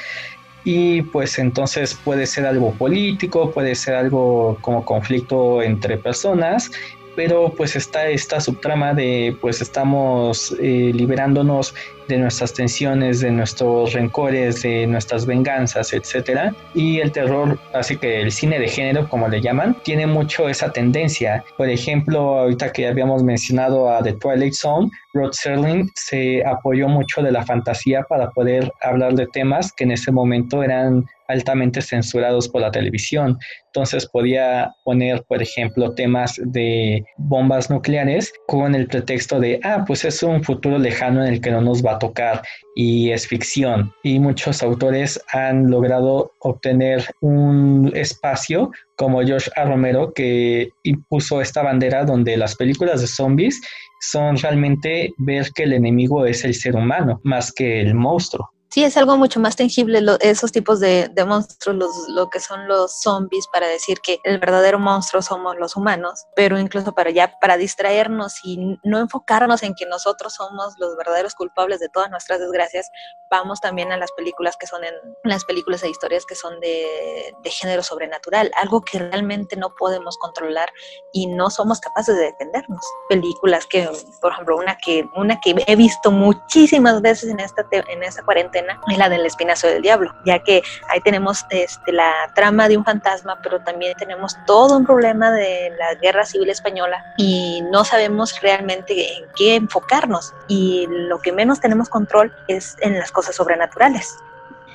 Y 0.62 1.00
pues 1.00 1.38
entonces 1.38 1.94
puede 1.94 2.26
ser 2.26 2.44
algo 2.44 2.72
político, 2.72 3.50
puede 3.50 3.76
ser 3.76 3.94
algo 3.94 4.58
como 4.60 4.84
conflicto 4.84 5.62
entre 5.62 5.96
personas, 5.96 6.70
pero 7.16 7.54
pues 7.56 7.76
está 7.76 8.08
esta 8.08 8.42
subtrama 8.42 8.92
de 8.92 9.34
pues 9.40 9.62
estamos 9.62 10.54
eh, 10.60 10.90
liberándonos 10.92 11.74
de 12.08 12.18
nuestras 12.18 12.52
tensiones, 12.52 13.20
de 13.20 13.30
nuestros 13.30 13.92
rencores, 13.92 14.62
de 14.62 14.86
nuestras 14.86 15.26
venganzas, 15.26 15.92
etcétera. 15.92 16.54
Y 16.74 17.00
el 17.00 17.12
terror, 17.12 17.58
así 17.72 17.96
que 17.96 18.20
el 18.20 18.32
cine 18.32 18.58
de 18.58 18.68
género, 18.68 19.08
como 19.08 19.28
le 19.28 19.40
llaman, 19.40 19.76
tiene 19.84 20.06
mucho 20.06 20.48
esa 20.48 20.72
tendencia. 20.72 21.44
Por 21.56 21.68
ejemplo, 21.68 22.38
ahorita 22.40 22.72
que 22.72 22.86
habíamos 22.86 23.22
mencionado 23.22 23.90
a 23.90 24.02
The 24.02 24.14
Twilight 24.14 24.54
Zone, 24.54 24.90
Rod 25.14 25.32
Serling 25.32 25.88
se 25.94 26.44
apoyó 26.44 26.88
mucho 26.88 27.22
de 27.22 27.32
la 27.32 27.44
fantasía 27.44 28.02
para 28.02 28.30
poder 28.30 28.70
hablar 28.82 29.14
de 29.14 29.26
temas 29.28 29.72
que 29.72 29.84
en 29.84 29.92
ese 29.92 30.10
momento 30.10 30.62
eran 30.62 31.04
altamente 31.28 31.80
censurados 31.80 32.48
por 32.48 32.60
la 32.60 32.70
televisión. 32.70 33.38
Entonces 33.66 34.06
podía 34.06 34.72
poner, 34.84 35.24
por 35.24 35.42
ejemplo, 35.42 35.94
temas 35.94 36.40
de 36.44 37.04
bombas 37.16 37.70
nucleares 37.70 38.32
con 38.46 38.74
el 38.74 38.86
pretexto 38.86 39.40
de, 39.40 39.58
ah, 39.62 39.84
pues 39.86 40.04
es 40.04 40.22
un 40.22 40.42
futuro 40.44 40.78
lejano 40.78 41.24
en 41.24 41.34
el 41.34 41.40
que 41.40 41.50
no 41.50 41.60
nos 41.60 41.84
va 41.84 41.93
tocar 41.98 42.42
y 42.74 43.10
es 43.10 43.26
ficción. 43.26 43.92
Y 44.02 44.18
muchos 44.18 44.62
autores 44.62 45.20
han 45.32 45.70
logrado 45.70 46.32
obtener 46.40 47.04
un 47.20 47.92
espacio 47.94 48.70
como 48.96 49.22
George 49.22 49.50
A. 49.56 49.64
Romero 49.64 50.12
que 50.12 50.68
impuso 50.82 51.40
esta 51.40 51.62
bandera 51.62 52.04
donde 52.04 52.36
las 52.36 52.56
películas 52.56 53.00
de 53.00 53.06
zombies 53.06 53.60
son 54.00 54.36
realmente 54.36 55.12
ver 55.18 55.48
que 55.54 55.64
el 55.64 55.72
enemigo 55.72 56.26
es 56.26 56.44
el 56.44 56.54
ser 56.54 56.76
humano 56.76 57.20
más 57.24 57.52
que 57.52 57.80
el 57.80 57.94
monstruo. 57.94 58.50
Sí, 58.74 58.82
es 58.82 58.96
algo 58.96 59.16
mucho 59.16 59.38
más 59.38 59.54
tangible 59.54 60.02
esos 60.18 60.50
tipos 60.50 60.80
de, 60.80 61.08
monstruos, 61.24 62.08
lo 62.08 62.28
que 62.28 62.40
son 62.40 62.66
los 62.66 63.02
zombies, 63.02 63.46
para 63.46 63.68
decir 63.68 64.00
que 64.00 64.18
el 64.24 64.40
verdadero 64.40 64.80
monstruo 64.80 65.22
somos 65.22 65.54
los 65.60 65.76
humanos, 65.76 66.26
pero 66.34 66.58
incluso 66.58 66.92
para 66.92 67.10
ya, 67.10 67.38
para 67.38 67.56
distraernos 67.56 68.34
y 68.42 68.76
no 68.82 68.98
enfocarnos 68.98 69.62
en 69.62 69.76
que 69.76 69.86
nosotros 69.86 70.34
somos 70.34 70.74
los 70.80 70.96
verdaderos 70.96 71.36
culpables 71.36 71.78
de 71.78 71.88
todas 71.88 72.10
nuestras 72.10 72.40
desgracias, 72.40 72.90
vamos 73.30 73.60
también 73.60 73.92
a 73.92 73.96
las 73.96 74.10
películas 74.10 74.56
que 74.56 74.66
son 74.66 74.82
en 74.82 74.94
las 75.22 75.44
películas 75.44 75.84
e 75.84 75.88
historias 75.88 76.26
que 76.26 76.34
son 76.34 76.58
de, 76.58 77.32
de 77.44 77.50
género 77.50 77.84
sobrenatural, 77.84 78.50
algo 78.60 78.80
que 78.80 78.98
realmente 78.98 79.54
no 79.54 79.72
podemos 79.78 80.18
controlar 80.18 80.68
y 81.12 81.28
no 81.28 81.48
somos 81.48 81.78
capaces 81.78 82.16
de 82.16 82.22
defendernos. 82.22 82.84
Películas 83.08 83.66
que, 83.66 83.88
por 84.20 84.32
ejemplo, 84.32 84.56
una 84.56 84.76
que, 84.78 85.06
una 85.14 85.40
que 85.40 85.54
he 85.64 85.76
visto 85.76 86.10
muchísimas 86.10 87.00
veces 87.02 87.30
en 87.30 87.38
esta, 87.38 87.64
en 87.70 88.02
esta 88.02 88.24
cuarentena, 88.24 88.63
es 88.88 88.98
la 88.98 89.08
del 89.08 89.26
espinazo 89.26 89.66
del 89.66 89.82
diablo, 89.82 90.14
ya 90.24 90.38
que 90.40 90.62
ahí 90.88 91.00
tenemos 91.00 91.44
este, 91.50 91.92
la 91.92 92.12
trama 92.34 92.68
de 92.68 92.76
un 92.76 92.84
fantasma, 92.84 93.38
pero 93.42 93.60
también 93.60 93.94
tenemos 93.96 94.36
todo 94.46 94.76
un 94.76 94.84
problema 94.84 95.30
de 95.30 95.72
la 95.78 95.94
guerra 95.94 96.24
civil 96.24 96.50
española 96.50 97.04
y 97.16 97.62
no 97.70 97.84
sabemos 97.84 98.40
realmente 98.40 99.16
en 99.16 99.24
qué 99.36 99.56
enfocarnos 99.56 100.32
y 100.48 100.86
lo 100.88 101.18
que 101.20 101.32
menos 101.32 101.60
tenemos 101.60 101.88
control 101.88 102.32
es 102.48 102.76
en 102.80 102.98
las 102.98 103.10
cosas 103.10 103.36
sobrenaturales. 103.36 104.16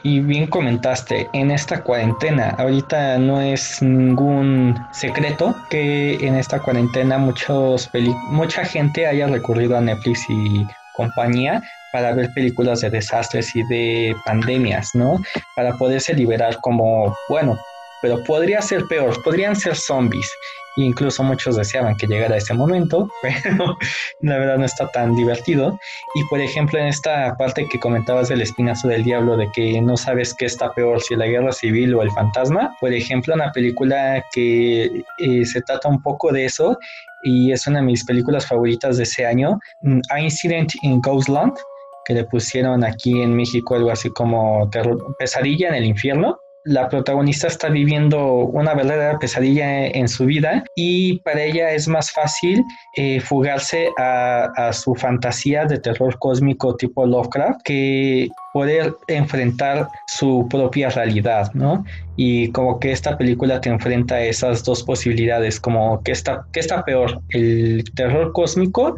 Y 0.01 0.21
bien 0.21 0.47
comentaste, 0.47 1.29
en 1.33 1.51
esta 1.51 1.83
cuarentena, 1.83 2.55
ahorita 2.57 3.17
no 3.17 3.41
es 3.41 3.81
ningún 3.81 4.77
secreto 4.93 5.53
que 5.69 6.15
en 6.25 6.35
esta 6.35 6.59
cuarentena 6.59 7.17
muchos 7.17 7.89
mucha 8.29 8.63
gente 8.63 9.07
haya 9.07 9.27
recurrido 9.27 9.77
a 9.77 9.81
Netflix 9.81 10.25
y 10.29 10.65
compañía 10.99 11.61
para 11.93 12.13
ver 12.13 12.29
películas 12.33 12.81
de 12.81 12.89
desastres 12.89 13.55
y 13.55 13.63
de 13.73 14.13
pandemias, 14.25 14.93
¿no? 14.93 15.17
Para 15.55 15.71
poderse 15.73 16.13
liberar 16.13 16.57
como, 16.61 17.15
bueno, 17.29 17.57
pero 18.01 18.23
podría 18.23 18.61
ser 18.61 18.85
peor, 18.85 19.21
podrían 19.23 19.55
ser 19.55 19.75
zombies. 19.75 20.29
Incluso 20.75 21.23
muchos 21.23 21.57
deseaban 21.57 21.97
que 21.97 22.07
llegara 22.07 22.37
ese 22.37 22.53
momento, 22.53 23.09
pero 23.21 23.77
la 24.21 24.37
verdad 24.37 24.57
no 24.57 24.65
está 24.65 24.87
tan 24.91 25.15
divertido. 25.15 25.77
Y 26.15 26.23
por 26.25 26.39
ejemplo, 26.39 26.79
en 26.79 26.87
esta 26.87 27.35
parte 27.37 27.67
que 27.69 27.79
comentabas 27.79 28.29
del 28.29 28.41
espinazo 28.41 28.87
del 28.87 29.03
diablo, 29.03 29.35
de 29.35 29.51
que 29.51 29.81
no 29.81 29.97
sabes 29.97 30.33
qué 30.33 30.45
está 30.45 30.73
peor, 30.73 31.01
si 31.01 31.15
la 31.15 31.27
guerra 31.27 31.51
civil 31.51 31.95
o 31.95 32.01
el 32.01 32.11
fantasma, 32.11 32.75
por 32.79 32.93
ejemplo, 32.93 33.33
una 33.33 33.51
película 33.51 34.23
que 34.33 34.85
eh, 35.19 35.45
se 35.45 35.61
trata 35.61 35.89
un 35.89 36.01
poco 36.01 36.31
de 36.31 36.45
eso 36.45 36.77
y 37.23 37.51
es 37.51 37.67
una 37.67 37.79
de 37.79 37.85
mis 37.85 38.05
películas 38.05 38.47
favoritas 38.47 38.97
de 38.97 39.03
ese 39.03 39.25
año, 39.25 39.59
mm, 39.81 39.99
A 40.09 40.21
Incident 40.21 40.71
in 40.83 41.01
Ghostland, 41.01 41.53
que 42.05 42.13
le 42.13 42.23
pusieron 42.25 42.83
aquí 42.83 43.21
en 43.21 43.35
México 43.35 43.75
algo 43.75 43.91
así 43.91 44.09
como 44.09 44.69
pesadilla 45.19 45.69
en 45.69 45.75
el 45.75 45.85
infierno. 45.85 46.39
La 46.69 46.87
protagonista 46.87 47.47
está 47.47 47.67
viviendo 47.69 48.23
una 48.45 48.75
verdadera 48.75 49.17
pesadilla 49.17 49.87
en 49.87 50.07
su 50.07 50.25
vida 50.25 50.63
y 50.75 51.17
para 51.21 51.41
ella 51.41 51.71
es 51.71 51.87
más 51.87 52.11
fácil 52.11 52.63
eh, 52.95 53.19
fugarse 53.21 53.89
a, 53.97 54.51
a, 54.55 54.71
su 54.71 54.93
fantasía 54.93 55.65
de 55.65 55.79
terror 55.79 56.19
cósmico 56.19 56.75
tipo 56.75 57.07
Lovecraft 57.07 57.61
que 57.63 58.29
poder 58.53 58.93
enfrentar 59.07 59.87
su 60.05 60.47
propia 60.47 60.89
realidad, 60.89 61.51
¿no? 61.55 61.83
Y 62.15 62.51
como 62.51 62.79
que 62.79 62.91
esta 62.91 63.17
película 63.17 63.61
te 63.61 63.69
enfrenta 63.69 64.15
a 64.15 64.21
esas 64.21 64.63
dos 64.63 64.83
posibilidades, 64.83 65.59
como 65.59 66.03
que 66.03 66.11
está, 66.11 66.45
que 66.51 66.59
está 66.59 66.83
peor, 66.85 67.19
el 67.29 67.83
terror 67.95 68.31
cósmico 68.31 68.95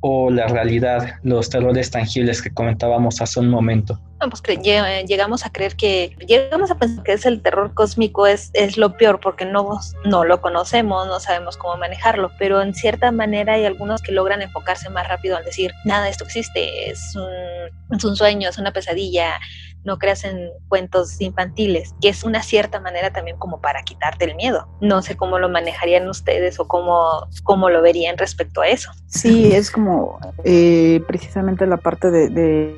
o 0.00 0.30
la 0.30 0.46
realidad, 0.46 1.14
los 1.22 1.50
terrores 1.50 1.90
tangibles 1.90 2.42
que 2.42 2.52
comentábamos 2.52 3.20
hace 3.20 3.40
un 3.40 3.48
momento. 3.48 4.00
pues 4.30 4.42
llegamos 4.62 5.44
a 5.44 5.50
creer 5.50 5.76
que, 5.76 6.16
llegamos 6.26 6.70
a 6.70 6.76
pensar 6.76 7.02
que 7.04 7.12
es 7.12 7.26
el 7.26 7.42
terror 7.42 7.74
cósmico 7.74 8.26
es, 8.26 8.50
es 8.54 8.76
lo 8.76 8.96
peor 8.96 9.20
porque 9.20 9.44
no, 9.44 9.78
no 10.04 10.24
lo 10.24 10.40
conocemos, 10.40 11.06
no 11.06 11.20
sabemos 11.20 11.56
cómo 11.56 11.76
manejarlo, 11.76 12.30
pero 12.38 12.62
en 12.62 12.74
cierta 12.74 13.10
manera 13.10 13.54
hay 13.54 13.64
algunos 13.64 14.02
que 14.02 14.12
logran 14.12 14.42
enfocarse 14.42 14.90
más 14.90 15.08
rápido 15.08 15.36
al 15.36 15.44
decir, 15.44 15.72
nada, 15.84 16.08
esto 16.08 16.24
existe, 16.24 16.90
es 16.90 17.14
un, 17.16 17.96
es 17.96 18.04
un 18.04 18.16
sueño, 18.16 18.48
es 18.48 18.58
una 18.58 18.72
pesadilla, 18.72 19.38
no 19.86 19.98
creas 19.98 20.24
en 20.24 20.50
cuentos 20.68 21.20
infantiles, 21.20 21.94
que 22.00 22.08
es 22.08 22.24
una 22.24 22.42
cierta 22.42 22.80
manera 22.80 23.12
también 23.12 23.38
como 23.38 23.60
para 23.60 23.82
quitarte 23.82 24.24
el 24.26 24.34
miedo. 24.34 24.68
No 24.80 25.00
sé 25.00 25.16
cómo 25.16 25.38
lo 25.38 25.48
manejarían 25.48 26.08
ustedes 26.08 26.58
o 26.60 26.66
cómo, 26.66 27.28
cómo 27.44 27.70
lo 27.70 27.80
verían 27.80 28.18
respecto 28.18 28.60
a 28.60 28.68
eso. 28.68 28.90
Sí, 29.06 29.52
es 29.52 29.70
como 29.70 30.18
eh, 30.44 31.00
precisamente 31.06 31.66
la 31.66 31.76
parte 31.76 32.10
de, 32.10 32.76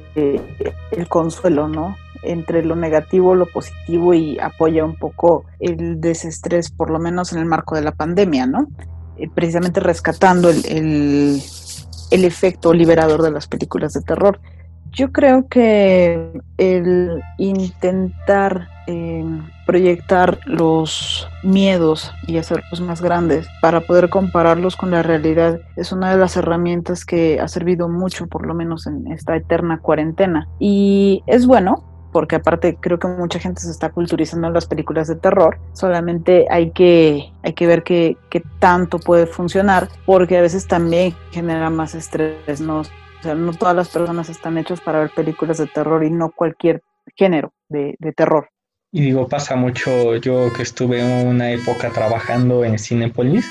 el 0.92 1.08
consuelo, 1.08 1.66
¿no? 1.66 1.96
entre 2.22 2.64
lo 2.64 2.74
negativo, 2.74 3.36
lo 3.36 3.46
positivo 3.46 4.12
y 4.12 4.40
apoya 4.40 4.84
un 4.84 4.96
poco 4.96 5.44
el 5.60 6.00
desestrés, 6.00 6.68
por 6.68 6.90
lo 6.90 6.98
menos 6.98 7.32
en 7.32 7.38
el 7.38 7.44
marco 7.44 7.76
de 7.76 7.82
la 7.82 7.92
pandemia, 7.92 8.44
¿no? 8.44 8.66
Eh, 9.16 9.28
precisamente 9.32 9.78
rescatando 9.78 10.50
el, 10.50 10.66
el, 10.66 11.42
el 12.10 12.24
efecto 12.24 12.74
liberador 12.74 13.22
de 13.22 13.30
las 13.30 13.46
películas 13.46 13.92
de 13.92 14.02
terror. 14.02 14.40
Yo 14.92 15.12
creo 15.12 15.48
que 15.48 16.40
el 16.56 17.22
intentar 17.38 18.68
eh, 18.86 19.24
proyectar 19.66 20.38
los 20.46 21.28
miedos 21.42 22.12
y 22.26 22.38
hacerlos 22.38 22.80
más 22.80 23.02
grandes 23.02 23.46
para 23.60 23.82
poder 23.82 24.08
compararlos 24.08 24.76
con 24.76 24.90
la 24.90 25.02
realidad 25.02 25.60
es 25.76 25.92
una 25.92 26.10
de 26.10 26.16
las 26.16 26.36
herramientas 26.36 27.04
que 27.04 27.38
ha 27.38 27.48
servido 27.48 27.88
mucho, 27.88 28.26
por 28.28 28.46
lo 28.46 28.54
menos 28.54 28.86
en 28.86 29.12
esta 29.12 29.36
eterna 29.36 29.78
cuarentena. 29.80 30.48
Y 30.58 31.22
es 31.26 31.46
bueno, 31.46 31.84
porque 32.12 32.36
aparte 32.36 32.78
creo 32.80 32.98
que 32.98 33.08
mucha 33.08 33.38
gente 33.38 33.60
se 33.60 33.70
está 33.70 33.90
culturizando 33.90 34.48
en 34.48 34.54
las 34.54 34.66
películas 34.66 35.06
de 35.08 35.16
terror, 35.16 35.58
solamente 35.74 36.46
hay 36.50 36.70
que, 36.70 37.30
hay 37.42 37.52
que 37.52 37.66
ver 37.66 37.82
qué, 37.82 38.16
qué 38.30 38.42
tanto 38.58 38.98
puede 38.98 39.26
funcionar, 39.26 39.88
porque 40.06 40.38
a 40.38 40.42
veces 40.42 40.66
también 40.66 41.14
genera 41.30 41.68
más 41.70 41.94
estrés, 41.94 42.60
¿no? 42.60 42.82
O 43.18 43.22
sea, 43.22 43.34
no 43.34 43.52
todas 43.52 43.74
las 43.74 43.88
personas 43.88 44.28
están 44.28 44.58
hechas 44.58 44.80
para 44.80 45.00
ver 45.00 45.10
películas 45.10 45.58
de 45.58 45.66
terror 45.66 46.04
y 46.04 46.10
no 46.10 46.30
cualquier 46.30 46.82
género 47.16 47.52
de, 47.68 47.96
terror. 48.16 48.48
Y 48.92 49.02
digo, 49.02 49.28
pasa 49.28 49.56
mucho, 49.56 50.16
yo 50.16 50.52
que 50.52 50.62
estuve 50.62 51.00
en 51.00 51.26
una 51.26 51.50
época 51.50 51.90
trabajando 51.90 52.64
en 52.64 52.78
Cinepolis, 52.78 53.50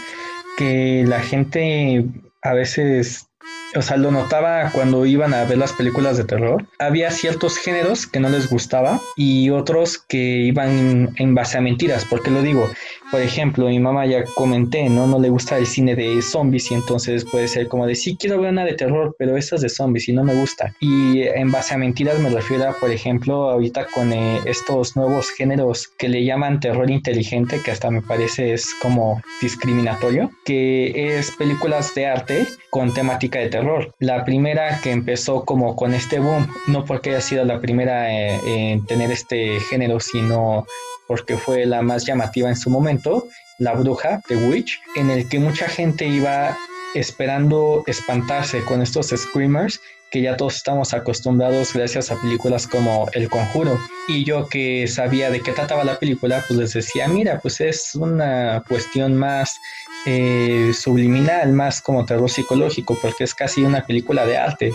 que 0.57 1.03
la 1.05 1.19
gente 1.19 2.05
a 2.41 2.53
veces 2.53 3.27
o 3.75 3.81
sea, 3.81 3.97
lo 3.97 4.11
notaba 4.11 4.71
cuando 4.71 5.05
iban 5.05 5.33
a 5.33 5.43
ver 5.43 5.57
las 5.57 5.73
películas 5.73 6.17
de 6.17 6.23
terror. 6.23 6.65
Había 6.79 7.11
ciertos 7.11 7.57
géneros 7.57 8.07
que 8.07 8.19
no 8.19 8.29
les 8.29 8.49
gustaba 8.49 8.99
y 9.15 9.49
otros 9.49 9.97
que 9.97 10.17
iban 10.17 11.13
en 11.17 11.35
base 11.35 11.57
a 11.57 11.61
mentiras. 11.61 12.05
porque 12.05 12.31
lo 12.31 12.41
digo? 12.41 12.69
Por 13.11 13.21
ejemplo, 13.21 13.67
mi 13.67 13.79
mamá 13.79 14.05
ya 14.05 14.25
comenté, 14.35 14.89
¿no? 14.89 15.07
No 15.07 15.19
le 15.19 15.29
gusta 15.29 15.57
el 15.57 15.65
cine 15.65 15.95
de 15.95 16.21
zombies 16.21 16.71
y 16.71 16.73
entonces 16.73 17.25
puede 17.25 17.47
ser 17.47 17.67
como 17.67 17.87
de, 17.87 17.95
sí, 17.95 18.17
quiero 18.17 18.39
ver 18.41 18.51
una 18.51 18.65
de 18.65 18.73
terror, 18.73 19.15
pero 19.17 19.37
esta 19.37 19.55
es 19.55 19.61
de 19.61 19.69
zombies 19.69 20.09
y 20.09 20.13
no 20.13 20.23
me 20.23 20.35
gusta. 20.35 20.75
Y 20.81 21.21
en 21.21 21.51
base 21.51 21.73
a 21.73 21.77
mentiras 21.77 22.19
me 22.19 22.29
refiero 22.29 22.67
a, 22.69 22.73
por 22.73 22.91
ejemplo, 22.91 23.49
ahorita 23.49 23.87
con 23.93 24.11
eh, 24.11 24.39
estos 24.45 24.95
nuevos 24.95 25.29
géneros 25.31 25.87
que 25.97 26.09
le 26.09 26.25
llaman 26.25 26.59
terror 26.59 26.89
inteligente, 26.89 27.61
que 27.63 27.71
hasta 27.71 27.89
me 27.89 28.01
parece 28.01 28.53
es 28.53 28.73
como 28.81 29.21
discriminatorio, 29.41 30.29
que 30.43 31.17
es 31.17 31.31
películas 31.31 31.95
de 31.95 32.07
arte 32.07 32.47
con 32.69 32.93
temática 32.93 33.39
de 33.39 33.49
terror. 33.49 33.93
La 33.99 34.25
primera 34.25 34.79
que 34.81 34.91
empezó 34.91 35.45
como 35.45 35.75
con 35.75 35.93
este 35.93 36.19
boom, 36.19 36.47
no 36.67 36.83
porque 36.85 37.11
haya 37.11 37.21
sido 37.21 37.45
la 37.45 37.59
primera 37.61 38.11
eh, 38.11 38.71
en 38.71 38.85
tener 38.85 39.11
este 39.11 39.59
género, 39.61 39.99
sino 39.99 40.65
porque 41.07 41.37
fue 41.37 41.65
la 41.65 41.81
más 41.81 42.05
llamativa 42.05 42.49
en 42.49 42.55
su 42.55 42.69
momento, 42.69 43.27
La 43.57 43.73
Bruja, 43.73 44.21
The 44.27 44.35
Witch, 44.35 44.79
en 44.95 45.09
el 45.09 45.27
que 45.29 45.39
mucha 45.39 45.67
gente 45.67 46.05
iba 46.05 46.57
esperando 46.93 47.83
espantarse 47.87 48.63
con 48.63 48.81
estos 48.81 49.07
screamers 49.15 49.79
que 50.09 50.21
ya 50.21 50.37
todos 50.37 50.55
estamos 50.55 50.93
acostumbrados 50.93 51.73
gracias 51.73 52.11
a 52.11 52.21
películas 52.21 52.67
como 52.67 53.07
El 53.13 53.29
Conjuro. 53.29 53.77
Y 54.07 54.23
yo 54.23 54.47
que 54.47 54.87
sabía 54.87 55.29
de 55.29 55.41
qué 55.41 55.51
trataba 55.51 55.83
la 55.83 55.99
película, 55.99 56.43
pues 56.47 56.59
les 56.59 56.73
decía, 56.73 57.07
mira, 57.07 57.39
pues 57.39 57.59
es 57.59 57.93
una 57.95 58.63
cuestión 58.67 59.17
más 59.17 59.57
eh, 60.05 60.71
subliminal, 60.73 61.51
más 61.51 61.81
como 61.81 62.05
terror 62.05 62.29
psicológico, 62.29 62.97
porque 63.01 63.25
es 63.25 63.35
casi 63.35 63.63
una 63.63 63.85
película 63.85 64.25
de 64.25 64.37
arte. 64.37 64.73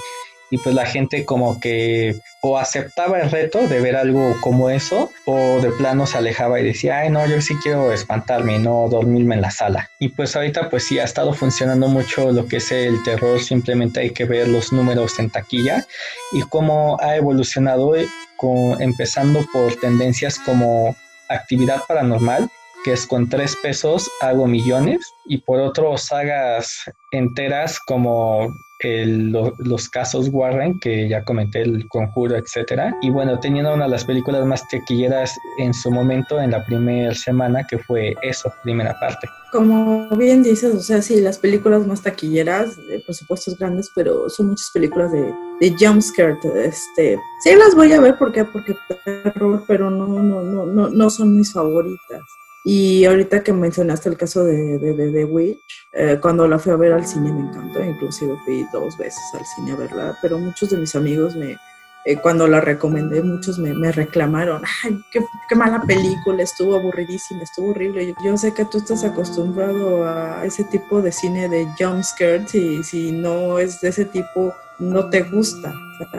Y 0.52 0.58
pues 0.58 0.74
la 0.74 0.84
gente 0.84 1.24
como 1.24 1.58
que 1.58 2.14
o 2.42 2.58
aceptaba 2.58 3.20
el 3.20 3.30
reto 3.30 3.66
de 3.68 3.80
ver 3.80 3.96
algo 3.96 4.36
como 4.42 4.68
eso, 4.68 5.10
o 5.24 5.60
de 5.62 5.70
plano 5.70 6.06
se 6.06 6.18
alejaba 6.18 6.60
y 6.60 6.64
decía, 6.64 6.98
ay 6.98 7.08
no, 7.08 7.26
yo 7.26 7.40
sí 7.40 7.54
quiero 7.62 7.90
espantarme, 7.90 8.58
no 8.58 8.86
dormirme 8.90 9.36
en 9.36 9.40
la 9.40 9.50
sala. 9.50 9.88
Y 9.98 10.10
pues 10.10 10.36
ahorita 10.36 10.68
pues 10.68 10.84
sí 10.84 10.98
ha 10.98 11.04
estado 11.04 11.32
funcionando 11.32 11.88
mucho 11.88 12.32
lo 12.32 12.46
que 12.46 12.56
es 12.56 12.70
el 12.70 13.02
terror, 13.02 13.40
simplemente 13.40 14.00
hay 14.00 14.10
que 14.10 14.26
ver 14.26 14.46
los 14.46 14.74
números 14.74 15.18
en 15.18 15.30
taquilla 15.30 15.86
y 16.32 16.42
cómo 16.42 16.98
ha 17.00 17.16
evolucionado, 17.16 17.96
eh, 17.96 18.06
con, 18.36 18.82
empezando 18.82 19.46
por 19.52 19.76
tendencias 19.76 20.38
como 20.38 20.94
actividad 21.30 21.80
paranormal, 21.88 22.50
que 22.84 22.92
es 22.92 23.06
con 23.06 23.28
tres 23.28 23.56
pesos 23.56 24.10
hago 24.20 24.46
millones, 24.46 24.98
y 25.26 25.38
por 25.38 25.60
otro 25.60 25.96
sagas 25.96 26.82
enteras 27.12 27.78
como 27.78 28.52
los 28.84 29.88
casos 29.88 30.28
Warren, 30.30 30.78
que 30.78 31.08
ya 31.08 31.24
comenté, 31.24 31.62
el 31.62 31.88
conjuro, 31.88 32.36
etcétera. 32.36 32.96
Y 33.02 33.10
bueno, 33.10 33.38
teniendo 33.38 33.74
una 33.74 33.84
de 33.84 33.90
las 33.90 34.04
películas 34.04 34.44
más 34.46 34.66
tequilleras 34.68 35.38
en 35.58 35.72
su 35.72 35.90
momento, 35.90 36.40
en 36.40 36.50
la 36.50 36.64
primera 36.64 37.14
semana, 37.14 37.64
que 37.68 37.78
fue 37.78 38.14
eso, 38.22 38.52
primera 38.62 38.98
parte. 38.98 39.28
Como 39.52 40.08
bien 40.16 40.42
dices, 40.42 40.74
o 40.74 40.80
sea, 40.80 41.02
sí, 41.02 41.20
las 41.20 41.38
películas 41.38 41.86
más 41.86 42.02
taquilleras, 42.02 42.76
de 42.88 43.00
presupuestos 43.00 43.58
grandes, 43.58 43.90
pero 43.94 44.28
son 44.30 44.48
muchas 44.48 44.70
películas 44.70 45.12
de, 45.12 45.32
de 45.60 45.76
jumpscare. 45.78 46.38
Este, 46.56 47.18
sí 47.44 47.54
las 47.54 47.74
voy 47.74 47.92
a 47.92 48.00
ver, 48.00 48.16
¿por 48.16 48.32
qué? 48.32 48.44
Porque 48.44 48.74
terror, 49.04 49.62
pero 49.66 49.90
no, 49.90 50.06
no, 50.06 50.42
no, 50.42 50.66
no, 50.66 50.88
no 50.88 51.10
son 51.10 51.36
mis 51.36 51.52
favoritas. 51.52 52.22
Y 52.64 53.04
ahorita 53.04 53.42
que 53.42 53.52
mencionaste 53.52 54.08
el 54.08 54.16
caso 54.16 54.44
de, 54.44 54.78
de, 54.78 54.94
de, 54.94 55.24
Witch, 55.24 55.88
eh, 55.92 56.18
cuando 56.22 56.46
la 56.46 56.58
fui 56.60 56.72
a 56.72 56.76
ver 56.76 56.92
al 56.92 57.04
cine 57.04 57.32
me 57.32 57.40
encantó, 57.40 57.82
inclusive 57.84 58.36
fui 58.44 58.64
dos 58.72 58.96
veces 58.98 59.22
al 59.34 59.44
cine 59.56 59.72
a 59.72 59.76
verla, 59.76 60.18
pero 60.22 60.38
muchos 60.38 60.70
de 60.70 60.76
mis 60.76 60.94
amigos 60.94 61.34
me, 61.34 61.56
eh, 62.04 62.16
cuando 62.16 62.48
la 62.48 62.60
recomendé, 62.60 63.22
muchos 63.22 63.58
me, 63.58 63.72
me 63.74 63.92
reclamaron, 63.92 64.62
ay, 64.84 65.00
qué, 65.12 65.20
mala 65.54 65.82
película, 65.82 66.42
estuvo 66.42 66.74
aburridísima, 66.74 67.42
estuvo 67.42 67.70
horrible. 67.70 68.14
Yo, 68.24 68.36
sé 68.36 68.52
que 68.52 68.64
tú 68.64 68.78
estás 68.78 69.04
acostumbrado 69.04 70.04
a 70.04 70.44
ese 70.44 70.64
tipo 70.64 71.00
de 71.00 71.12
cine 71.12 71.48
de 71.48 71.66
jump 71.78 72.02
scares 72.02 72.54
y 72.54 72.82
si 72.82 73.12
no 73.12 73.58
es 73.58 73.80
de 73.80 73.90
ese 73.90 74.04
tipo, 74.04 74.52
no 74.80 75.10
te 75.10 75.22
gusta. 75.22 75.72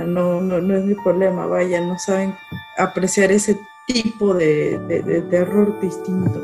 no, 0.07 0.39
no, 0.39 0.61
no 0.61 0.75
es 0.75 0.85
mi 0.85 0.95
problema, 0.95 1.47
vaya, 1.47 1.81
no 1.81 1.99
saben 1.99 2.33
apreciar 2.77 3.31
ese 3.31 3.59
tipo 3.87 4.33
de, 4.33 4.77
de, 4.87 5.21
terror 5.23 5.79
distinto. 5.81 6.41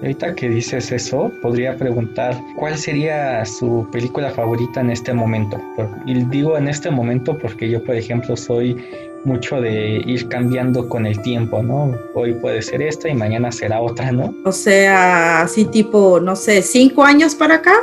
Ahorita 0.00 0.34
que 0.34 0.48
dices 0.48 0.92
eso, 0.92 1.32
podría 1.42 1.76
preguntar 1.76 2.40
cuál 2.56 2.78
sería 2.78 3.44
su 3.44 3.88
película 3.90 4.30
favorita 4.30 4.80
en 4.80 4.90
este 4.90 5.12
momento. 5.12 5.60
Y 6.06 6.14
digo 6.26 6.56
en 6.56 6.68
este 6.68 6.90
momento 6.90 7.36
porque 7.36 7.68
yo, 7.68 7.82
por 7.82 7.96
ejemplo, 7.96 8.36
soy 8.36 8.76
mucho 9.24 9.60
de 9.60 10.02
ir 10.06 10.28
cambiando 10.28 10.88
con 10.88 11.04
el 11.04 11.20
tiempo, 11.22 11.62
¿no? 11.62 11.92
Hoy 12.14 12.34
puede 12.34 12.62
ser 12.62 12.80
esta 12.82 13.08
y 13.08 13.14
mañana 13.14 13.50
será 13.50 13.80
otra, 13.80 14.12
¿no? 14.12 14.32
O 14.44 14.52
sea, 14.52 15.42
así 15.42 15.64
tipo, 15.64 16.20
no 16.20 16.36
sé, 16.36 16.62
cinco 16.62 17.02
años 17.02 17.34
para 17.34 17.56
acá. 17.56 17.74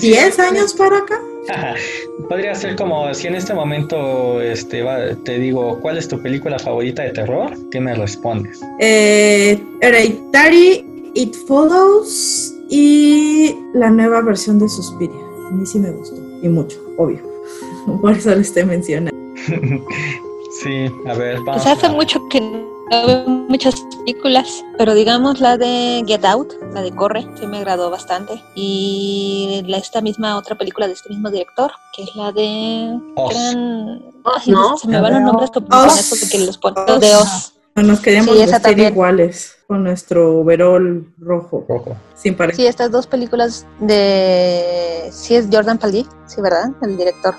¿Diez 0.00 0.38
años 0.38 0.74
para 0.74 0.98
acá? 0.98 1.20
Podría 2.28 2.54
ser 2.54 2.76
como 2.76 3.12
si 3.14 3.26
en 3.26 3.34
este 3.34 3.52
momento 3.52 4.40
este, 4.40 4.84
te 5.24 5.38
digo, 5.38 5.78
¿cuál 5.80 5.98
es 5.98 6.08
tu 6.08 6.20
película 6.22 6.58
favorita 6.58 7.02
de 7.02 7.10
terror? 7.10 7.52
¿Qué 7.70 7.80
me 7.80 7.94
respondes? 7.94 8.60
Eh, 8.78 9.60
Hereditary, 9.80 10.86
It 11.14 11.34
Follows 11.46 12.54
y 12.68 13.54
la 13.74 13.90
nueva 13.90 14.22
versión 14.22 14.58
de 14.58 14.68
Suspiria. 14.68 15.20
A 15.48 15.50
mí 15.50 15.66
sí 15.66 15.78
me 15.78 15.90
gustó 15.90 16.16
y 16.42 16.48
mucho, 16.48 16.78
obvio. 16.96 17.20
Por 18.00 18.12
eso 18.12 18.34
lo 18.34 18.40
estoy 18.40 18.64
mencionando. 18.64 19.12
sí, 20.62 20.86
a 21.06 21.14
ver, 21.14 21.38
vamos. 21.44 21.62
Pues 21.62 21.66
hace 21.66 21.88
mucho 21.88 22.20
que 22.28 22.40
veo 22.90 23.28
muchas 23.48 23.74
películas, 24.04 24.64
pero 24.78 24.94
digamos 24.94 25.40
la 25.40 25.56
de 25.56 26.04
Get 26.06 26.24
Out, 26.24 26.54
la 26.72 26.82
de 26.82 26.94
Corre, 26.94 27.26
sí 27.38 27.46
me 27.46 27.58
agradó 27.58 27.90
bastante. 27.90 28.42
Y 28.54 29.62
la, 29.66 29.78
esta 29.78 30.00
misma 30.00 30.36
otra 30.36 30.56
película 30.56 30.86
de 30.86 30.94
este 30.94 31.08
mismo 31.08 31.30
director, 31.30 31.72
que 31.94 32.04
es 32.04 32.14
la 32.16 32.32
de... 32.32 32.98
no, 34.46 34.76
se 34.76 34.88
me 34.88 35.00
van 35.00 35.14
los 35.14 35.22
nombres 35.22 35.50
eso 35.50 36.16
porque 36.18 36.38
los 36.44 36.58
pongo 36.58 36.98
de 36.98 37.14
Oz. 37.16 37.54
Nos 37.74 38.00
queríamos 38.00 38.36
vestir 38.36 38.78
iguales 38.80 39.56
con 39.66 39.84
nuestro 39.84 40.40
overall 40.40 41.06
rojo. 41.18 41.64
rojo. 41.66 41.96
Sin 42.14 42.36
parecer. 42.36 42.56
Sí, 42.56 42.66
estas 42.66 42.90
dos 42.90 43.06
películas 43.06 43.66
de... 43.80 45.08
Sí 45.10 45.34
es 45.34 45.46
Jordan 45.50 45.78
Peele, 45.78 46.04
sí, 46.26 46.42
¿verdad? 46.42 46.70
El 46.82 46.98
director. 46.98 47.34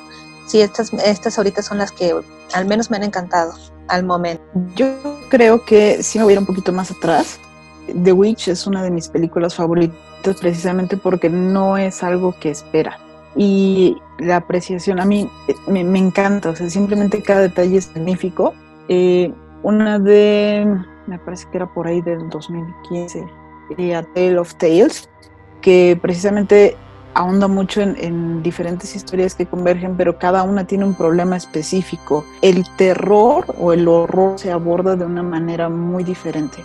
Sí, 0.48 0.62
estas, 0.62 0.94
estas 0.94 1.38
ahorita 1.38 1.62
son 1.62 1.78
las 1.78 1.91
que 1.91 2.14
al 2.54 2.66
menos 2.66 2.91
me 2.91 2.98
han 2.98 3.04
encantado 3.04 3.54
al 3.88 4.04
momento. 4.04 4.44
Yo 4.76 4.88
creo 5.30 5.64
que 5.64 6.04
si 6.04 6.18
me 6.18 6.26
voy 6.26 6.34
a 6.34 6.36
ir 6.36 6.39
un 6.39 6.46
poquito 6.46 6.72
más 6.72 6.91
atrás. 6.91 7.39
The 8.04 8.14
Witch 8.14 8.48
es 8.48 8.66
una 8.66 8.82
de 8.82 8.91
mis 8.91 9.10
películas 9.10 9.56
favoritas 9.56 10.38
precisamente 10.39 10.96
porque 10.96 11.30
no 11.30 11.78
es 11.78 12.02
algo 12.04 12.34
que 12.39 12.50
espera. 12.50 12.98
Y 13.36 13.98
la 14.20 14.38
apreciación 14.38 15.00
a 15.00 15.06
mí 15.06 15.30
eh, 15.48 15.56
me, 15.68 16.00
encanta, 16.00 16.50
o 16.50 16.56
sea, 16.56 16.70
simplemente 16.70 17.22
cada 17.22 17.41
detalle 17.41 17.78
es 17.78 17.94
magnífico. 17.96 18.54
Eh, 18.88 19.34
una 19.64 20.00
de, 20.00 20.66
me 21.08 21.20
parece 21.20 21.48
que 21.52 21.58
era 21.58 21.74
por 21.74 21.88
ahí 21.88 22.02
del 22.02 22.30
2015, 22.30 23.26
A 23.96 24.04
Tale 24.14 24.38
of 24.38 24.54
Tales, 24.56 25.10
que 25.62 25.98
precisamente 26.02 26.78
ahonda 27.14 27.47
mucho 27.47 27.82
en, 27.82 28.43
diferentes 28.43 28.95
historias 28.95 29.36
que 29.36 29.45
convergen, 29.45 29.95
pero 29.95 30.18
cada 30.18 30.43
una 30.43 30.66
tiene 30.66 30.86
un 30.86 30.95
problema 30.95 31.38
específico. 31.38 32.26
El 32.41 32.66
terror 32.76 33.45
o 33.59 33.74
el 33.74 33.88
horror 33.88 34.38
se 34.38 34.51
aborda 34.51 34.95
de 34.95 35.05
una 35.05 35.24
manera 35.24 35.70
muy 35.70 36.03
diferente. 36.03 36.64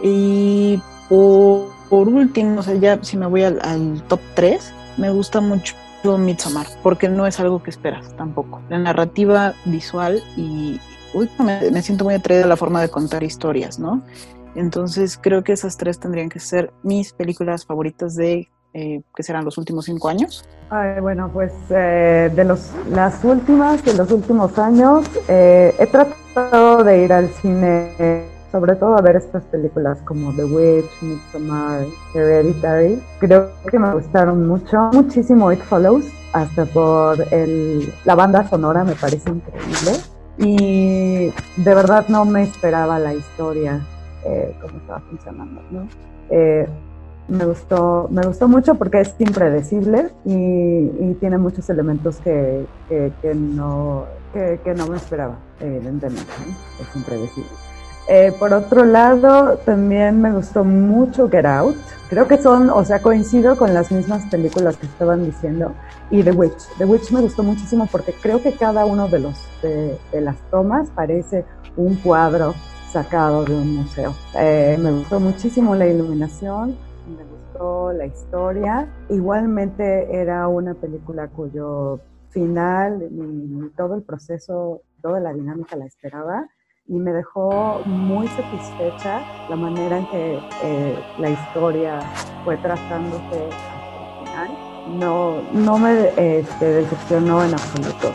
Y 0.00 0.80
por, 1.08 1.68
último, 1.90 2.60
o 2.60 2.62
sea, 2.62 2.74
ya 2.74 3.02
si 3.02 3.16
me 3.16 3.26
voy 3.26 3.42
al, 3.44 4.02
top 4.08 4.20
3, 4.34 4.72
me 4.96 5.10
gusta 5.10 5.40
mucho 5.40 5.74
Midsommar, 6.04 6.66
porque 6.82 7.08
no 7.08 7.26
es 7.26 7.38
algo 7.40 7.62
que 7.62 7.70
esperas 7.70 8.16
tampoco. 8.16 8.62
La 8.70 8.78
narrativa 8.78 9.54
visual 9.64 10.22
y 10.36 10.80
uy, 11.12 11.28
me, 11.44 11.70
me 11.70 11.82
siento 11.82 12.04
muy 12.04 12.14
atraída 12.14 12.44
a 12.44 12.48
la 12.48 12.56
forma 12.56 12.80
de 12.80 12.88
contar 12.88 13.22
historias, 13.22 13.78
¿no? 13.78 14.02
Entonces 14.54 15.18
creo 15.20 15.44
que 15.44 15.52
esas 15.52 15.76
tres 15.76 15.98
tendrían 15.98 16.28
que 16.28 16.40
ser 16.40 16.72
mis 16.82 17.12
películas 17.12 17.66
favoritas 17.66 18.14
de 18.14 18.48
eh, 18.74 19.00
que 19.16 19.22
serán 19.22 19.46
los 19.46 19.56
últimos 19.56 19.86
cinco 19.86 20.08
años? 20.08 20.44
bueno, 21.00 21.30
pues 21.32 21.52
eh, 21.70 22.30
de 22.36 22.44
los, 22.44 22.70
las 22.90 23.24
últimas, 23.24 23.82
de 23.82 23.94
los 23.94 24.10
últimos 24.10 24.58
años, 24.58 25.08
eh, 25.26 25.74
he 25.78 25.86
tratado 25.86 26.84
de 26.84 27.04
ir 27.04 27.12
al 27.12 27.30
cine, 27.30 28.26
sobre 28.52 28.76
todo 28.76 28.98
a 28.98 29.00
ver 29.00 29.16
estas 29.16 29.44
películas 29.44 29.98
como 30.04 30.34
The 30.34 30.44
Witch, 30.44 30.90
Midsommar, 31.00 31.86
Hereditary. 32.14 33.02
Creo 33.18 33.50
que 33.70 33.78
me 33.78 33.94
gustaron 33.94 34.46
mucho, 34.46 34.90
muchísimo 34.92 35.50
It 35.50 35.62
Follows, 35.62 36.04
hasta 36.34 36.66
por 36.66 37.16
el, 37.32 37.90
la 38.04 38.14
banda 38.14 38.46
sonora 38.46 38.84
me 38.84 38.94
parece 38.94 39.30
increíble. 39.30 39.92
Y 40.36 41.32
de 41.56 41.74
verdad 41.74 42.06
no 42.08 42.26
me 42.26 42.42
esperaba 42.42 42.98
la 42.98 43.14
historia, 43.14 43.80
cómo 44.60 44.78
estaba 44.78 45.00
funcionando, 45.00 45.62
¿no? 45.70 45.88
Me 47.28 47.44
gustó, 47.44 48.08
me 48.10 48.22
gustó 48.22 48.48
mucho 48.48 48.74
porque 48.74 49.00
es 49.00 49.14
impredecible 49.18 50.10
y, 50.24 51.14
tiene 51.20 51.38
muchos 51.38 51.68
elementos 51.68 52.16
que, 52.18 52.64
que, 52.88 53.34
no, 53.34 54.04
que, 54.32 54.74
no 54.74 54.86
me 54.86 54.96
esperaba, 54.96 55.36
evidentemente, 55.60 56.32
es 56.80 56.96
impredecible. 56.96 57.50
Eh, 58.10 58.32
por 58.38 58.54
otro 58.54 58.84
lado, 58.86 59.58
también 59.66 60.22
me 60.22 60.32
gustó 60.32 60.64
mucho 60.64 61.28
Get 61.28 61.44
Out. 61.44 61.76
Creo 62.08 62.26
que 62.26 62.38
son, 62.38 62.70
o 62.70 62.82
sea, 62.82 63.02
coincido 63.02 63.56
con 63.56 63.74
las 63.74 63.92
mismas 63.92 64.24
películas 64.30 64.78
que 64.78 64.86
estaban 64.86 65.26
diciendo. 65.26 65.74
Y 66.10 66.22
The 66.22 66.32
Witch. 66.32 66.68
The 66.78 66.86
Witch 66.86 67.10
me 67.10 67.20
gustó 67.20 67.42
muchísimo 67.42 67.86
porque 67.92 68.14
creo 68.14 68.42
que 68.42 68.52
cada 68.52 68.86
uno 68.86 69.08
de, 69.08 69.18
los, 69.18 69.36
de, 69.60 70.20
las 70.22 70.36
tomas 70.50 70.88
parece 70.94 71.44
un 71.76 71.96
cuadro 71.96 72.54
sacado 72.90 73.44
de 73.44 73.54
un 73.54 73.76
museo. 73.76 74.14
Eh, 74.38 74.78
me 74.80 74.90
gustó 74.90 75.20
muchísimo 75.20 75.74
la 75.74 75.86
iluminación, 75.86 76.78
me 77.08 77.24
gustó 77.24 77.92
la 77.92 78.06
historia. 78.06 78.88
Igualmente 79.08 80.14
era 80.14 80.48
una 80.48 80.74
película 80.74 81.28
cuyo 81.28 82.00
final, 82.30 83.08
y 83.10 83.68
todo 83.76 83.94
el 83.94 84.02
proceso, 84.02 84.82
toda 85.00 85.20
la 85.20 85.32
dinámica 85.32 85.76
la 85.76 85.86
esperaba 85.86 86.48
y 86.88 86.94
me 86.94 87.12
dejó 87.12 87.82
muy 87.84 88.26
satisfecha 88.28 89.20
la 89.50 89.56
manera 89.56 89.98
en 89.98 90.06
que 90.06 90.38
eh, 90.62 90.98
la 91.18 91.30
historia 91.30 92.00
fue 92.44 92.56
trazándose 92.56 93.48
hasta 93.50 94.20
el 94.20 94.26
final. 94.26 94.98
No, 94.98 95.42
no 95.52 95.78
me 95.78 96.08
este, 96.16 96.64
decepcionó 96.64 97.44
en 97.44 97.52
absoluto. 97.52 98.12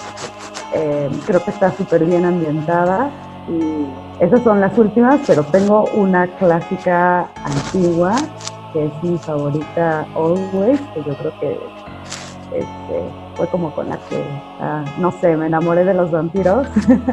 Eh, 0.73 1.07
creo 1.27 1.43
que 1.43 1.51
está 1.51 1.71
súper 1.71 2.03
bien 2.03 2.25
ambientada 2.25 3.11
y 3.47 3.85
esas 4.19 4.41
son 4.41 4.59
las 4.59 4.75
últimas, 4.75 5.21
pero 5.27 5.43
tengo 5.43 5.85
una 5.93 6.25
clásica 6.37 7.29
antigua 7.43 8.15
que 8.73 8.85
es 8.85 9.03
mi 9.03 9.17
favorita 9.17 10.05
Always, 10.15 10.81
que 10.93 11.03
yo 11.03 11.15
creo 11.15 11.39
que 11.39 11.59
este, 12.53 13.03
fue 13.35 13.47
como 13.47 13.73
con 13.73 13.89
la 13.89 13.97
que, 14.09 14.23
ah, 14.59 14.83
no 14.99 15.11
sé, 15.11 15.35
me 15.37 15.47
enamoré 15.47 15.85
de 15.85 15.93
los 15.93 16.11
vampiros. 16.11 16.67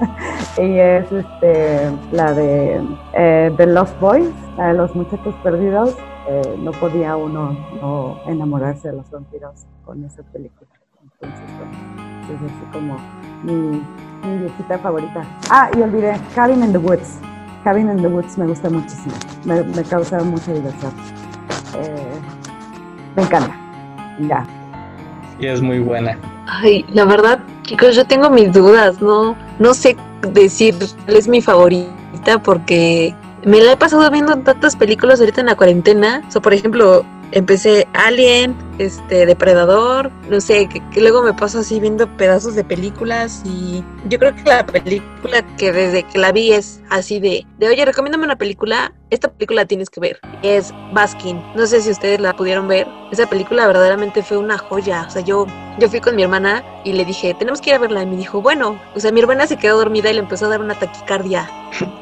y 0.58 0.78
es 0.78 1.10
este, 1.12 1.90
la 2.12 2.34
de 2.34 2.82
eh, 3.14 3.52
The 3.56 3.66
Lost 3.66 3.98
Boys, 4.00 4.30
la 4.56 4.68
de 4.68 4.74
los 4.74 4.94
muchachos 4.94 5.34
perdidos. 5.42 5.96
Eh, 6.28 6.56
no 6.58 6.72
podía 6.72 7.16
uno 7.16 7.56
no 7.80 8.20
enamorarse 8.26 8.88
de 8.88 8.96
los 8.96 9.10
vampiros 9.10 9.66
con 9.84 10.04
esa 10.04 10.22
película. 10.24 10.70
Entonces, 11.02 11.46
bueno, 11.56 11.72
es 12.32 12.42
así 12.42 12.64
como 12.72 12.96
mi, 13.42 13.82
mi 14.28 14.38
viejita 14.38 14.78
favorita. 14.78 15.22
Ah, 15.50 15.70
y 15.76 15.80
olvidé, 15.80 16.14
Cabin 16.34 16.62
in 16.62 16.72
the 16.72 16.78
Woods. 16.78 17.18
Cabin 17.64 17.90
in 17.90 18.00
the 18.00 18.08
Woods 18.08 18.38
me 18.38 18.46
gusta 18.46 18.70
muchísimo. 18.70 19.14
Me, 19.44 19.62
me 19.62 19.82
causa 19.84 20.22
mucha 20.22 20.52
diversión. 20.52 20.92
Eh, 21.74 22.20
me 23.16 23.22
encanta. 23.22 23.56
Ya, 24.20 24.44
Y 25.38 25.46
es 25.46 25.62
muy 25.62 25.78
buena. 25.78 26.18
Ay, 26.46 26.84
la 26.92 27.04
verdad, 27.04 27.38
chicos, 27.62 27.96
yo 27.96 28.04
tengo 28.04 28.28
mis 28.28 28.52
dudas, 28.52 29.00
no, 29.00 29.36
no 29.58 29.72
sé 29.72 29.96
decir 30.32 30.74
cuál 31.04 31.16
es 31.16 31.26
mi 31.28 31.40
favorita 31.40 32.42
porque 32.42 33.14
me 33.44 33.60
la 33.60 33.72
he 33.72 33.76
pasado 33.76 34.10
viendo 34.10 34.36
tantas 34.36 34.76
películas 34.76 35.20
ahorita 35.20 35.40
en 35.40 35.46
la 35.46 35.56
cuarentena. 35.56 36.22
O 36.28 36.30
sea, 36.30 36.42
por 36.42 36.52
ejemplo, 36.52 37.04
empecé 37.32 37.86
Alien, 37.92 38.56
este, 38.78 39.26
Depredador, 39.26 40.10
no 40.28 40.40
sé, 40.40 40.68
que, 40.68 41.00
luego 41.00 41.22
me 41.22 41.34
paso 41.34 41.60
así 41.60 41.80
viendo 41.80 42.08
pedazos 42.16 42.54
de 42.54 42.64
películas 42.64 43.42
y 43.44 43.84
yo 44.08 44.18
creo 44.18 44.34
que 44.34 44.42
la 44.44 44.64
película 44.64 45.44
que 45.56 45.72
desde 45.72 46.02
que 46.04 46.18
la 46.18 46.32
vi 46.32 46.52
es 46.52 46.80
así 46.90 47.20
de, 47.20 47.46
de 47.58 47.68
oye, 47.68 47.84
recomiéndame 47.84 48.24
una 48.24 48.36
película, 48.36 48.92
esta 49.10 49.30
película 49.30 49.66
tienes 49.66 49.90
que 49.90 50.00
ver, 50.00 50.20
es 50.42 50.72
Baskin. 50.92 51.42
No 51.54 51.66
sé 51.66 51.80
si 51.80 51.90
ustedes 51.90 52.20
la 52.20 52.34
pudieron 52.34 52.68
ver, 52.68 52.86
esa 53.12 53.28
película 53.28 53.66
verdaderamente 53.66 54.22
fue 54.22 54.38
una 54.38 54.58
joya, 54.58 55.04
o 55.06 55.10
sea, 55.10 55.22
yo, 55.22 55.46
yo 55.78 55.88
fui 55.88 56.00
con 56.00 56.16
mi 56.16 56.22
hermana 56.22 56.64
y 56.84 56.92
le 56.92 57.04
dije, 57.04 57.34
tenemos 57.34 57.60
que 57.60 57.70
ir 57.70 57.76
a 57.76 57.80
verla 57.80 58.02
y 58.02 58.06
me 58.06 58.16
dijo, 58.16 58.40
bueno, 58.40 58.80
o 58.94 59.00
sea, 59.00 59.12
mi 59.12 59.20
hermana 59.20 59.46
se 59.46 59.56
quedó 59.56 59.78
dormida 59.78 60.10
y 60.10 60.14
le 60.14 60.20
empezó 60.20 60.46
a 60.46 60.50
dar 60.50 60.60
una 60.60 60.78
taquicardia. 60.78 61.48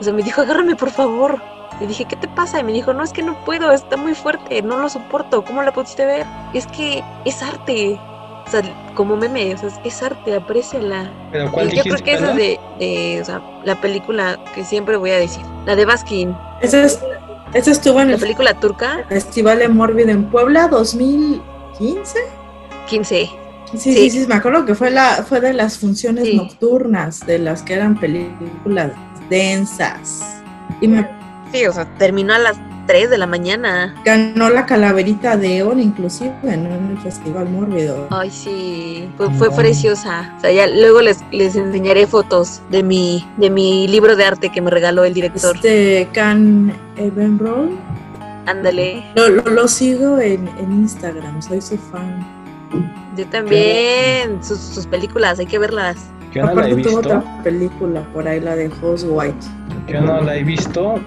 O 0.00 0.02
sea, 0.02 0.12
me 0.12 0.22
dijo, 0.22 0.40
agárrame 0.40 0.76
por 0.76 0.90
favor. 0.90 1.57
Le 1.80 1.86
dije, 1.86 2.04
¿qué 2.06 2.16
te 2.16 2.26
pasa? 2.28 2.58
Y 2.60 2.64
me 2.64 2.72
dijo, 2.72 2.92
no, 2.92 3.02
es 3.04 3.12
que 3.12 3.22
no 3.22 3.34
puedo, 3.44 3.70
está 3.72 3.96
muy 3.96 4.14
fuerte, 4.14 4.62
no 4.62 4.78
lo 4.78 4.88
soporto. 4.88 5.44
¿Cómo 5.44 5.62
la 5.62 5.72
pudiste 5.72 6.04
ver? 6.06 6.26
Es 6.54 6.66
que 6.66 7.02
es 7.24 7.42
arte. 7.42 7.98
O 8.46 8.50
sea, 8.50 8.62
como 8.94 9.14
meme, 9.16 9.54
o 9.54 9.58
sea, 9.58 9.68
es 9.84 10.02
arte, 10.02 10.34
apréciala. 10.34 11.10
¿Pero 11.30 11.52
cuál 11.52 11.72
Y 11.72 11.76
yo 11.76 11.82
creo 11.82 11.96
que 11.98 12.14
esa 12.14 12.30
es 12.30 12.36
de, 12.36 12.60
de, 12.80 13.18
o 13.20 13.24
sea, 13.24 13.42
la 13.64 13.78
película 13.80 14.38
que 14.54 14.64
siempre 14.64 14.96
voy 14.96 15.10
a 15.10 15.18
decir. 15.18 15.44
La 15.66 15.76
de 15.76 15.84
Baskin, 15.84 16.34
Ese, 16.62 16.82
es, 16.84 16.98
ese 17.52 17.70
estuvo 17.72 18.00
en 18.00 18.08
la 18.08 18.14
el 18.14 18.20
película 18.20 18.54
turca, 18.58 19.04
Festival 19.08 19.58
de 19.58 19.68
Mórbido 19.68 20.08
en 20.10 20.30
Puebla 20.30 20.66
2015. 20.68 22.18
15. 22.88 23.30
Sí, 23.72 23.78
Sí. 23.78 23.92
sí, 23.92 24.10
sí, 24.10 24.26
me 24.26 24.34
acuerdo 24.36 24.64
que 24.64 24.74
fue 24.74 24.90
la 24.90 25.22
fue 25.28 25.40
de 25.42 25.52
las 25.52 25.76
funciones 25.78 26.24
Sí. 26.24 26.36
nocturnas, 26.36 27.26
de 27.26 27.38
las 27.38 27.62
que 27.62 27.74
eran 27.74 28.00
películas 28.00 28.92
densas. 29.28 30.22
Y 30.80 30.88
me 30.88 31.06
Sí, 31.52 31.66
o 31.66 31.72
sea, 31.72 31.86
terminó 31.98 32.34
a 32.34 32.38
las 32.38 32.56
3 32.86 33.10
de 33.10 33.18
la 33.18 33.26
mañana. 33.26 33.94
ganó 34.04 34.48
la 34.48 34.64
calaverita 34.64 35.36
de 35.36 35.62
oro 35.62 35.78
inclusive 35.78 36.32
¿no? 36.42 36.50
en 36.74 36.88
el 36.92 36.98
Festival 36.98 37.48
Mórbido. 37.50 38.06
Ay, 38.10 38.30
sí, 38.30 39.08
fue, 39.18 39.30
fue 39.32 39.48
No. 39.48 39.56
preciosa. 39.56 40.34
O 40.38 40.40
sea, 40.40 40.52
ya 40.52 40.66
luego 40.66 41.02
les, 41.02 41.18
les 41.30 41.54
enseñaré 41.56 42.06
fotos 42.06 42.62
de 42.70 42.82
mi, 42.82 43.26
de 43.36 43.50
mi 43.50 43.86
libro 43.88 44.16
de 44.16 44.24
arte 44.24 44.50
que 44.50 44.60
me 44.62 44.70
regaló 44.70 45.04
el 45.04 45.12
director. 45.14 45.54
Este 45.56 46.08
Can 46.12 46.72
Ebenroll, 46.96 47.70
Ándale. 48.46 49.04
lo, 49.14 49.28
lo, 49.28 49.42
lo 49.42 49.68
sigo 49.68 50.18
en, 50.18 50.48
en 50.58 50.72
Instagram, 50.72 51.42
soy 51.42 51.60
su 51.60 51.76
fan. 51.76 52.26
Yo 53.16 53.26
también. 53.26 54.42
Sus, 54.42 54.58
sus 54.60 54.86
películas, 54.86 55.38
hay 55.38 55.46
que 55.46 55.58
verlas. 55.58 55.96
Yo 56.32 56.42
no 56.44 56.54
la 56.54 56.68
he 56.68 56.72
Aparte 56.72 56.82
tuvo 56.82 56.98
visto. 57.00 57.16
otra 57.18 57.42
película 57.42 58.02
por 58.14 58.26
ahí, 58.28 58.40
la 58.40 58.54
de 58.56 58.70
House 58.70 59.04
White. 59.06 59.46
Yo 59.88 60.00
no 60.00 60.20
la 60.22 60.36
he 60.36 60.44
visto 60.44 61.00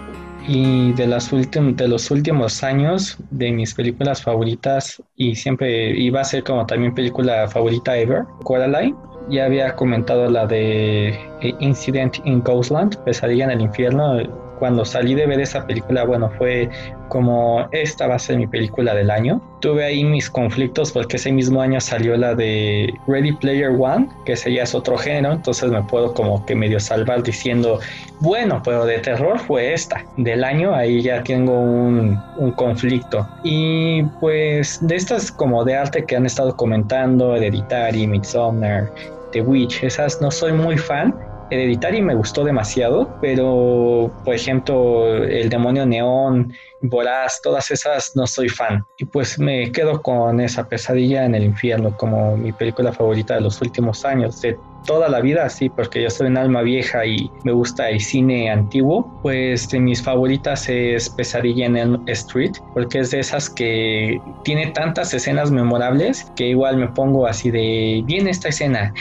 y 0.48 0.94
de 0.94 1.08
las 1.08 1.32
de 1.32 1.88
los 1.88 2.12
últimos 2.12 2.64
años 2.64 3.18
de 3.30 3.52
mis 3.52 3.74
películas 3.74 4.24
favoritas 4.24 5.02
y 5.16 5.36
siempre 5.36 5.92
iba 5.98 6.22
a 6.22 6.24
ser 6.24 6.44
como 6.44 6.66
también 6.66 6.94
película 6.94 7.48
favorita 7.48 7.98
ever, 7.98 8.24
Coraline. 8.44 8.96
Ya 9.30 9.46
había 9.46 9.76
comentado 9.76 10.30
la 10.30 10.48
de 10.48 11.10
eh, 11.10 11.56
Incident 11.60 12.18
in 12.26 12.42
Ghostland, 12.42 12.98
Pesadilla 13.04 13.46
en 13.46 13.52
el 13.52 13.62
infierno. 13.62 14.51
Cuando 14.62 14.86
salí 14.86 15.16
de 15.16 15.26
ver 15.26 15.41
esa 15.41 15.66
película, 15.66 16.03
bueno, 16.03 16.30
fue 16.38 16.70
como 17.07 17.68
esta 17.72 18.05
va 18.05 18.14
a 18.14 18.20
ser 18.20 18.38
mi 18.38 18.45
película 18.45 18.93
del 18.93 19.09
año. 19.09 19.41
Tuve 19.59 19.84
ahí 19.84 20.03
mis 20.03 20.30
conflictos 20.30 20.91
porque 20.91 21.16
ese 21.16 21.32
mismo 21.32 21.64
año 21.64 21.82
salió 21.82 22.16
la 22.16 22.36
de 22.36 22.93
Ready 23.07 23.32
Player 23.32 23.72
One, 23.72 24.07
que 24.24 24.34
ese 24.34 24.53
ya 24.53 24.62
es 24.62 24.76
otro 24.76 24.99
género, 24.99 25.34
entonces 25.34 25.72
me 25.72 25.82
puedo 25.82 26.14
como 26.14 26.45
que 26.45 26.55
medio 26.55 26.80
salvar 26.80 27.24
diciendo, 27.24 27.80
bueno, 28.20 28.62
pero 28.64 28.86
de 28.86 28.99
terror 28.99 29.39
fue 29.39 29.74
esta. 29.74 30.05
Del 30.18 30.43
año 30.43 30.76
ahí 30.76 31.01
ya 31.01 31.24
tengo 31.24 31.59
un, 31.59 32.22
un 32.38 32.51
conflicto. 32.51 33.28
Y 33.43 34.03
pues 34.20 34.78
de 34.86 34.95
estas 34.95 35.32
como 35.32 35.66
de 35.66 35.76
arte 35.76 36.05
que 36.05 36.16
han 36.16 36.28
estado 36.28 36.55
comentando, 36.55 37.36
Hereditary, 37.36 38.05
Midsommar, 38.05 38.91
The 39.32 39.41
Witch, 39.41 39.84
esas 39.84 40.22
no 40.22 40.30
soy 40.30 40.53
muy 40.53 40.78
fan. 40.78 41.16
Hereditary 41.52 42.02
me 42.02 42.16
gustó 42.16 42.45
demasiado, 42.45 43.18
pero 43.20 44.16
por 44.24 44.34
ejemplo 44.34 45.14
El 45.16 45.49
Demonio 45.49 45.86
Neón, 45.86 46.54
Voraz, 46.82 47.39
todas 47.41 47.69
esas 47.71 48.15
no 48.15 48.25
soy 48.27 48.49
fan. 48.49 48.84
Y 48.97 49.05
pues 49.05 49.38
me 49.39 49.71
quedo 49.71 50.01
con 50.01 50.39
esa 50.41 50.67
pesadilla 50.67 51.25
en 51.25 51.36
el 51.36 51.43
infierno 51.43 51.95
como 51.97 52.36
mi 52.38 52.51
película 52.51 52.91
favorita 52.91 53.36
de 53.36 53.41
los 53.41 53.61
últimos 53.61 54.03
años, 54.05 54.41
de 54.41 54.57
toda 54.88 55.09
la 55.09 55.21
vida, 55.21 55.47
sí, 55.49 55.69
porque 55.69 56.01
yo 56.01 56.09
soy 56.09 56.25
un 56.27 56.38
alma 56.38 56.63
vieja 56.63 57.05
y 57.05 57.29
me 57.43 57.51
gusta 57.51 57.89
el 57.91 57.99
cine 57.99 58.49
antiguo, 58.49 59.19
pues 59.21 59.69
de 59.69 59.79
mis 59.79 60.01
favoritas 60.01 60.67
es 60.69 61.07
Pesadilla 61.07 61.67
en 61.67 61.77
Elm 61.77 62.03
Street, 62.07 62.53
porque 62.73 62.97
es 62.99 63.11
de 63.11 63.19
esas 63.19 63.47
que 63.47 64.19
tiene 64.43 64.71
tantas 64.71 65.13
escenas 65.13 65.51
memorables 65.51 66.25
que 66.36 66.47
igual 66.47 66.77
me 66.77 66.88
pongo 66.88 67.27
así 67.27 67.51
de, 67.51 68.01
viene 68.05 68.32
esta 68.32 68.49
escena 68.49 68.91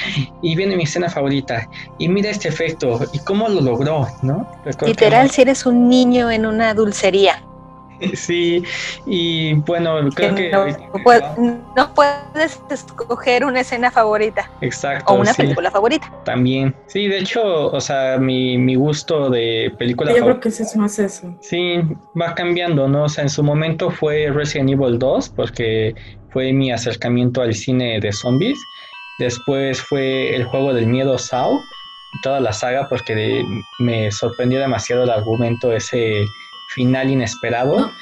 y 0.43 0.55
viene 0.55 0.77
mi 0.77 0.83
escena 0.83 1.09
favorita 1.09 1.67
y 1.99 2.09
mira 2.09 2.29
este 2.29 2.49
efecto 2.49 3.01
y 3.15 3.19
cómo 3.21 3.49
lo 3.49 3.63
logró, 3.63 4.07
¿no? 4.21 4.47
Que- 4.63 4.87
Literal, 4.87 5.31
si 5.31 5.41
eres 5.43 5.65
un 5.65 5.89
niño 5.89 6.31
en 6.31 6.45
una 6.45 6.75
dulcería. 6.75 7.43
Sí, 8.15 8.63
y 9.07 9.55
bueno, 9.55 10.09
creo 10.15 10.35
que... 10.35 10.51
no, 10.51 10.65
puedes, 11.03 11.23
no 11.39 11.95
puedes 11.95 12.61
escoger 12.71 13.45
una 13.45 13.61
escena 13.61 13.91
favorita 13.91 14.51
Exacto. 14.61 15.13
o 15.13 15.17
una 15.17 15.33
sí, 15.33 15.43
película 15.43 15.71
favorita. 15.71 16.11
También. 16.25 16.75
Sí, 16.87 17.09
de 17.09 17.19
hecho, 17.19 17.67
o 17.71 17.81
sea, 17.81 18.19
mi, 18.19 18.59
mi 18.59 18.75
gusto 18.75 19.31
de 19.31 19.75
película 19.79 20.13
Yo 20.13 20.25
creo 20.25 20.41
que 20.41 20.51
sí 20.51 20.63
es 20.63 20.77
más 20.77 20.99
eso. 20.99 21.35
Sí, 21.41 21.81
va 22.21 22.35
cambiando, 22.35 22.89
¿no? 22.89 23.05
O 23.05 23.09
sea, 23.09 23.23
en 23.23 23.31
su 23.31 23.43
momento 23.43 23.91
fue 23.91 24.31
Resident 24.31 24.71
Evil 24.71 24.99
2, 24.99 25.31
porque 25.31 25.95
fue 26.31 26.53
mi 26.53 26.73
acercamiento 26.73 27.43
al 27.43 27.55
cine 27.55 28.01
de 28.01 28.13
zombies. 28.13 28.59
Después 29.19 29.83
fue 29.83 30.35
el 30.35 30.45
juego 30.45 30.73
del 30.73 30.87
miedo 30.87 31.19
Saw, 31.19 31.61
toda 32.23 32.41
la 32.41 32.53
saga, 32.53 32.89
porque 32.89 33.15
de- 33.15 33.45
me 33.79 34.11
sorprendió 34.11 34.59
demasiado 34.61 35.05
el 35.05 35.11
argumento, 35.11 35.73
ese 35.73 36.25
final 36.71 37.11
inesperado. 37.11 37.93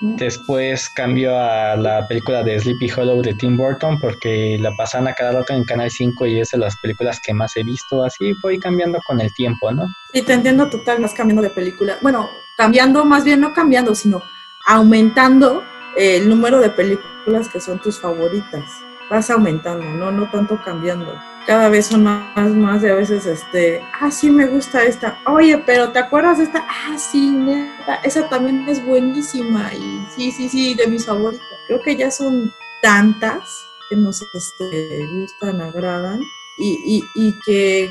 Después 0.00 0.88
cambió 0.90 1.36
a 1.36 1.74
la 1.74 2.06
película 2.06 2.44
de 2.44 2.60
Sleepy 2.60 2.88
Hollow 2.88 3.20
de 3.20 3.34
Tim 3.34 3.56
Burton 3.56 3.98
porque 3.98 4.56
la 4.60 4.70
pasan 4.76 5.08
a 5.08 5.12
cada 5.12 5.32
rato 5.32 5.52
en 5.52 5.64
Canal 5.64 5.90
5 5.90 6.26
y 6.26 6.38
es 6.38 6.50
de 6.50 6.58
las 6.58 6.76
películas 6.76 7.20
que 7.20 7.34
más 7.34 7.56
he 7.56 7.64
visto. 7.64 8.04
Así 8.04 8.32
fue 8.34 8.58
cambiando 8.58 9.00
con 9.04 9.20
el 9.20 9.32
tiempo, 9.34 9.72
¿no? 9.72 9.86
Sí, 10.12 10.22
te 10.22 10.34
entiendo 10.34 10.70
total, 10.70 11.00
más 11.00 11.14
cambiando 11.14 11.42
de 11.42 11.50
película. 11.50 11.98
Bueno, 12.00 12.30
cambiando, 12.56 13.04
más 13.04 13.24
bien 13.24 13.40
no 13.40 13.52
cambiando, 13.52 13.92
sino 13.96 14.22
aumentando 14.66 15.64
eh, 15.96 16.18
el 16.18 16.28
número 16.28 16.60
de 16.60 16.70
películas 16.70 17.48
que 17.48 17.60
son 17.60 17.80
tus 17.80 17.98
favoritas. 17.98 18.62
Vas 19.10 19.30
aumentando, 19.30 19.84
no, 19.84 20.12
no 20.12 20.30
tanto 20.30 20.62
cambiando. 20.62 21.18
Cada 21.48 21.70
vez 21.70 21.86
son 21.86 22.04
más, 22.04 22.50
más 22.50 22.82
de 22.82 22.90
a 22.90 22.94
veces, 22.94 23.24
este, 23.24 23.82
ah, 23.98 24.10
sí 24.10 24.30
me 24.30 24.44
gusta 24.44 24.84
esta. 24.84 25.18
Oye, 25.24 25.56
pero 25.64 25.88
¿te 25.92 25.98
acuerdas 25.98 26.36
de 26.36 26.44
esta? 26.44 26.62
Ah, 26.68 26.98
sí, 26.98 27.30
neta, 27.30 27.94
esa 28.04 28.28
también 28.28 28.68
es 28.68 28.84
buenísima. 28.84 29.72
Y 29.72 30.04
sí, 30.14 30.30
sí, 30.30 30.50
sí, 30.50 30.74
de 30.74 30.86
mis 30.88 31.06
favoritas. 31.06 31.46
Creo 31.66 31.80
que 31.80 31.96
ya 31.96 32.10
son 32.10 32.52
tantas 32.82 33.48
que 33.88 33.96
nos 33.96 34.20
este, 34.34 35.06
gustan, 35.06 35.62
agradan 35.62 36.20
y, 36.58 37.02
y, 37.16 37.28
y 37.28 37.34
que 37.46 37.90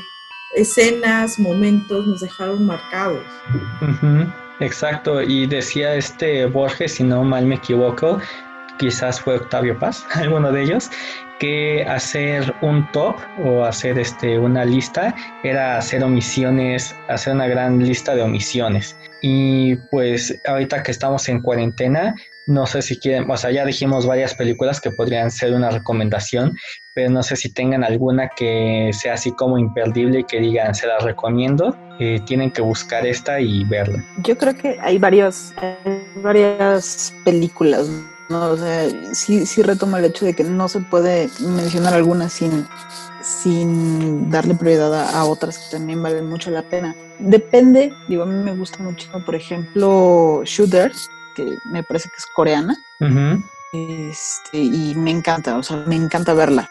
escenas, 0.54 1.36
momentos 1.40 2.06
nos 2.06 2.20
dejaron 2.20 2.64
marcados. 2.64 3.24
Exacto, 4.60 5.20
y 5.20 5.48
decía 5.48 5.96
este 5.96 6.46
Borges, 6.46 6.94
si 6.94 7.02
no 7.02 7.24
mal 7.24 7.44
me 7.44 7.56
equivoco, 7.56 8.20
quizás 8.78 9.20
fue 9.20 9.36
Octavio 9.36 9.78
Paz, 9.78 10.06
alguno 10.14 10.52
de 10.52 10.62
ellos, 10.62 10.90
que 11.38 11.84
hacer 11.84 12.54
un 12.62 12.90
top 12.92 13.16
o 13.44 13.64
hacer 13.64 13.98
este 13.98 14.38
una 14.38 14.64
lista 14.64 15.14
era 15.44 15.78
hacer 15.78 16.02
omisiones, 16.02 16.94
hacer 17.08 17.34
una 17.34 17.46
gran 17.46 17.78
lista 17.78 18.14
de 18.14 18.22
omisiones. 18.22 18.96
Y 19.20 19.76
pues 19.90 20.40
ahorita 20.46 20.82
que 20.82 20.90
estamos 20.92 21.28
en 21.28 21.42
cuarentena, 21.42 22.14
No 22.46 22.66
sé 22.66 22.80
si 22.80 22.98
quieren, 22.98 23.30
o 23.30 23.36
sea, 23.36 23.50
ya 23.50 23.66
dijimos 23.66 24.06
varias 24.06 24.34
películas 24.34 24.80
que 24.80 24.90
podrían 24.90 25.30
ser 25.30 25.52
una 25.52 25.68
recomendación, 25.68 26.56
pero 26.94 27.10
no 27.10 27.22
sé 27.22 27.36
si 27.36 27.52
tengan 27.52 27.84
alguna 27.84 28.30
que 28.34 28.90
sea 28.94 29.14
así 29.14 29.32
como 29.32 29.58
imperdible 29.58 30.20
y 30.20 30.24
que 30.24 30.40
digan, 30.40 30.74
se 30.74 30.86
la 30.86 30.98
recomiendo, 30.98 31.76
eh, 32.00 32.20
tienen 32.24 32.50
que 32.50 32.62
buscar 32.62 33.06
esta 33.06 33.38
y 33.38 33.64
verla. 33.64 34.02
Yo 34.22 34.38
creo 34.38 34.56
que 34.56 34.78
hay 34.80 34.96
varios, 34.96 35.52
hay 35.58 36.02
varias 36.22 37.14
películas, 37.22 37.86
¿no? 38.28 38.50
O 38.50 38.56
sea, 38.56 38.88
sí, 39.14 39.46
sí 39.46 39.62
retomo 39.62 39.96
el 39.96 40.04
hecho 40.04 40.24
de 40.24 40.34
que 40.34 40.44
no 40.44 40.68
se 40.68 40.80
puede 40.80 41.30
mencionar 41.40 41.94
alguna 41.94 42.28
sin, 42.28 42.66
sin 43.22 44.30
darle 44.30 44.54
prioridad 44.54 44.94
a, 44.94 45.18
a 45.18 45.24
otras 45.24 45.58
que 45.58 45.76
también 45.76 46.02
valen 46.02 46.26
mucho 46.26 46.50
la 46.50 46.62
pena. 46.62 46.94
Depende, 47.18 47.92
digo, 48.08 48.22
a 48.22 48.26
mí 48.26 48.42
me 48.42 48.54
gusta 48.54 48.82
mucho, 48.82 49.08
por 49.24 49.34
ejemplo, 49.34 50.42
Shooters, 50.44 51.08
que 51.34 51.46
me 51.72 51.82
parece 51.82 52.08
que 52.08 52.16
es 52.16 52.26
coreana, 52.34 52.76
este, 53.72 54.58
y 54.58 54.94
me 54.94 55.10
encanta, 55.10 55.56
o 55.56 55.62
sea, 55.62 55.78
me 55.86 55.96
encanta 55.96 56.34
verla. 56.34 56.70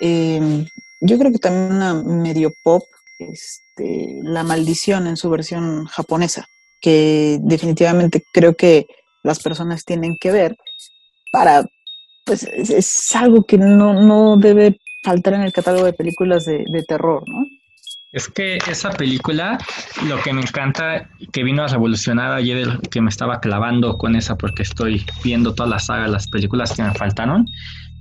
Eh, 0.00 0.66
yo 1.00 1.18
creo 1.18 1.32
que 1.32 1.38
también 1.38 1.72
una 1.72 1.94
medio 1.94 2.52
pop, 2.62 2.84
este, 3.18 4.20
La 4.22 4.42
Maldición 4.42 5.06
en 5.06 5.16
su 5.16 5.30
versión 5.30 5.86
japonesa, 5.86 6.48
que 6.80 7.38
definitivamente 7.42 8.24
creo 8.32 8.54
que 8.54 8.86
las 9.22 9.40
personas 9.40 9.84
tienen 9.84 10.16
que 10.20 10.30
ver 10.30 10.56
para, 11.34 11.66
pues 12.24 12.44
es, 12.44 13.16
algo 13.16 13.42
que 13.42 13.58
no, 13.58 14.00
no 14.00 14.36
debe 14.36 14.78
faltar 15.02 15.34
en 15.34 15.42
el 15.42 15.52
catálogo 15.52 15.84
de 15.84 15.92
películas 15.92 16.44
de, 16.44 16.64
de 16.64 16.84
terror, 16.84 17.24
¿no? 17.28 17.44
Es 18.12 18.28
que 18.28 18.58
esa 18.70 18.90
película, 18.90 19.58
lo 20.06 20.22
que 20.22 20.32
me 20.32 20.42
encanta, 20.42 21.10
que 21.32 21.42
vino 21.42 21.64
a 21.64 21.66
revolucionar 21.66 22.30
ayer, 22.30 22.78
que 22.88 23.00
me 23.00 23.10
estaba 23.10 23.40
clavando 23.40 23.98
con 23.98 24.14
esa 24.14 24.36
porque 24.36 24.62
estoy 24.62 25.04
viendo 25.24 25.56
toda 25.56 25.68
la 25.68 25.80
saga, 25.80 26.06
las 26.06 26.28
películas 26.28 26.72
que 26.72 26.84
me 26.84 26.94
faltaron. 26.94 27.46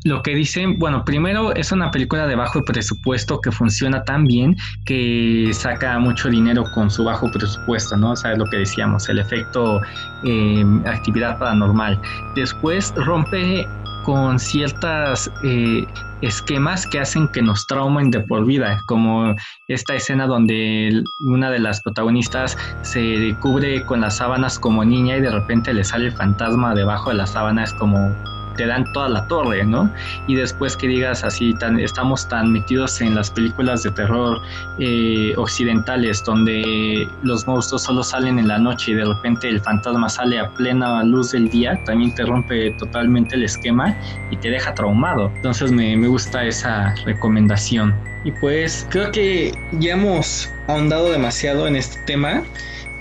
Lo 0.05 0.21
que 0.21 0.35
dicen, 0.35 0.77
bueno, 0.79 1.05
primero 1.05 1.53
es 1.55 1.71
una 1.71 1.89
película 1.91 2.27
de 2.27 2.35
bajo 2.35 2.61
presupuesto 2.63 3.39
que 3.39 3.51
funciona 3.51 4.03
tan 4.03 4.25
bien 4.25 4.55
que 4.85 5.49
saca 5.53 5.97
mucho 5.99 6.29
dinero 6.29 6.63
con 6.73 6.89
su 6.89 7.05
bajo 7.05 7.29
presupuesto, 7.31 7.95
¿no? 7.95 8.11
O 8.11 8.15
sea, 8.15 8.33
es 8.33 8.37
lo 8.37 8.45
que 8.45 8.57
decíamos, 8.57 9.07
el 9.09 9.19
efecto 9.19 9.79
eh, 10.25 10.65
actividad 10.85 11.37
paranormal. 11.37 11.99
Después 12.35 12.91
rompe 12.95 13.65
con 14.03 14.37
ciertas 14.37 15.29
eh, 15.43 15.85
esquemas 16.21 16.85
que 16.87 16.99
hacen 16.99 17.27
que 17.29 17.41
nos 17.41 17.65
traumen 17.67 18.11
de 18.11 18.19
por 18.21 18.45
vida, 18.45 18.79
como 18.87 19.35
esta 19.67 19.95
escena 19.95 20.27
donde 20.27 21.03
una 21.27 21.49
de 21.49 21.59
las 21.59 21.81
protagonistas 21.81 22.55
se 22.83 23.35
cubre 23.39 23.85
con 23.85 24.01
las 24.01 24.17
sábanas 24.17 24.59
como 24.59 24.83
niña 24.83 25.17
y 25.17 25.21
de 25.21 25.31
repente 25.31 25.73
le 25.73 25.83
sale 25.83 26.07
el 26.07 26.13
fantasma 26.13 26.75
debajo 26.75 27.09
de 27.09 27.15
las 27.15 27.31
sábanas 27.31 27.73
como 27.73 28.13
te 28.55 28.65
dan 28.65 28.91
toda 28.93 29.09
la 29.09 29.27
torre, 29.27 29.63
¿no? 29.63 29.89
Y 30.27 30.35
después 30.35 30.77
que 30.77 30.87
digas 30.87 31.23
así, 31.23 31.53
tan, 31.55 31.79
estamos 31.79 32.27
tan 32.27 32.51
metidos 32.51 33.01
en 33.01 33.15
las 33.15 33.31
películas 33.31 33.83
de 33.83 33.91
terror 33.91 34.41
eh, 34.79 35.33
occidentales 35.37 36.23
donde 36.23 37.07
los 37.23 37.47
monstruos 37.47 37.83
solo 37.83 38.03
salen 38.03 38.39
en 38.39 38.47
la 38.47 38.57
noche 38.57 38.91
y 38.91 38.95
de 38.95 39.05
repente 39.05 39.49
el 39.49 39.59
fantasma 39.61 40.09
sale 40.09 40.39
a 40.39 40.49
plena 40.51 41.03
luz 41.03 41.31
del 41.31 41.49
día, 41.49 41.79
también 41.85 42.13
te 42.15 42.25
rompe 42.25 42.71
totalmente 42.71 43.35
el 43.35 43.43
esquema 43.43 43.95
y 44.31 44.37
te 44.37 44.49
deja 44.49 44.73
traumado. 44.73 45.31
Entonces 45.35 45.71
me, 45.71 45.95
me 45.97 46.07
gusta 46.07 46.43
esa 46.43 46.93
recomendación. 47.05 47.93
Y 48.23 48.31
pues 48.31 48.87
creo 48.89 49.11
que 49.11 49.53
ya 49.79 49.93
hemos 49.93 50.49
ahondado 50.67 51.11
demasiado 51.11 51.67
en 51.67 51.75
este 51.75 51.99
tema. 52.05 52.43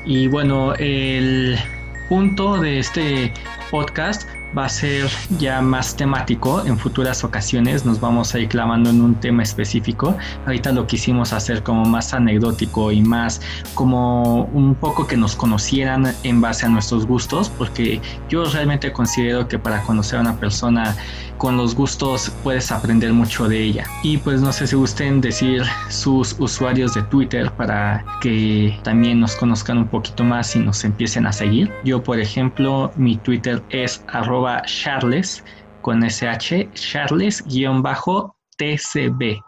Y 0.05 0.27
bueno, 0.27 0.75
el 0.79 1.57
punto 2.09 2.59
de 2.59 2.81
este 2.81 3.33
podcast 3.71 4.29
va 4.57 4.67
a 4.67 4.69
ser 4.69 5.11
ya 5.39 5.61
más 5.61 5.97
temático. 5.97 6.65
En 6.65 6.79
futuras 6.79 7.25
ocasiones 7.25 7.85
nos 7.85 8.01
vamos 8.01 8.35
a 8.35 8.39
ir 8.39 8.49
clavando 8.49 8.91
en 8.91 9.01
un 9.01 9.15
tema 9.15 9.43
específico. 9.43 10.17
Ahorita 10.47 10.73
lo 10.73 10.87
quisimos 10.87 11.33
hacer 11.33 11.63
como 11.63 11.85
más 11.85 12.15
anecdótico 12.15 12.93
y 12.93 13.01
más 13.03 13.41
como 13.75 14.45
un 14.45 14.75
poco 14.75 15.07
que 15.07 15.17
nos 15.17 15.35
conocieran 15.35 16.15
en 16.23 16.41
base 16.41 16.67
a 16.67 16.69
nuestros 16.69 17.07
gustos, 17.07 17.51
porque 17.51 18.01
yo 18.29 18.45
realmente 18.45 18.93
considero 18.93 19.49
que 19.49 19.59
para 19.59 19.83
conocer 19.83 20.19
a 20.19 20.23
una 20.23 20.37
persona 20.37 20.95
con 21.39 21.57
los 21.57 21.75
gustos 21.75 22.31
puedes 22.45 22.71
aprender 22.71 23.13
mucho 23.13 23.49
de 23.49 23.61
ella. 23.61 23.85
Y 24.03 24.19
pues 24.19 24.41
no 24.41 24.53
sé 24.53 24.67
si 24.67 24.77
gusten 24.77 25.21
decir 25.21 25.63
sus 25.89 26.37
usuarios 26.39 26.95
de 26.95 27.03
Twitter 27.03 27.51
para 27.53 28.05
que 28.21 28.79
también 28.85 29.21
nos 29.21 29.35
conozcan 29.35 29.79
un 29.79 29.89
poquito 29.89 30.23
más 30.23 30.55
y 30.55 30.61
nos 30.61 30.85
empiecen 30.85 31.27
a 31.27 31.33
seguir. 31.33 31.73
Yo, 31.85 32.03
por 32.03 32.21
ejemplo, 32.21 32.93
mi 32.97 33.17
Twitter 33.17 33.63
es 33.71 34.05
arroba 34.09 34.41
charles 34.64 35.43
con 35.82 36.03
sh 36.09 36.68
charles-tcb, 36.74 37.82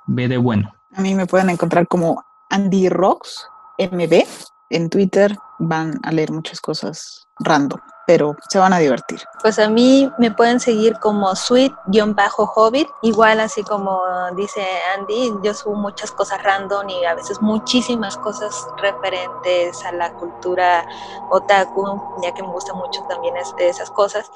B 0.07 0.29
de 0.29 0.37
bueno. 0.37 0.73
A 0.95 1.01
mí 1.01 1.15
me 1.15 1.27
pueden 1.27 1.51
encontrar 1.51 1.87
como 1.89 2.23
Andy 2.51 2.89
Rocks 2.89 3.49
MB 3.79 4.25
en 4.71 4.91
Twitter. 4.91 5.37
Van 5.59 6.01
a 6.03 6.13
leer 6.13 6.33
muchas 6.33 6.61
cosas 6.61 7.27
random, 7.39 7.81
pero 8.07 8.37
se 8.49 8.59
van 8.59 8.73
a 8.73 8.79
divertir. 8.79 9.23
Pues 9.43 9.59
a 9.59 9.69
mí 9.69 10.11
me 10.19 10.31
pueden 10.31 10.61
seguir 10.61 10.99
como 11.01 11.35
sweet-hobbit, 11.35 12.89
igual 13.03 13.41
así 13.41 13.63
como 13.63 14.01
dice 14.37 14.67
Andy, 14.97 15.33
yo 15.43 15.55
subo 15.55 15.75
muchas 15.75 16.11
cosas 16.13 16.43
random 16.43 16.89
y 16.89 17.05
a 17.05 17.15
veces 17.15 17.41
muchísimas 17.41 18.17
cosas 18.19 18.67
referentes 18.79 19.85
a 19.85 19.93
la 19.93 20.13
cultura 20.15 20.85
otaku, 21.31 22.01
ya 22.23 22.33
que 22.33 22.43
me 22.43 22.49
gusta 22.51 22.75
mucho 22.75 23.03
también 23.09 23.37
es- 23.37 23.55
esas 23.59 23.91
cosas, 23.91 24.31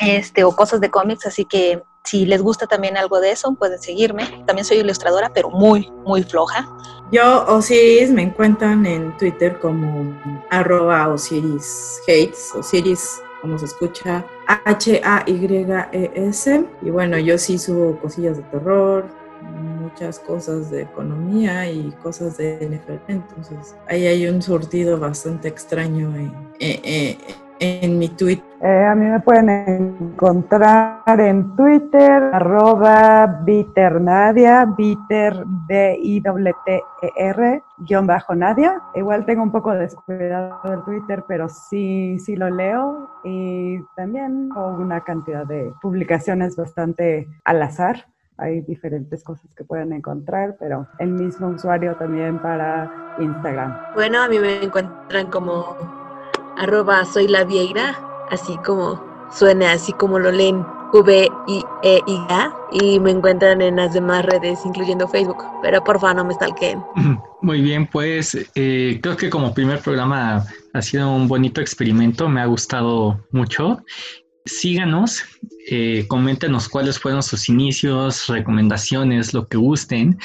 este, 0.00 0.44
o 0.44 0.54
cosas 0.54 0.80
de 0.80 0.90
cómics, 0.90 1.26
así 1.26 1.44
que 1.44 1.82
si 2.04 2.24
les 2.24 2.40
gusta 2.40 2.66
también 2.66 2.96
algo 2.96 3.20
de 3.20 3.32
eso, 3.32 3.52
pueden 3.54 3.78
seguirme. 3.80 4.24
También 4.46 4.64
soy 4.64 4.78
ilustradora, 4.78 5.30
pero 5.34 5.50
muy, 5.50 5.92
muy 6.06 6.22
floja. 6.22 6.66
Yo, 7.10 7.46
Osiris, 7.46 8.10
me 8.10 8.22
encuentran 8.22 8.84
en 8.84 9.16
Twitter 9.16 9.58
como 9.58 10.14
arroba 10.50 11.08
Osiris 11.08 12.02
Hates, 12.06 12.54
Osiris, 12.54 13.22
como 13.40 13.58
se 13.58 13.64
escucha, 13.64 14.26
H-A-Y-E-S. 14.66 15.06
Y 16.82 16.90
bueno, 16.90 17.16
yo 17.18 17.38
sí 17.38 17.56
subo 17.56 17.98
cosillas 17.98 18.36
de 18.36 18.42
terror, 18.44 19.06
muchas 19.80 20.18
cosas 20.18 20.70
de 20.70 20.82
economía 20.82 21.70
y 21.70 21.92
cosas 22.02 22.36
de 22.36 22.58
NFL. 22.60 22.98
Entonces, 23.08 23.74
ahí 23.86 24.06
hay 24.06 24.26
un 24.26 24.42
surtido 24.42 24.98
bastante 24.98 25.48
extraño 25.48 26.14
en, 26.14 26.52
en 27.60 27.98
mi 27.98 28.08
tweet. 28.08 28.42
Eh, 28.60 28.84
a 28.84 28.94
mí 28.94 29.04
me 29.06 29.20
pueden 29.20 29.48
encontrar 29.48 31.20
en 31.20 31.54
Twitter, 31.54 32.30
arroba 32.32 33.40
Nadia, 34.00 34.64
Bitter, 34.64 35.44
B-I-T-T-E-R, 35.68 37.62
guion 37.78 38.06
bajo 38.06 38.34
Nadia. 38.34 38.82
Igual 38.94 39.24
tengo 39.26 39.44
un 39.44 39.52
poco 39.52 39.72
descuidado 39.72 40.60
el 40.72 40.82
Twitter, 40.82 41.24
pero 41.28 41.48
sí, 41.48 42.18
sí 42.18 42.34
lo 42.34 42.50
leo. 42.50 43.08
Y 43.24 43.80
también 43.94 44.50
una 44.56 45.02
cantidad 45.02 45.46
de 45.46 45.72
publicaciones 45.80 46.56
bastante 46.56 47.28
al 47.44 47.62
azar. 47.62 48.06
Hay 48.38 48.60
diferentes 48.62 49.22
cosas 49.24 49.54
que 49.54 49.64
pueden 49.64 49.92
encontrar, 49.92 50.56
pero 50.58 50.86
el 50.98 51.10
mismo 51.10 51.48
usuario 51.48 51.96
también 51.96 52.38
para 52.38 53.16
Instagram. 53.18 53.76
Bueno, 53.94 54.22
a 54.22 54.28
mí 54.28 54.38
me 54.38 54.62
encuentran 54.62 55.28
como 55.28 55.97
arroba 56.58 57.04
soy 57.04 57.28
la 57.28 57.44
vieira, 57.44 57.98
así 58.30 58.56
como 58.64 59.02
suena, 59.30 59.72
así 59.72 59.92
como 59.92 60.18
lo 60.18 60.30
leen 60.30 60.64
V-I-E-I-A, 60.92 62.56
y 62.72 62.98
me 63.00 63.10
encuentran 63.10 63.60
en 63.60 63.76
las 63.76 63.92
demás 63.92 64.24
redes, 64.24 64.60
incluyendo 64.64 65.06
Facebook, 65.06 65.42
pero 65.62 65.82
por 65.84 66.00
favor 66.00 66.16
no 66.16 66.24
me 66.24 66.34
stalkeen. 66.34 66.82
Muy 67.42 67.60
bien, 67.60 67.86
pues 67.86 68.36
eh, 68.54 68.98
creo 69.02 69.16
que 69.16 69.30
como 69.30 69.54
primer 69.54 69.80
programa 69.80 70.44
ha 70.72 70.82
sido 70.82 71.10
un 71.14 71.28
bonito 71.28 71.60
experimento, 71.60 72.28
me 72.28 72.40
ha 72.40 72.46
gustado 72.46 73.24
mucho. 73.30 73.82
Síganos, 74.44 75.22
eh, 75.70 76.06
coméntenos 76.08 76.68
cuáles 76.68 76.98
fueron 76.98 77.22
sus 77.22 77.48
inicios, 77.48 78.26
recomendaciones, 78.28 79.34
lo 79.34 79.46
que 79.46 79.58
gusten. 79.58 80.18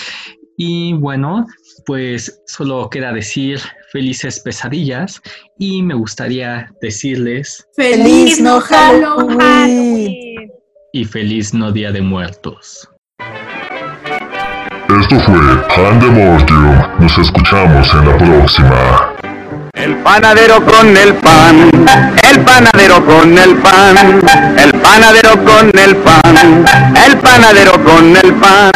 Y 0.55 0.93
bueno, 0.93 1.45
pues 1.85 2.41
solo 2.47 2.89
queda 2.89 3.11
decir 3.11 3.59
felices 3.91 4.39
pesadillas 4.39 5.21
y 5.59 5.81
me 5.83 5.93
gustaría 5.93 6.71
decirles 6.81 7.67
¡Feliz 7.75 8.39
no 8.39 8.59
Halloween! 8.59 10.51
y 10.93 11.05
feliz 11.05 11.53
no 11.53 11.71
Día 11.71 11.91
de 11.91 12.01
Muertos. 12.01 12.87
Esto 15.01 15.19
fue 15.21 15.35
Pandemortium. 15.75 16.77
Nos 16.99 17.17
escuchamos 17.17 17.91
en 17.93 18.07
la 18.07 18.17
próxima. 18.17 19.15
El 19.73 19.95
panadero 20.03 20.63
con 20.63 20.95
el 20.95 21.15
pan, 21.15 21.71
el 22.21 22.41
panadero 22.41 23.03
con 23.03 23.35
el 23.35 23.55
pan, 23.57 23.97
el 24.59 24.71
panadero 24.79 25.43
con 25.43 25.79
el 25.79 25.95
pan, 25.97 26.65
el 26.95 27.17
panadero 27.17 27.83
con 27.83 28.15
el 28.15 28.33
pan. 28.35 28.71